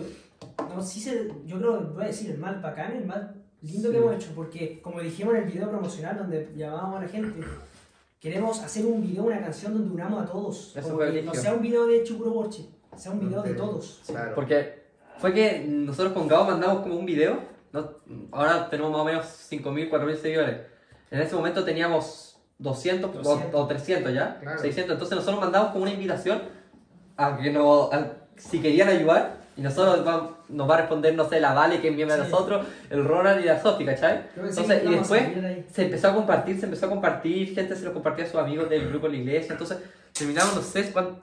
no, 0.70 0.82
sí 0.82 1.00
se, 1.00 1.32
yo 1.46 1.58
creo 1.60 1.80
que 1.80 1.86
voy 1.94 2.04
a 2.04 2.08
decir 2.08 2.32
el 2.32 2.38
más 2.38 2.62
bacán, 2.62 2.94
el 2.98 3.06
más 3.06 3.22
lindo 3.62 3.90
que 3.92 3.98
Sí. 3.98 4.04
hemos 4.04 4.16
hecho, 4.16 4.32
porque 4.36 4.82
como 4.82 5.00
dijimos 5.02 5.36
en 5.36 5.44
el 5.44 5.52
video 5.52 5.70
promocional 5.70 6.18
donde 6.18 6.52
llamábamos 6.56 7.00
a 7.00 7.04
la 7.04 7.08
gente, 7.10 7.40
queremos 8.20 8.62
hacer 8.62 8.86
un 8.86 9.02
video, 9.02 9.24
una 9.24 9.40
canción 9.42 9.74
donde 9.74 9.94
unamos 9.94 10.24
a 10.24 10.26
todos. 10.32 10.76
Eso 10.76 10.96
fue 10.96 11.12
que 11.12 11.22
no 11.24 11.34
sea 11.34 11.54
un 11.54 11.62
video 11.62 11.86
de 11.88 12.04
Chukuro 12.04 12.32
Worship, 12.32 12.66
sea 12.96 13.12
un 13.12 13.20
video 13.20 13.42
de 13.42 13.52
Pero- 13.52 13.66
todos. 13.66 14.02
Claro. 14.08 14.34
Porque 14.36 14.84
fue 15.18 15.34
que 15.34 15.66
nosotros 15.68 16.14
con 16.14 16.28
Gabo 16.28 16.46
mandamos 16.46 16.82
como 16.84 16.96
un 16.98 17.06
video, 17.06 17.40
¿no? 17.72 17.90
ahora 18.32 18.70
tenemos 18.70 18.92
más 18.92 19.02
o 19.02 19.06
menos 19.06 19.26
5.000, 19.50 19.90
4.000 19.90 20.16
seguidores. 20.18 20.58
En 21.12 21.22
ese 21.22 21.36
momento 21.36 21.64
teníamos 21.64 22.38
200, 22.58 23.10
o- 23.12 23.18
200. 23.22 23.62
O, 23.62 23.68
300 23.68 24.14
ya, 24.14 24.40
Claro. 24.40 24.60
600. 24.60 24.94
Entonces 24.94 25.16
nosotros 25.18 25.40
mandamos 25.42 25.70
como 25.72 25.84
una 25.84 25.92
invitación 25.94 26.42
a 27.18 27.38
que 27.38 27.52
nos, 27.52 27.92
a- 27.94 28.14
si 28.38 28.62
querían 28.62 28.90
ayudar. 28.90 29.45
Y 29.58 29.62
nosotros 29.62 30.06
va- 30.06 30.38
nos 30.50 30.70
va 30.70 30.76
a 30.76 30.78
responder, 30.82 31.16
no 31.16 31.30
sé, 31.30 31.40
la 31.40 31.54
Vale, 31.54 31.80
que 31.80 31.88
es 31.90 31.96
miembro 31.96 32.18
de 32.18 32.26
Sí. 32.26 32.30
nosotros, 32.30 32.68
el 32.90 33.06
Ronald 33.06 33.42
y 33.42 33.46
la 33.48 33.62
Sofi, 33.62 33.86
¿cachai? 33.86 34.28
Entonces, 34.36 34.84
y 34.84 34.88
a 34.88 34.92
después 34.92 35.24
se 35.72 35.86
empezó 35.86 36.08
a 36.10 36.14
compartir, 36.14 36.60
se 36.60 36.66
empezó 36.66 36.86
a 36.88 36.90
compartir, 36.90 37.54
gente 37.56 37.76
se 37.76 37.86
lo 37.86 37.94
compartía 37.94 38.26
a 38.26 38.28
sus 38.28 38.40
amigos 38.40 38.70
del 38.70 38.90
grupo 38.90 39.08
de 39.08 39.14
la 39.14 39.20
iglesia. 39.20 39.54
Entonces 39.54 39.78
terminamos, 40.14 40.56
no 40.56 40.62
sé, 40.62 40.92
cuán- 40.92 41.20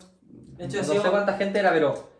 De 0.56 0.64
hecho, 0.64 0.78
ha 0.80 0.82
no 0.94 1.02
sé 1.02 1.10
cuánta 1.10 1.34
gente 1.36 1.58
era, 1.58 1.72
pero 1.72 2.10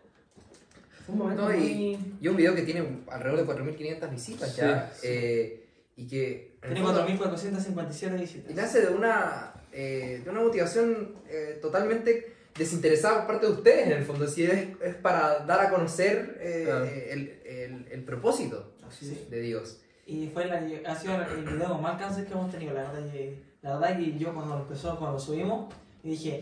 Fue 1.05 1.13
un 1.13 1.19
momento 1.19 1.49
No, 1.49 1.53
y, 1.53 1.97
un 2.27 2.35
video 2.37 2.55
que 2.55 2.61
tiene 2.61 2.81
alrededor 3.11 3.39
de 3.39 3.45
4.500 3.45 4.09
visitas 4.09 4.55
ya. 4.55 4.89
Sí, 4.93 4.99
sí. 5.01 5.07
eh, 5.09 5.65
y 5.97 6.07
que. 6.07 6.53
Tiene 6.61 6.81
fondo- 6.81 7.01
4.457 7.05 8.15
visitas. 8.17 8.49
Y 8.51 8.53
nace 8.53 8.81
de 8.81 8.87
una, 8.93 9.51
eh, 9.73 10.21
de 10.23 10.29
una 10.29 10.39
motivación 10.41 11.15
eh, 11.27 11.59
totalmente 11.61 12.33
desinteresada 12.57 13.17
por 13.19 13.27
parte 13.27 13.47
de 13.47 13.51
ustedes, 13.53 13.87
en 13.87 13.93
el 13.93 14.03
fondo. 14.03 14.27
Si 14.27 14.43
es, 14.45 14.67
es 14.81 14.95
para 14.95 15.39
dar 15.45 15.59
a 15.61 15.69
conocer 15.69 16.37
eh, 16.41 16.63
Claro. 16.65 16.85
el, 16.85 17.41
el- 17.45 17.87
el 17.91 18.03
propósito 18.03 18.73
Sí. 18.89 19.27
de 19.29 19.39
Dios. 19.41 19.79
Y 20.05 20.27
fue 20.27 20.45
la, 20.45 20.61
ha 20.87 20.95
sido 20.95 21.15
el 21.15 21.43
video 21.45 21.69
con 21.69 21.81
más 21.81 21.93
alcance 21.93 22.25
que 22.25 22.33
hemos 22.33 22.51
tenido. 22.51 22.73
La 22.73 22.91
verdad, 22.91 23.09
que, 23.11 23.41
la 23.61 23.77
verdad 23.79 23.97
que 23.97 24.17
yo 24.17 24.33
cuando 24.33 24.59
empezó, 24.59 24.97
cuando 24.99 25.13
lo 25.13 25.19
subimos, 25.19 25.73
dije, 26.03 26.41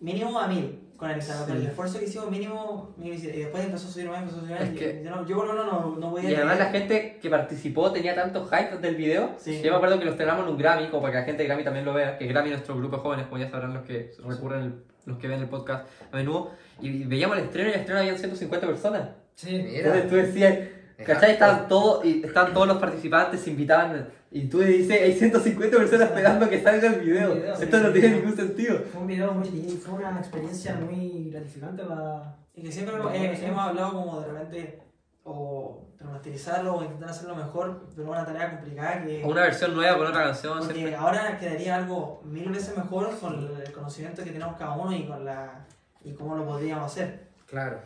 mínimo 0.00 0.38
a 0.38 0.48
mil. 0.48 0.80
Con 0.96 1.10
el, 1.10 1.18
con 1.26 1.56
el 1.56 1.60
Sí. 1.62 1.66
esfuerzo 1.66 1.98
que 1.98 2.04
hicimos, 2.06 2.30
mínimo, 2.30 2.94
mínimo. 2.96 3.16
Y 3.22 3.26
después 3.26 3.64
empezó 3.64 3.88
a 3.88 3.90
subir 3.90 4.08
más, 4.08 4.20
empezó 4.22 4.38
a 4.38 4.40
subir 4.42 4.52
más. 4.58 4.70
Y- 4.70 4.74
que- 4.76 5.00
y 5.00 5.04
yo, 5.04 5.10
no, 5.10 5.26
yo 5.26 5.36
menos 5.42 5.66
no, 5.66 5.96
no 5.96 6.10
voy 6.10 6.24
a. 6.26 6.30
Y 6.30 6.34
además 6.34 6.58
la 6.58 6.66
gente 6.70 7.18
que 7.20 7.28
participó 7.28 7.92
tenía 7.92 8.14
tanto 8.14 8.46
hype 8.46 8.78
del 8.78 8.94
video. 8.96 9.34
Sí. 9.38 9.60
Yo 9.62 9.70
me 9.72 9.76
acuerdo 9.76 9.98
que 9.98 10.04
los 10.06 10.16
teníamos 10.16 10.46
en 10.46 10.52
un 10.52 10.58
Grammy, 10.58 10.88
como 10.88 11.02
para 11.02 11.12
que 11.14 11.18
la 11.20 11.24
gente 11.26 11.42
de 11.42 11.48
Grammy 11.48 11.64
también 11.64 11.84
lo 11.84 11.92
vea, 11.94 12.16
que 12.16 12.26
Grammy 12.26 12.48
es 12.50 12.54
nuestro 12.54 12.76
grupo 12.76 12.96
de 12.96 13.02
jóvenes, 13.02 13.26
como 13.26 13.38
ya 13.38 13.50
sabrán 13.50 13.74
los 13.74 13.84
que 13.84 14.12
recurren, 14.26 14.62
el- 14.62 14.84
los 15.06 15.18
que 15.18 15.28
ven 15.28 15.40
el 15.40 15.48
podcast 15.48 15.86
a 16.12 16.16
menudo. 16.16 16.52
Y 16.80 17.04
veíamos 17.04 17.38
el 17.38 17.44
estreno 17.44 17.68
y 17.68 17.72
el 17.72 17.80
estreno 17.80 18.00
habían 18.00 18.18
150 18.18 18.66
personas. 18.66 19.08
Sí. 19.34 19.52
Mira. 19.52 19.78
Entonces 19.78 20.08
tú 20.08 20.16
decías, 20.16 20.58
¿cachai? 21.04 21.32
Estaban 21.32 21.56
hardcore. 21.56 21.68
todos, 21.68 22.04
y 22.04 22.24
estaban 22.24 22.54
todos 22.54 22.68
los 22.68 22.78
participantes, 22.78 23.46
invitaban. 23.46 24.08
Y 24.30 24.48
tú 24.48 24.60
dices, 24.60 25.00
hay 25.00 25.12
150 25.12 25.76
personas 25.76 26.08
esperando 26.08 26.48
que 26.48 26.62
salga 26.62 26.88
el 26.88 27.00
video. 27.00 27.32
El 27.32 27.38
video, 27.38 27.54
Esto 27.54 27.78
sí, 27.78 27.82
no 27.84 27.92
tiene 27.92 28.10
ningún 28.16 28.36
sentido. 28.36 28.78
Fue 28.92 29.00
un 29.00 29.06
video 29.06 29.32
muy 29.32 29.48
lindo, 29.48 29.74
fue 29.74 29.94
una 29.94 30.18
experiencia 30.18 30.74
muy 30.74 31.30
gratificante 31.30 31.84
para... 31.84 32.36
Y 32.56 32.62
que 32.62 32.72
siempre 32.72 32.96
hemos, 32.96 33.14
eh, 33.14 33.46
hemos 33.46 33.60
hablado 33.60 33.92
como 33.92 34.20
de 34.20 34.32
repente, 34.32 34.78
o 35.24 35.88
remasterizarlo, 35.98 36.74
o 36.76 36.82
intentar 36.82 37.08
hacerlo 37.10 37.34
mejor, 37.34 37.86
pero 37.96 38.10
una 38.10 38.24
tarea 38.26 38.50
complicada 38.50 39.02
que. 39.04 39.24
O 39.24 39.28
una 39.28 39.42
versión 39.42 39.74
nueva 39.74 39.96
con 39.98 40.06
otra 40.06 40.24
canción. 40.24 40.58
Porque 40.58 40.74
siempre. 40.74 40.96
ahora 40.96 41.38
quedaría 41.38 41.76
algo 41.76 42.20
mil 42.24 42.50
veces 42.50 42.76
mejor 42.76 43.18
con 43.18 43.34
el 43.64 43.72
conocimiento 43.72 44.22
que 44.22 44.30
tenemos 44.30 44.56
cada 44.56 44.72
uno 44.72 44.92
y 44.94 45.06
con 45.06 45.24
la 45.24 45.66
y 46.02 46.12
cómo 46.14 46.36
lo 46.36 46.44
podríamos 46.44 46.92
hacer. 46.92 47.28
Claro. 47.46 47.80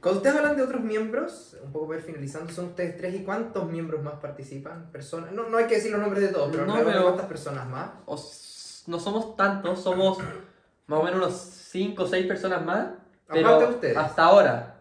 Cuando 0.00 0.18
ustedes 0.18 0.36
hablan 0.36 0.56
de 0.56 0.62
otros 0.62 0.80
miembros, 0.80 1.56
un 1.62 1.70
poco 1.70 1.88
para 1.88 2.00
ir 2.00 2.04
finalizando, 2.04 2.52
son 2.52 2.64
ustedes 2.66 2.96
tres 2.96 3.14
y 3.14 3.22
cuántos 3.24 3.70
miembros 3.70 4.02
más 4.02 4.14
participan, 4.14 4.90
personas, 4.90 5.30
no, 5.32 5.48
no 5.48 5.58
hay 5.58 5.66
que 5.66 5.76
decir 5.76 5.92
los 5.92 6.00
nombres 6.00 6.22
de 6.24 6.28
todos, 6.30 6.48
pero 6.50 6.66
No, 6.66 6.74
pero- 6.84 7.02
cuántas 7.04 7.26
personas 7.26 7.68
más. 7.68 7.90
o 8.06 8.16
s- 8.16 8.82
no 8.90 8.98
somos 8.98 9.36
tantos, 9.36 9.80
somos 9.80 10.18
más 10.88 10.98
o 10.98 11.02
menos 11.04 11.18
unos 11.18 11.34
5 11.34 12.02
o 12.02 12.06
6 12.06 12.26
personas 12.26 12.64
más. 12.64 12.88
Pero 13.28 13.46
Aparte 13.46 13.64
de 13.66 13.70
ustedes. 13.74 13.96
hasta 13.96 14.24
ahora. 14.24 14.71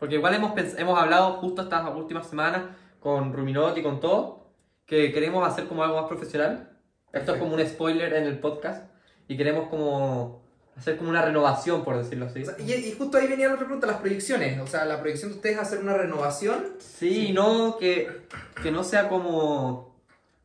Porque 0.00 0.16
igual 0.16 0.34
hemos, 0.34 0.52
hemos 0.78 0.98
hablado 0.98 1.34
justo 1.34 1.62
estas 1.62 1.88
últimas 1.94 2.26
semanas 2.26 2.62
con 2.98 3.32
Ruminot 3.32 3.76
y 3.78 3.82
con 3.82 4.00
todo, 4.00 4.46
que 4.86 5.12
queremos 5.12 5.46
hacer 5.46 5.66
como 5.66 5.84
algo 5.84 5.96
más 6.00 6.08
profesional. 6.08 6.70
Esto 7.12 7.34
es 7.34 7.38
como 7.40 7.54
un 7.54 7.64
spoiler 7.66 8.12
en 8.14 8.24
el 8.24 8.38
podcast. 8.40 8.90
Y 9.28 9.36
queremos 9.36 9.68
como 9.68 10.40
hacer 10.76 10.96
como 10.96 11.10
una 11.10 11.22
renovación, 11.22 11.84
por 11.84 11.96
decirlo 11.98 12.26
así. 12.26 12.42
O 12.42 12.46
sea, 12.46 12.54
y, 12.58 12.72
y 12.72 12.92
justo 12.98 13.18
ahí 13.18 13.28
venía 13.28 13.48
la 13.48 13.54
otra 13.54 13.66
pregunta, 13.66 13.86
las 13.86 13.98
proyecciones, 13.98 14.58
o 14.60 14.66
sea, 14.66 14.84
la 14.86 14.98
proyección 14.98 15.30
de 15.30 15.36
ustedes 15.36 15.56
es 15.56 15.62
hacer 15.62 15.78
una 15.80 15.94
renovación. 15.94 16.64
Sí, 16.78 17.32
no, 17.32 17.76
que, 17.78 18.22
que 18.62 18.70
no 18.72 18.82
sea 18.82 19.08
como 19.08 19.94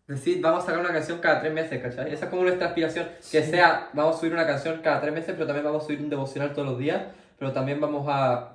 decir, 0.08 0.42
vamos 0.42 0.64
a 0.64 0.66
sacar 0.68 0.82
una 0.82 0.92
canción 0.94 1.20
cada 1.20 1.40
tres 1.40 1.54
meses, 1.54 1.82
¿cachai? 1.82 2.14
Esa 2.14 2.26
es 2.26 2.30
como 2.30 2.44
nuestra 2.44 2.68
aspiración, 2.68 3.08
que 3.32 3.42
Sí. 3.44 3.50
sea, 3.52 3.90
vamos 3.94 4.18
a 4.18 4.20
subir 4.20 4.34
una 4.34 4.46
canción 4.46 4.82
cada 4.84 5.02
tres 5.02 5.14
meses, 5.14 5.34
pero 5.34 5.48
también 5.48 5.66
vamos 5.66 5.84
a 5.84 5.86
subir 5.88 6.02
un 6.02 6.10
devocional 6.10 6.54
todos 6.54 6.68
los 6.68 6.78
días, 6.78 7.02
pero 7.40 7.52
también 7.54 7.80
vamos 7.82 8.06
a, 8.10 8.55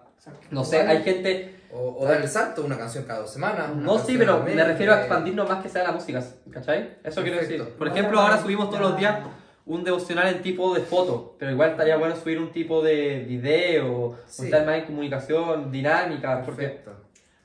no 0.50 0.64
sé, 0.64 0.80
hay 0.83 1.02
gente, 1.02 1.56
O, 1.72 1.96
o 2.00 2.04
dar 2.06 2.20
el 2.20 2.28
salto, 2.28 2.64
una 2.64 2.76
canción 2.76 3.04
cada 3.04 3.20
dos 3.20 3.33
semanas. 3.33 3.74
no 3.76 3.98
sí, 3.98 4.16
pero 4.18 4.42
me 4.42 4.64
refiero 4.64 4.92
a 4.92 4.96
eh, 4.96 5.00
expandirnos 5.00 5.48
más 5.48 5.62
que 5.62 5.68
sea 5.68 5.85
la 5.85 5.92
música, 5.92 6.22
¿cachai? 6.50 6.98
Eso 7.04 7.22
quiero 7.22 7.38
Perfecto. 7.38 7.64
decir. 7.64 7.78
Por 7.78 7.88
ejemplo, 7.88 8.18
ahora 8.20 8.40
subimos 8.40 8.68
todos 8.70 8.80
los 8.83 8.96
días 8.96 9.20
un 9.66 9.85
devocional 9.85 10.26
en 10.35 10.42
tipo 10.42 10.74
de 10.74 10.80
foto, 10.80 11.37
pero 11.38 11.52
igual 11.52 11.70
estaría 11.70 11.96
bueno 11.96 12.16
subir 12.16 12.38
un 12.40 12.50
tipo 12.50 12.83
de 12.83 13.24
video, 13.28 14.16
Sí. 14.26 14.42
o 14.42 14.44
estar 14.46 14.66
más 14.66 14.78
en 14.78 14.85
comunicación 14.87 15.70
dinámica, 15.70 16.42
porque 16.44 16.62
Perfecto. 16.64 16.92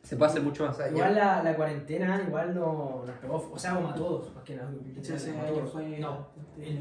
se 0.01 0.15
puede 0.15 0.31
hacer 0.31 0.41
mucho 0.41 0.63
O 0.63 0.67
más. 0.67 0.77
sea, 0.77 0.89
Igual 0.89 1.13
la, 1.13 1.43
la 1.43 1.55
cuarentena 1.55 2.23
igual 2.25 2.55
no, 2.55 3.03
nos 3.05 3.15
pegó, 3.17 3.49
o 3.53 3.59
sea, 3.59 3.75
como 3.75 3.89
a 3.89 3.93
todos, 3.93 4.33
más 4.33 4.43
que 4.43 4.55
nada. 4.55 4.69
Sí, 5.03 5.13
sí, 5.19 5.29
como 5.31 5.41
a 5.41 5.45
ayer 5.45 5.55
todos. 5.59 5.71
fue- 5.71 5.99
No, 5.99 6.27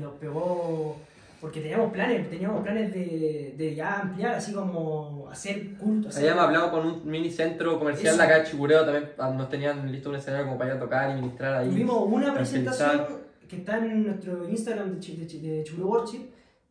nos 0.01 0.13
pegó 0.15 0.97
porque 1.45 1.61
teníamos 1.61 1.93
planes, 1.93 2.31
teníamos 2.31 2.63
planes 2.63 2.91
de, 2.95 3.55
de 3.55 3.75
ya 3.75 4.01
ampliar, 4.01 4.37
así 4.37 4.55
como 4.55 5.29
hacer 5.31 5.75
culto. 5.75 6.09
hacer- 6.09 6.23
Habíamos 6.23 6.45
hablado 6.47 6.71
con 6.71 6.87
un 6.87 7.07
mini 7.07 7.31
centro 7.31 7.79
comercial 7.79 8.17
de 8.17 8.23
acá 8.23 8.39
de 8.39 8.45
Chicureo, 8.45 8.83
también 8.87 9.11
ah, 9.19 9.29
nos 9.31 9.51
tenían 9.51 9.93
listo 9.93 10.09
un 10.09 10.17
escenario 10.17 10.47
como 10.47 10.57
para 10.57 10.71
ir 10.71 10.77
a 10.79 10.81
tocar 10.81 11.11
y 11.11 11.21
ministrar 11.21 11.53
ahí. 11.57 11.69
Tuvimos 11.69 11.99
una 12.11 12.33
presentación 12.35 13.05
que 13.47 13.57
está 13.57 13.77
en 13.77 14.07
nuestro 14.07 14.49
Instagram 14.49 14.95
de, 14.95 15.01
Ch- 15.01 15.17
de, 15.19 15.27
Ch- 15.27 15.41
de 15.43 15.65
Chiburo 15.65 15.89
Worship, 15.89 16.23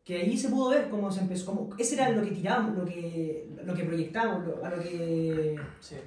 que 0.03 0.17
ahí 0.17 0.35
se 0.35 0.49
pudo 0.49 0.71
ver 0.71 0.89
cómo 0.89 1.11
se 1.11 1.21
empezó, 1.21 1.45
cómo, 1.45 1.69
ese 1.77 1.93
era 1.93 2.09
lo 2.09 2.23
que 2.23 2.31
tirábamos, 2.31 2.75
lo 2.75 2.83
que, 2.83 3.47
lo 3.63 3.75
que 3.75 3.83
proyectábamos, 3.83 4.47
lo- 4.47 4.65
a 4.65 4.71
lo 4.71 4.81
que, 4.81 5.55
Sí. 5.81 5.97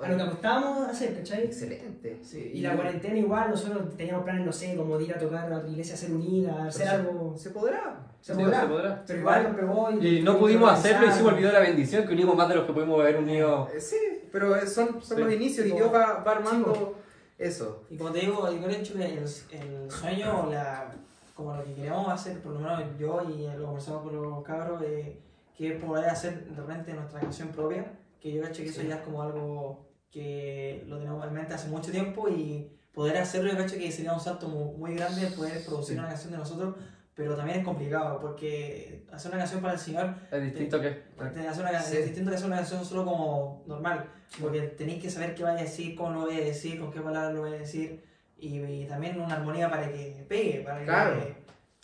A 0.00 0.08
lo 0.08 0.16
que 0.16 0.22
apostábamos 0.22 0.86
a 0.86 0.90
hacer, 0.90 1.16
¿cachai? 1.16 1.44
Excelente. 1.44 2.18
Sí, 2.22 2.50
y 2.54 2.60
la 2.60 2.74
cuarentena 2.74 3.16
igual, 3.16 3.50
nosotros 3.50 3.96
teníamos 3.96 4.24
planes, 4.24 4.44
no 4.44 4.52
sé, 4.52 4.74
como 4.76 4.98
de 4.98 5.04
ir 5.04 5.14
a 5.14 5.18
tocar 5.18 5.44
a 5.52 5.58
la 5.62 5.68
iglesia, 5.68 5.96
ser 5.96 6.10
unida, 6.12 6.66
hacer 6.66 6.88
algo, 6.88 7.34
¿Se 7.38 7.50
podrá? 7.50 8.00
se 8.20 8.34
Sí, 8.34 8.42
podrá, 8.42 8.60
se 8.62 8.66
podrá. 8.66 9.04
pero 9.06 9.18
igual 9.20 9.42
nos 9.44 9.56
pegó 9.56 9.90
Y 10.04 10.22
no 10.22 10.38
pudimos 10.38 10.70
hacerlo 10.72 11.06
y 11.06 11.10
se 11.12 11.22
olvidó 11.22 11.52
la 11.52 11.60
bendición 11.60 12.06
que 12.06 12.12
unimos 12.12 12.34
más 12.36 12.48
de 12.48 12.54
los 12.56 12.66
que 12.66 12.72
pudimos 12.72 13.00
haber 13.00 13.16
unido. 13.18 13.68
Eh, 13.74 13.80
Sí, 13.80 13.96
pero 14.32 14.56
eh, 14.56 14.66
son, 14.66 15.02
son 15.02 15.16
Sí. 15.18 15.22
los 15.22 15.32
inicios 15.32 15.66
y 15.66 15.72
Dios 15.72 15.92
va, 15.94 16.22
va 16.26 16.32
armando 16.32 16.96
eso. 17.38 17.84
Y 17.90 17.96
como 17.96 18.10
te 18.10 18.20
digo, 18.20 18.42
creo 18.42 18.68
que 18.68 18.76
el, 18.76 19.18
el 19.18 19.90
sueño, 19.90 20.44
o 20.46 20.50
la, 20.50 20.90
como 21.34 21.54
lo 21.54 21.64
que 21.64 21.74
queríamos 21.74 22.08
hacer, 22.12 22.40
por 22.40 22.52
lo 22.52 22.60
menos 22.60 22.82
yo 22.98 23.22
y 23.28 23.46
lo 23.56 23.66
conversamos 23.66 24.02
con 24.02 24.20
los 24.20 24.42
cabros, 24.44 24.82
eh, 24.82 25.18
que 25.56 25.76
es 25.76 25.82
poder 25.84 26.06
hacer 26.08 26.44
de 26.46 26.56
repente 26.60 26.92
nuestra 26.94 27.20
canción 27.20 27.48
propia, 27.48 27.84
que 28.24 28.32
yo 28.32 28.40
cacho 28.42 28.62
que 28.62 28.70
eso 28.70 28.80
ya 28.80 28.94
es 28.96 29.00
como 29.02 29.20
algo 29.20 29.86
que 30.10 30.82
lo 30.86 30.98
tenemos 30.98 31.26
en 31.26 31.34
mente 31.34 31.52
hace 31.52 31.68
mucho 31.68 31.90
tiempo 31.90 32.26
y 32.26 32.70
poder 32.94 33.18
hacerlo 33.18 33.50
yo 33.52 33.58
cacho 33.58 33.76
que 33.76 33.92
sería 33.92 34.14
un 34.14 34.20
salto 34.20 34.48
muy, 34.48 34.74
muy 34.78 34.94
grande 34.94 35.26
poder 35.26 35.62
producir 35.66 35.94
Sí. 35.96 35.98
una 35.98 36.08
canción 36.08 36.32
de 36.32 36.38
nosotros, 36.38 36.74
pero 37.14 37.36
también 37.36 37.58
es 37.58 37.64
complicado 37.66 38.18
porque 38.20 39.04
hacer 39.12 39.30
una 39.30 39.40
canción 39.40 39.60
para 39.60 39.74
el 39.74 39.78
Señor 39.78 40.14
Es 40.30 40.42
distinto 40.42 40.80
que. 40.80 40.90
te 41.34 41.46
hace 41.46 41.60
una 41.60 41.82
Sí. 41.82 41.98
es 41.98 42.04
distinto 42.06 42.30
que 42.30 42.36
hacer 42.36 42.46
una 42.46 42.56
canción 42.56 42.82
solo 42.82 43.04
como 43.04 43.62
normal, 43.66 44.08
porque 44.40 44.60
tenéis 44.62 45.02
que 45.02 45.10
saber 45.10 45.34
qué 45.34 45.42
vaya 45.42 45.58
a 45.58 45.62
decir, 45.64 45.94
cómo 45.94 46.12
lo 46.12 46.20
voy 46.22 46.36
a 46.36 46.44
decir, 46.44 46.80
con 46.80 46.90
qué 46.90 47.00
palabras 47.02 47.34
lo 47.34 47.40
voy 47.42 47.50
a 47.52 47.58
decir, 47.58 48.02
y, 48.38 48.58
y 48.58 48.86
también 48.86 49.20
una 49.20 49.34
armonía 49.34 49.68
para 49.68 49.92
que 49.92 50.24
pegue, 50.26 50.60
para 50.60 50.78
que... 50.78 50.84
Claro, 50.86 51.20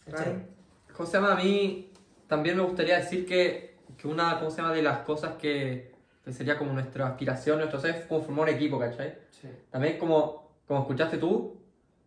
¿cachai? 0.06 0.24
claro. 0.24 0.40
¿Cómo 0.96 1.06
se 1.06 1.12
llama? 1.18 1.32
A 1.32 1.36
mí 1.36 1.92
también 2.26 2.56
me 2.56 2.62
gustaría 2.62 2.96
decir 2.96 3.26
que, 3.26 3.76
que 3.98 4.08
una 4.08 4.38
¿cómo 4.38 4.50
se 4.50 4.62
llama? 4.62 4.72
de 4.72 4.82
las 4.82 5.00
cosas 5.00 5.34
que, 5.36 5.92
que 6.24 6.32
sería 6.32 6.58
como 6.58 6.72
nuestra 6.72 7.06
aspiración, 7.06 7.58
nuestro 7.58 7.80
ser, 7.80 8.06
como 8.06 8.22
formar 8.22 8.48
un 8.48 8.54
equipo, 8.54 8.78
¿cachai? 8.78 9.18
También 9.70 9.98
como, 9.98 10.50
como 10.66 10.80
escuchaste 10.80 11.18
tú, 11.18 11.56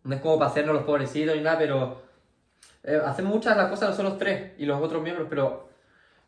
no 0.04 0.14
es 0.14 0.20
como 0.20 0.38
para 0.38 0.50
hacernos 0.50 0.74
los 0.74 0.84
pobrecitos 0.84 1.34
ni 1.34 1.42
nada, 1.42 1.58
pero 1.58 2.02
eh, 2.84 3.00
hacemos 3.04 3.34
muchas 3.34 3.56
de 3.56 3.62
las 3.62 3.70
cosas 3.70 3.90
nosotros 3.90 4.18
tres 4.18 4.52
y 4.58 4.66
los 4.66 4.80
otros 4.80 5.02
miembros, 5.02 5.26
pero 5.28 5.68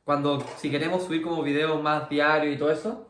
cuando 0.04 0.40
si 0.56 0.70
queremos 0.70 1.04
subir 1.04 1.22
como 1.22 1.42
videos 1.42 1.80
más 1.82 2.08
diarios 2.08 2.54
y 2.54 2.58
todo 2.58 2.70
eso, 2.70 3.05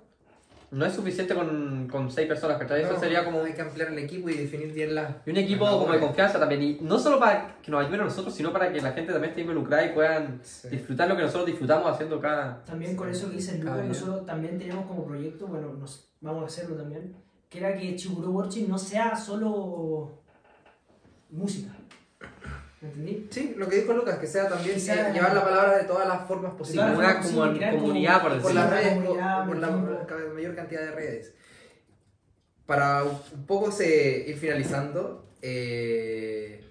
no 0.76 0.84
es 0.84 0.92
suficiente 0.94 1.34
con, 1.34 1.88
con 1.90 2.10
seis 2.10 2.28
personas, 2.28 2.58
¿cachai? 2.58 2.82
Eso 2.82 2.92
No, 2.92 3.00
sería 3.00 3.24
como 3.24 3.42
Hay 3.42 3.52
que 3.54 3.62
ampliar 3.62 3.88
el 3.92 3.98
equipo 3.98 4.28
y 4.28 4.34
definir 4.34 4.72
bien 4.72 4.94
las. 4.94 5.10
y 5.26 5.30
un 5.30 5.36
equipo 5.38 5.64
las 5.64 5.74
como 5.74 5.92
de 5.92 6.00
confianza 6.00 6.38
también, 6.38 6.62
y 6.62 6.78
no 6.82 6.98
solo 6.98 7.18
para 7.18 7.56
que 7.62 7.70
nos 7.70 7.80
ayuden 7.82 8.02
a 8.02 8.04
nosotros, 8.04 8.34
sino 8.34 8.52
para 8.52 8.72
que 8.72 8.80
la 8.80 8.92
gente 8.92 9.12
también 9.12 9.30
esté 9.30 9.40
involucrada 9.40 9.86
y 9.86 9.94
puedan 9.94 10.40
Sí. 10.42 10.68
disfrutar 10.68 11.08
lo 11.08 11.16
que 11.16 11.22
nosotros 11.22 11.46
disfrutamos 11.46 11.90
haciendo 11.90 12.20
cada... 12.20 12.62
También 12.64 12.94
con 12.94 13.08
eso 13.08 13.30
que 13.30 13.36
dice 13.36 13.58
Cada 13.58 13.82
Lucas, 13.82 13.88
nosotros 13.88 14.26
también 14.26 14.58
tenemos 14.58 14.86
como 14.86 15.04
proyecto, 15.06 15.46
bueno, 15.46 15.72
nos, 15.72 16.08
vamos 16.20 16.42
a 16.42 16.46
hacerlo 16.46 16.76
también, 16.76 17.14
que 17.48 17.58
era 17.58 17.74
que 17.76 17.96
Chiburo 17.96 18.30
Worship 18.30 18.66
no 18.68 18.76
sea 18.78 19.16
solo 19.16 20.20
música. 21.30 21.70
Sí, 23.30 23.54
lo 23.56 23.68
que 23.68 23.76
dijo 23.76 23.92
Lucas, 23.92 24.18
que 24.18 24.26
sea 24.26 24.48
también 24.48 24.78
sea- 24.80 25.10
eh, 25.10 25.12
llevar 25.12 25.34
la 25.34 25.44
palabra 25.44 25.78
de 25.78 25.84
todas 25.84 26.06
las 26.08 26.26
formas 26.26 26.52
posibles. 26.54 26.96
Una 26.96 27.20
como- 27.20 27.46
sí, 27.52 27.56
crear 27.58 27.70
como- 27.72 27.82
comunidad, 27.84 28.20
por 28.22 28.30
por 28.30 28.38
decirlo. 28.40 28.60
las 28.60 28.70
redes, 28.70 28.94
comunidad, 28.94 29.46
por, 29.46 29.56
la 29.58 29.70
mayor 30.34 30.54
cantidad 30.54 30.80
de 30.82 30.90
redes. 30.92 31.34
Para 32.66 33.04
un 33.04 33.46
poco 33.46 33.70
se, 33.70 34.24
ir 34.28 34.36
finalizando, 34.36 35.26
eh, 35.42 36.64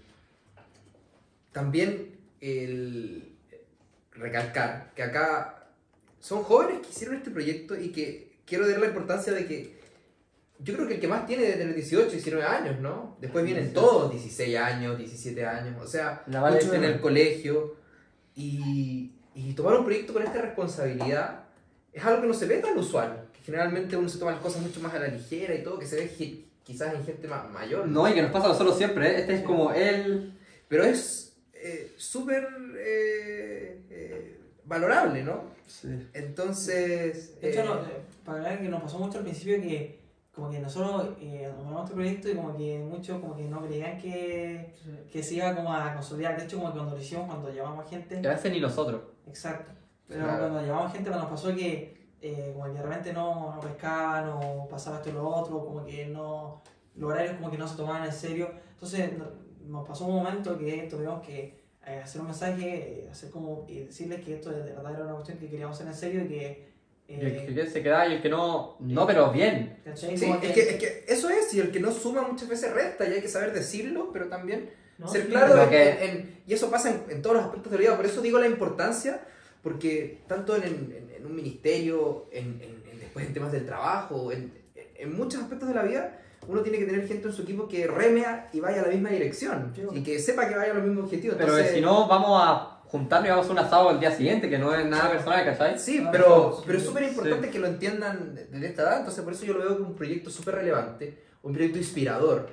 también 1.51 2.15
el 2.41 3.33
recalcar 4.11 4.91
que 4.95 5.03
acá 5.03 5.67
son 6.19 6.43
jóvenes 6.43 6.81
que 6.81 6.89
hicieron 6.89 7.15
este 7.17 7.31
proyecto 7.31 7.79
y 7.79 7.89
que 7.91 8.35
quiero 8.45 8.67
dar 8.67 8.79
la 8.79 8.87
importancia 8.87 9.31
de 9.33 9.45
que 9.45 9.75
yo 10.59 10.73
creo 10.73 10.87
que 10.87 10.95
el 10.95 10.99
que 10.99 11.07
más 11.07 11.25
tiene 11.27 11.43
debe 11.43 11.57
tener 11.57 11.75
18, 11.75 12.09
19 12.11 12.43
años, 12.45 12.79
¿no? 12.79 13.17
Después 13.21 13.43
vienen 13.43 13.73
todos 13.73 14.09
16 14.11 14.57
años, 14.57 14.97
17 14.97 15.45
años, 15.45 15.75
o 15.83 15.87
sea, 15.87 16.23
La 16.27 16.41
vale 16.41 16.57
muchos 16.57 16.73
en 16.73 16.83
el 16.85 16.99
colegio 17.01 17.75
y, 18.35 19.11
y 19.33 19.53
tomar 19.53 19.75
un 19.77 19.85
proyecto 19.85 20.13
con 20.13 20.23
esta 20.23 20.41
responsabilidad 20.41 21.43
es 21.93 22.03
algo 22.03 22.21
que 22.21 22.27
no 22.27 22.33
se 22.33 22.45
ve 22.45 22.57
tan 22.57 22.77
usual. 22.77 23.27
Que 23.33 23.41
generalmente 23.41 23.95
uno 23.97 24.09
se 24.09 24.17
toma 24.17 24.31
las 24.31 24.41
cosas 24.41 24.61
mucho 24.61 24.79
más 24.81 24.93
a 24.93 24.99
la 24.99 25.07
ligera 25.07 25.53
y 25.55 25.63
todo, 25.63 25.77
que 25.79 25.85
se 25.85 25.95
ve 25.97 26.43
quizás 26.63 26.93
en 26.93 27.05
gente 27.05 27.27
ma- 27.27 27.43
mayor. 27.47 27.87
No, 27.87 28.09
y 28.09 28.13
que 28.13 28.21
nos 28.21 28.31
pasa 28.31 28.45
a 28.47 28.49
nosotros 28.49 28.77
siempre, 28.77 29.09
¿eh? 29.11 29.19
Este 29.21 29.35
es 29.35 29.41
como 29.43 29.71
el... 29.71 30.33
Pero 30.67 30.83
es 30.83 31.37
eh, 31.53 31.93
súper 31.97 32.47
eh, 32.77 33.81
eh, 33.89 34.39
valorable, 34.65 35.23
¿no? 35.23 35.43
Entonces... 36.13 37.39
De 37.39 37.49
hecho, 37.51 37.61
eh, 37.61 37.65
no, 37.65 37.75
eh, 37.75 38.01
para 38.25 38.43
ver 38.43 38.59
que 38.61 38.69
nos 38.69 38.81
pasó 38.81 38.99
mucho 38.99 39.19
al 39.19 39.23
principio 39.23 39.61
que 39.61 39.99
como 40.35 40.49
que 40.49 40.59
nosotros 40.59 41.15
eh, 41.21 41.49
nombramos 41.55 41.83
este 41.85 41.95
proyecto 41.95 42.29
y 42.29 42.35
como 42.35 42.57
que 42.57 42.79
muchos 42.79 43.21
como 43.21 43.35
que 43.35 43.43
no 43.47 43.61
creían 43.61 43.97
que, 43.97 44.73
que 45.11 45.23
se 45.23 45.35
iba 45.35 45.55
como 45.55 45.73
a 45.73 45.93
consolidar. 45.93 46.37
De 46.37 46.43
hecho, 46.43 46.57
como 46.57 46.71
que 46.71 46.77
cuando 46.77 46.95
lo 46.95 47.01
hicimos, 47.01 47.25
cuando 47.25 47.49
llevamos 47.51 47.89
gente... 47.89 48.21
Que 48.21 48.27
a 48.27 48.31
veces 48.31 48.51
ni 48.51 48.59
nosotros. 48.59 49.01
Exacto. 49.27 49.71
Pero 50.07 50.23
Claro. 50.23 50.39
cuando 50.39 50.61
llevamos 50.61 50.91
gente, 50.91 51.09
cuando 51.09 51.29
nos 51.29 51.39
pasó 51.41 51.55
que 51.55 51.95
eh, 52.21 52.51
como 52.53 52.65
que 52.65 52.71
de 52.73 52.81
repente 52.81 53.13
no, 53.13 53.55
no 53.55 53.59
pescaban 53.61 54.29
o 54.29 54.67
pasaba 54.67 54.97
esto 54.97 55.09
y 55.09 55.13
lo 55.13 55.27
otro, 55.27 55.63
como 55.65 55.85
que 55.85 56.05
no, 56.07 56.61
los 56.95 57.11
horarios 57.11 57.35
como 57.37 57.49
que 57.49 57.57
no 57.57 57.67
se 57.67 57.77
tomaban 57.77 58.03
en 58.05 58.11
serio. 58.11 58.49
Entonces 58.71 59.17
no- 59.17 59.45
nos 59.67 59.87
pasó 59.87 60.05
un 60.05 60.15
momento 60.17 60.57
que 60.57 60.87
tuvimos 60.89 61.21
que 61.25 61.63
eh, 61.87 62.01
hacer 62.03 62.19
un 62.21 62.27
mensaje, 62.27 63.05
eh, 63.05 63.09
hacer 63.09 63.29
como 63.31 63.65
y 63.69 63.79
decirles 63.81 64.23
que 64.23 64.35
esto 64.35 64.49
de 64.51 64.61
verdad 64.73 64.93
era 64.93 65.03
una 65.05 65.13
cuestión 65.13 65.37
que 65.37 65.49
queríamos 65.49 65.75
hacer 65.77 65.87
en 65.87 65.95
serio 65.95 66.23
y 66.25 66.27
que... 66.27 66.74
Y 67.07 67.13
eh, 67.13 67.45
el 67.47 67.53
que 67.55 67.67
se 67.69 67.83
queda 67.83 68.07
y 68.07 68.13
el 68.15 68.21
que 68.21 68.29
no... 68.29 68.77
No, 68.79 69.05
pero 69.05 69.31
bien. 69.31 69.77
¿cachai? 69.85 70.17
Sí, 70.17 70.25
es 70.41 70.51
que, 70.53 70.61
es 70.61 70.75
que 70.77 71.05
eso 71.07 71.29
es, 71.29 71.53
y 71.53 71.59
el 71.59 71.71
que 71.71 71.79
no 71.79 71.91
suma 71.91 72.23
muchas 72.23 72.49
veces 72.49 72.73
resta, 72.73 73.07
y 73.07 73.13
hay 73.13 73.21
que 73.21 73.27
saber 73.27 73.53
decirlo, 73.53 74.09
pero 74.11 74.27
también 74.27 74.71
¿no? 74.97 75.07
ser 75.07 75.23
Sí, 75.23 75.27
claro 75.29 75.61
en- 75.63 75.69
que- 75.69 76.05
en- 76.05 76.41
y 76.47 76.53
eso 76.53 76.71
pasa 76.71 76.89
en, 76.89 77.03
en 77.09 77.21
todos 77.21 77.35
los 77.35 77.45
aspectos 77.45 77.71
de 77.71 77.77
la 77.77 77.81
vida, 77.81 77.95
por 77.95 78.05
eso 78.05 78.21
digo 78.21 78.39
la 78.39 78.47
importancia, 78.47 79.21
porque 79.61 80.21
tanto 80.27 80.55
en, 80.55 80.63
en- 80.63 81.11
en 81.15 81.25
un 81.25 81.35
ministerio, 81.35 82.27
en, 82.31 82.59
en- 82.61 82.83
en- 82.91 82.99
después 82.99 83.25
en 83.27 83.33
temas 83.33 83.51
del 83.51 83.65
trabajo, 83.65 84.31
en, 84.31 84.51
en 84.97 85.15
muchos 85.15 85.41
aspectos 85.41 85.67
de 85.69 85.75
la 85.75 85.83
vida, 85.83 86.19
uno 86.47 86.61
tiene 86.61 86.77
que 86.79 86.85
tener 86.85 87.07
gente 87.07 87.27
en 87.27 87.33
su 87.33 87.41
equipo 87.43 87.67
que 87.67 87.87
remea 87.87 88.49
y 88.53 88.59
vaya 88.59 88.79
a 88.81 88.85
la 88.85 88.91
misma 88.91 89.09
dirección, 89.09 89.73
Sí. 89.75 89.81
y 89.93 90.03
que 90.03 90.19
sepa 90.19 90.47
que 90.47 90.55
vaya 90.55 90.71
a 90.71 90.75
los 90.75 90.83
mismos 90.85 91.05
objetivos. 91.05 91.37
Pero 91.39 91.55
que 91.55 91.65
si 91.69 91.81
no, 91.81 92.07
vamos 92.07 92.39
a 92.43 92.74
juntarnos 92.95 93.27
y 93.27 93.31
vamos 93.31 93.47
a 93.47 93.51
un 93.51 93.59
asado 93.59 93.91
el 93.91 93.99
día 93.99 94.11
siguiente, 94.11 94.49
que 94.49 94.57
no 94.57 94.73
es 94.73 94.85
nada 94.85 95.11
personal, 95.11 95.43
¿cachai? 95.43 95.77
Sí, 95.77 96.01
Ah, 96.05 96.09
pero, 96.11 96.53
sí, 96.57 96.63
pero 96.65 96.77
es 96.77 96.83
sí. 96.83 96.87
súper 96.89 97.03
importante 97.03 97.49
que 97.49 97.59
lo 97.59 97.67
entiendan 97.67 98.33
desde 98.51 98.67
esta 98.67 98.81
edad, 98.83 98.97
entonces 98.99 99.23
por 99.23 99.33
eso 99.33 99.45
yo 99.45 99.53
lo 99.53 99.59
veo 99.59 99.77
como 99.77 99.89
un 99.89 99.95
proyecto 99.95 100.29
súper 100.29 100.55
relevante, 100.55 101.23
un 101.43 101.53
proyecto 101.53 101.77
inspirador. 101.77 102.47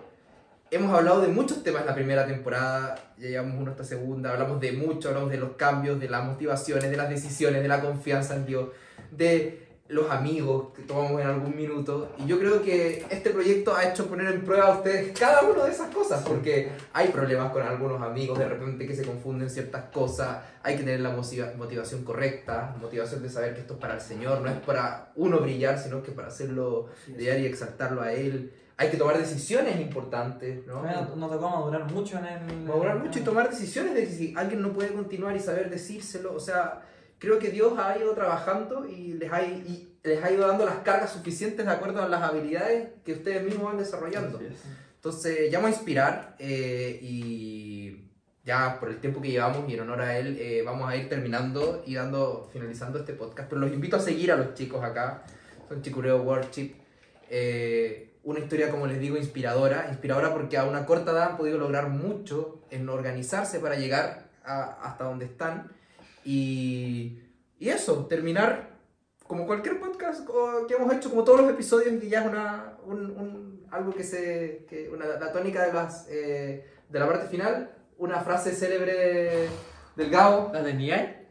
Hemos 0.71 0.93
hablado 0.97 1.21
de 1.21 1.29
muchos 1.29 1.63
temas 1.63 1.83
en 1.83 1.87
la 1.89 1.95
primera 1.95 2.27
temporada, 2.27 2.95
ya 3.19 3.29
llevamos 3.29 3.61
uno 3.61 3.71
esta 3.73 3.85
segunda, 3.85 4.33
hablamos 4.33 4.59
de 4.59 4.73
mucho, 4.73 5.09
hablamos 5.09 5.31
de 5.31 5.37
los 5.37 5.51
cambios, 5.53 6.01
de 6.01 6.09
las 6.09 6.25
motivaciones, 6.25 6.91
de 6.91 6.97
las 6.97 7.09
decisiones, 7.11 7.63
de 7.63 7.69
la 7.69 7.81
confianza 7.81 8.35
en 8.35 8.47
Dios, 8.47 8.69
de 9.11 9.62
los 9.93 10.11
amigos 10.11 10.69
que 10.75 10.83
tomamos 10.83 11.21
en 11.21 11.27
algún 11.27 11.55
minuto. 11.55 12.09
Y 12.19 12.27
yo 12.27 12.39
creo 12.39 12.63
que 12.63 13.05
este 13.11 13.31
proyecto 13.31 13.77
ha 13.77 13.85
hecho 13.91 14.07
poner 14.07 14.33
en 14.33 14.43
prueba 14.43 14.69
a 14.69 14.77
ustedes 14.79 15.19
cada 15.19 15.43
una 15.43 15.65
de 15.65 15.71
esas 15.71 15.95
cosas, 15.95 16.23
porque 16.27 16.71
hay 16.95 17.09
problemas 17.09 17.53
con 17.53 17.63
algunos 17.63 18.01
amigos, 18.01 18.39
de 18.39 18.49
repente 18.49 18.87
que 18.87 18.97
se 18.97 19.05
confunden 19.05 19.51
ciertas 19.51 19.85
cosas, 19.93 20.39
hay 20.63 20.77
que 20.77 20.85
tener 20.85 21.01
la 21.01 21.15
motiva- 21.15 21.53
motivación 21.57 22.05
correcta, 22.05 22.75
motivación 22.81 23.23
de 23.23 23.29
saber 23.29 23.53
que 23.55 23.61
esto 23.61 23.75
es 23.75 23.81
para 23.81 23.95
el 23.95 24.01
Señor, 24.01 24.41
no 24.41 24.49
es 24.49 24.59
para 24.61 25.13
uno 25.15 25.41
brillar, 25.41 25.79
sino 25.79 26.03
que 26.03 26.13
para 26.13 26.29
hacerlo 26.29 26.87
brillar 27.09 27.39
y 27.41 27.47
exaltarlo 27.47 28.01
a 28.01 28.13
Él. 28.15 28.55
Hay 28.79 28.89
que 28.89 28.97
tomar 28.97 29.19
decisiones 29.19 29.79
importantes, 29.79 30.67
¿no? 30.67 30.83
nos, 30.83 31.15
nos 31.17 31.31
tocó 31.31 31.51
madurar 31.51 31.93
mucho 31.93 32.19
en 32.19 32.25
el... 32.25 32.61
Madurar 32.67 32.99
mucho 32.99 33.19
y 33.19 33.23
tomar 33.23 33.51
decisiones 33.51 33.95
de 33.95 34.01
que 34.07 34.11
si 34.11 34.35
alguien 34.37 34.63
no 34.63 34.73
puede 34.73 34.89
continuar 34.95 35.37
y 35.37 35.41
saber 35.41 35.69
decírselo, 35.69 36.35
o 36.35 36.41
sea, 36.41 36.81
creo 37.23 37.39
que 37.39 37.51
Dios 37.51 37.79
ha 37.79 37.97
ido 37.97 38.13
trabajando 38.15 38.85
y 38.89 39.15
les 39.15 39.33
ha, 39.33 39.43
y 39.45 39.97
les 40.03 40.23
ha 40.25 40.31
ido 40.33 40.47
dando 40.47 40.65
las 40.67 40.79
cargas 40.79 41.13
suficientes 41.13 41.65
de 41.65 41.71
acuerdo 41.71 42.03
a 42.03 42.09
las 42.09 42.21
habilidades 42.23 42.89
que 43.05 43.13
ustedes 43.13 43.45
mismos 43.45 43.67
van 43.67 43.79
desarrollando. 43.79 44.41
Entonces, 44.97 45.51
ya 45.51 45.59
vamos 45.59 45.75
a 45.75 45.79
inspirar 45.79 46.37
eh, 46.41 46.99
y 47.01 48.11
ya 48.45 48.79
por 48.81 48.89
el 48.89 48.99
tiempo 48.99 49.21
que 49.23 49.31
llevamos 49.31 49.69
y 49.71 49.75
en 49.75 49.81
honor 49.81 50.01
a 50.03 50.19
él, 50.19 50.37
eh, 50.41 50.63
vamos 50.65 50.89
a 50.91 50.97
ir 50.97 51.09
terminando 51.09 51.85
y 51.87 51.95
dando, 51.95 52.49
finalizando 52.53 52.99
este 52.99 53.13
podcast. 53.13 53.49
Pero 53.49 53.61
los 53.61 53.73
invito 53.73 53.97
a 53.97 54.01
seguir 54.01 54.33
a 54.33 54.37
los 54.37 54.55
chicos 54.55 54.83
acá, 54.85 55.23
son 55.69 55.81
Chicureo 55.81 56.23
Worship. 56.23 56.73
Eh, 57.31 58.19
una 58.25 58.41
historia, 58.41 58.69
como 58.71 58.87
les 58.89 58.99
digo, 59.01 59.17
inspiradora. 59.17 59.87
Inspiradora 59.91 60.33
porque 60.33 60.57
a 60.59 60.65
una 60.65 60.85
corta 60.87 61.13
edad 61.13 61.31
han 61.31 61.37
podido 61.37 61.59
lograr 61.59 61.89
mucho 61.89 62.63
en 62.71 62.89
organizarse 62.89 63.59
para 63.61 63.77
llegar 63.77 64.25
a- 64.45 64.79
hasta 64.83 65.05
donde 65.05 65.25
están. 65.27 65.71
Y, 66.25 67.21
y 67.59 67.69
eso, 67.69 68.07
terminar 68.07 68.71
como 69.27 69.47
cualquier 69.47 69.81
podcast 69.81 70.29
que 70.69 70.75
hemos 70.75 70.93
hecho, 70.93 71.11
como 71.11 71.25
todos 71.25 71.41
los 71.41 71.51
episodios, 71.51 72.01
que 72.01 72.09
ya 72.09 72.21
es 72.23 72.27
una, 72.29 72.75
un, 72.85 72.99
un- 73.11 73.67
algo 73.71 73.93
que 73.95 74.05
se. 74.05 74.67
Que 74.69 74.91
una, 74.91 75.07
la 75.07 75.33
tónica 75.33 75.65
de 75.67 75.73
las, 75.73 76.07
eh, 76.11 76.67
de 76.89 76.99
la 77.01 77.07
parte 77.09 77.29
final, 77.29 77.71
una 77.99 78.21
frase 78.21 78.53
célebre 78.55 78.93
de- 78.93 79.49
del 79.97 80.11
Gabo. 80.11 80.51
¿La 80.53 80.63
de 80.63 80.75
Niai? 80.75 81.27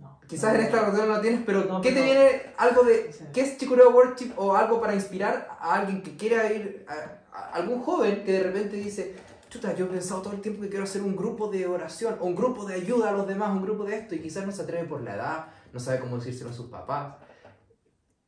No. 0.00 0.18
Quizás 0.26 0.54
en 0.56 0.62
esta 0.62 0.84
ronda 0.84 1.06
no 1.06 1.12
la 1.14 1.20
tienes, 1.20 1.42
pero 1.46 1.64
No, 1.64 1.80
¿qué 1.80 1.92
te 1.92 2.02
viene 2.02 2.42
algo 2.56 2.82
de... 2.82 3.10
¿Qué 3.32 3.42
es 3.42 3.56
Chicureo 3.58 3.90
Worship 3.90 4.32
o 4.36 4.56
algo 4.56 4.80
para 4.80 4.94
inspirar 4.94 5.48
a 5.60 5.74
alguien 5.74 6.02
que 6.02 6.16
quiera 6.16 6.52
ir... 6.52 6.84
A, 6.88 7.20
a 7.36 7.50
algún 7.54 7.80
joven 7.82 8.22
que 8.24 8.32
de 8.32 8.42
repente 8.44 8.76
dice, 8.76 9.14
chuta, 9.54 9.74
yo 9.76 9.86
he 9.86 9.88
pensado 9.88 10.20
todo 10.22 10.32
el 10.32 10.40
tiempo 10.40 10.62
que 10.62 10.68
quiero 10.68 10.82
hacer 10.84 11.02
un 11.02 11.14
grupo 11.14 11.48
de 11.48 11.64
oración, 11.66 12.16
o 12.20 12.24
un 12.26 12.34
grupo 12.34 12.64
de 12.64 12.74
ayuda 12.74 13.10
a 13.10 13.12
los 13.12 13.26
demás, 13.26 13.52
un 13.56 13.62
grupo 13.62 13.84
de 13.84 13.96
esto, 13.98 14.14
y 14.16 14.20
quizás 14.20 14.44
no 14.44 14.50
se 14.52 14.62
atreve 14.62 14.88
por 14.88 15.00
la 15.02 15.14
edad, 15.14 15.46
no 15.72 15.78
sabe 15.78 16.00
cómo 16.00 16.16
decírselo 16.16 16.50
a 16.50 16.52
sus 16.52 16.66
papás. 16.66 17.14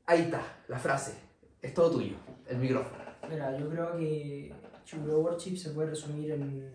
Ahí 0.06 0.22
está, 0.22 0.40
la 0.68 0.78
frase. 0.78 1.14
Es 1.60 1.74
todo 1.74 1.90
tuyo, 1.90 2.14
el 2.48 2.58
micrófono. 2.58 3.02
Mira, 3.28 3.58
yo 3.58 3.68
creo 3.68 3.96
que 3.96 4.54
Chuguro 4.84 5.18
Worship 5.20 5.56
se 5.56 5.70
puede 5.70 5.90
resumir 5.90 6.30
en, 6.30 6.72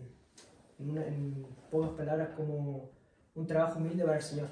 en, 0.78 0.90
una- 0.90 1.06
en 1.06 1.46
pocas 1.70 1.90
palabras 1.92 2.28
como 2.36 2.90
un 3.34 3.46
trabajo 3.46 3.78
humilde 3.78 4.04
para 4.04 4.18
el 4.18 4.22
Señor. 4.22 4.48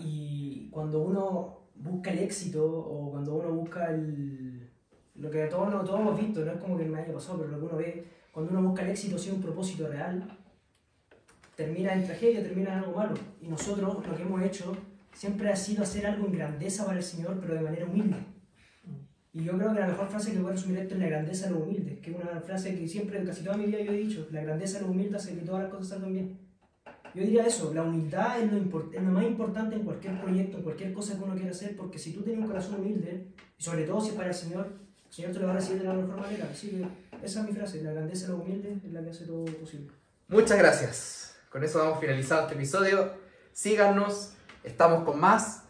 Y 0.00 0.68
cuando 0.70 1.00
uno 1.00 1.58
busca 1.76 2.10
el 2.10 2.18
éxito 2.20 2.64
o 2.66 3.12
cuando 3.12 3.34
uno 3.36 3.50
busca 3.52 3.90
el, 3.90 4.68
lo 5.14 5.30
que 5.30 5.46
todos, 5.46 5.70
todos 5.84 6.00
hemos 6.00 6.18
visto, 6.18 6.44
no 6.44 6.50
es 6.52 6.58
como 6.60 6.76
que 6.76 6.84
me 6.86 6.98
haya 7.00 7.12
pasado, 7.14 7.38
pero 7.38 7.50
lo 7.52 7.58
que 7.60 7.64
uno 7.66 7.76
ve, 7.76 8.21
cuando 8.32 8.50
uno 8.50 8.68
busca 8.68 8.82
el 8.82 8.90
éxito 8.90 9.18
sin 9.18 9.34
un 9.34 9.42
propósito 9.42 9.86
real, 9.86 10.26
termina 11.54 11.92
en 11.92 12.04
tragedia, 12.04 12.42
termina 12.42 12.72
en 12.72 12.78
algo 12.78 12.96
malo. 12.96 13.14
Y 13.40 13.46
nosotros 13.46 14.04
lo 14.06 14.16
que 14.16 14.22
hemos 14.22 14.42
hecho 14.42 14.76
siempre 15.14 15.50
ha 15.50 15.56
sido 15.56 15.82
hacer 15.82 16.06
algo 16.06 16.26
en 16.26 16.32
grandeza 16.32 16.86
para 16.86 16.98
el 16.98 17.04
Señor, 17.04 17.38
pero 17.40 17.54
de 17.54 17.60
manera 17.60 17.84
humilde. 17.84 18.16
Y 19.34 19.44
yo 19.44 19.56
creo 19.56 19.72
que 19.72 19.80
la 19.80 19.86
mejor 19.86 20.08
frase 20.08 20.32
que 20.32 20.40
puede 20.40 20.54
resumir 20.54 20.78
esto 20.78 20.94
es 20.94 21.00
la 21.00 21.06
grandeza 21.06 21.46
de 21.46 21.52
los 21.52 21.62
humildes, 21.62 22.00
que 22.00 22.10
es 22.10 22.16
una 22.16 22.40
frase 22.40 22.74
que 22.74 22.88
siempre, 22.88 23.22
casi 23.24 23.44
toda 23.44 23.56
mi 23.56 23.66
vida 23.66 23.80
yo 23.80 23.92
he 23.92 23.98
dicho, 23.98 24.26
la 24.30 24.42
grandeza 24.42 24.78
de 24.78 24.82
los 24.82 24.90
humildes 24.90 25.22
hace 25.22 25.34
que 25.34 25.44
todas 25.44 25.62
las 25.62 25.70
cosas 25.70 25.88
salgan 25.88 26.12
bien. 26.12 26.38
Yo 27.14 27.22
diría 27.22 27.46
eso, 27.46 27.72
la 27.74 27.82
humildad 27.82 28.40
es 28.40 28.50
lo, 28.50 28.58
es 28.58 29.02
lo 29.02 29.10
más 29.10 29.24
importante 29.24 29.76
en 29.76 29.82
cualquier 29.82 30.20
proyecto, 30.20 30.56
en 30.58 30.62
cualquier 30.62 30.92
cosa 30.94 31.18
que 31.18 31.24
uno 31.24 31.34
quiera 31.34 31.50
hacer, 31.50 31.76
porque 31.76 31.98
si 31.98 32.12
tú 32.12 32.22
tienes 32.22 32.42
un 32.42 32.48
corazón 32.48 32.80
humilde, 32.80 33.28
y 33.58 33.62
sobre 33.62 33.84
todo 33.84 34.00
si 34.00 34.10
es 34.10 34.14
para 34.14 34.28
el 34.28 34.34
Señor, 34.34 34.66
el 35.06 35.12
Señor 35.12 35.32
te 35.32 35.38
lo 35.38 35.46
va 35.46 35.52
a 35.52 35.56
recibir 35.56 35.82
de 35.82 35.88
la 35.88 35.94
mejor 35.94 36.20
manera. 36.20 36.48
Así 36.50 36.68
que 36.68 36.86
esa 37.22 37.40
es 37.40 37.46
mi 37.46 37.52
frase, 37.52 37.82
la 37.82 37.92
grandeza 37.92 38.26
de 38.26 38.32
los 38.32 38.42
humildes 38.42 38.84
es 38.84 38.92
la 38.92 39.02
que 39.02 39.10
hace 39.10 39.24
todo 39.24 39.44
posible. 39.44 39.92
Muchas 40.28 40.58
gracias. 40.58 41.36
Con 41.50 41.62
eso 41.62 41.78
damos 41.78 42.00
finalizado 42.00 42.42
este 42.42 42.54
episodio. 42.54 43.12
Síganos, 43.52 44.32
estamos 44.64 45.04
con 45.04 45.20
más. 45.20 45.64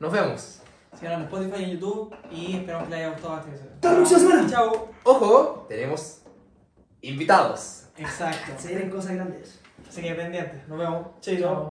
Nos 0.00 0.12
vemos. 0.12 0.60
Síganos 0.98 1.20
en 1.20 1.24
Spotify 1.24 1.60
y 1.60 1.64
en 1.64 1.70
YouTube 1.70 2.16
y 2.30 2.56
esperamos 2.56 2.88
que 2.88 2.94
les 2.94 3.04
haya 3.04 3.12
gustado 3.12 3.38
este 3.38 3.50
episodio. 3.50 3.72
¡Hasta 3.74 3.88
la 3.90 3.96
próxima 3.96 4.20
semana! 4.20 4.50
Chao. 4.50 4.90
Ojo, 5.04 5.66
tenemos 5.68 6.22
invitados. 7.02 7.84
Exacto. 7.96 8.52
Se 8.58 8.68
vienen 8.68 8.90
cosas 8.90 9.14
grandes. 9.14 9.60
Así 9.88 10.02
que 10.02 10.14
pendientes. 10.14 10.68
Nos 10.68 10.78
vemos. 10.78 11.06
Chao. 11.20 11.68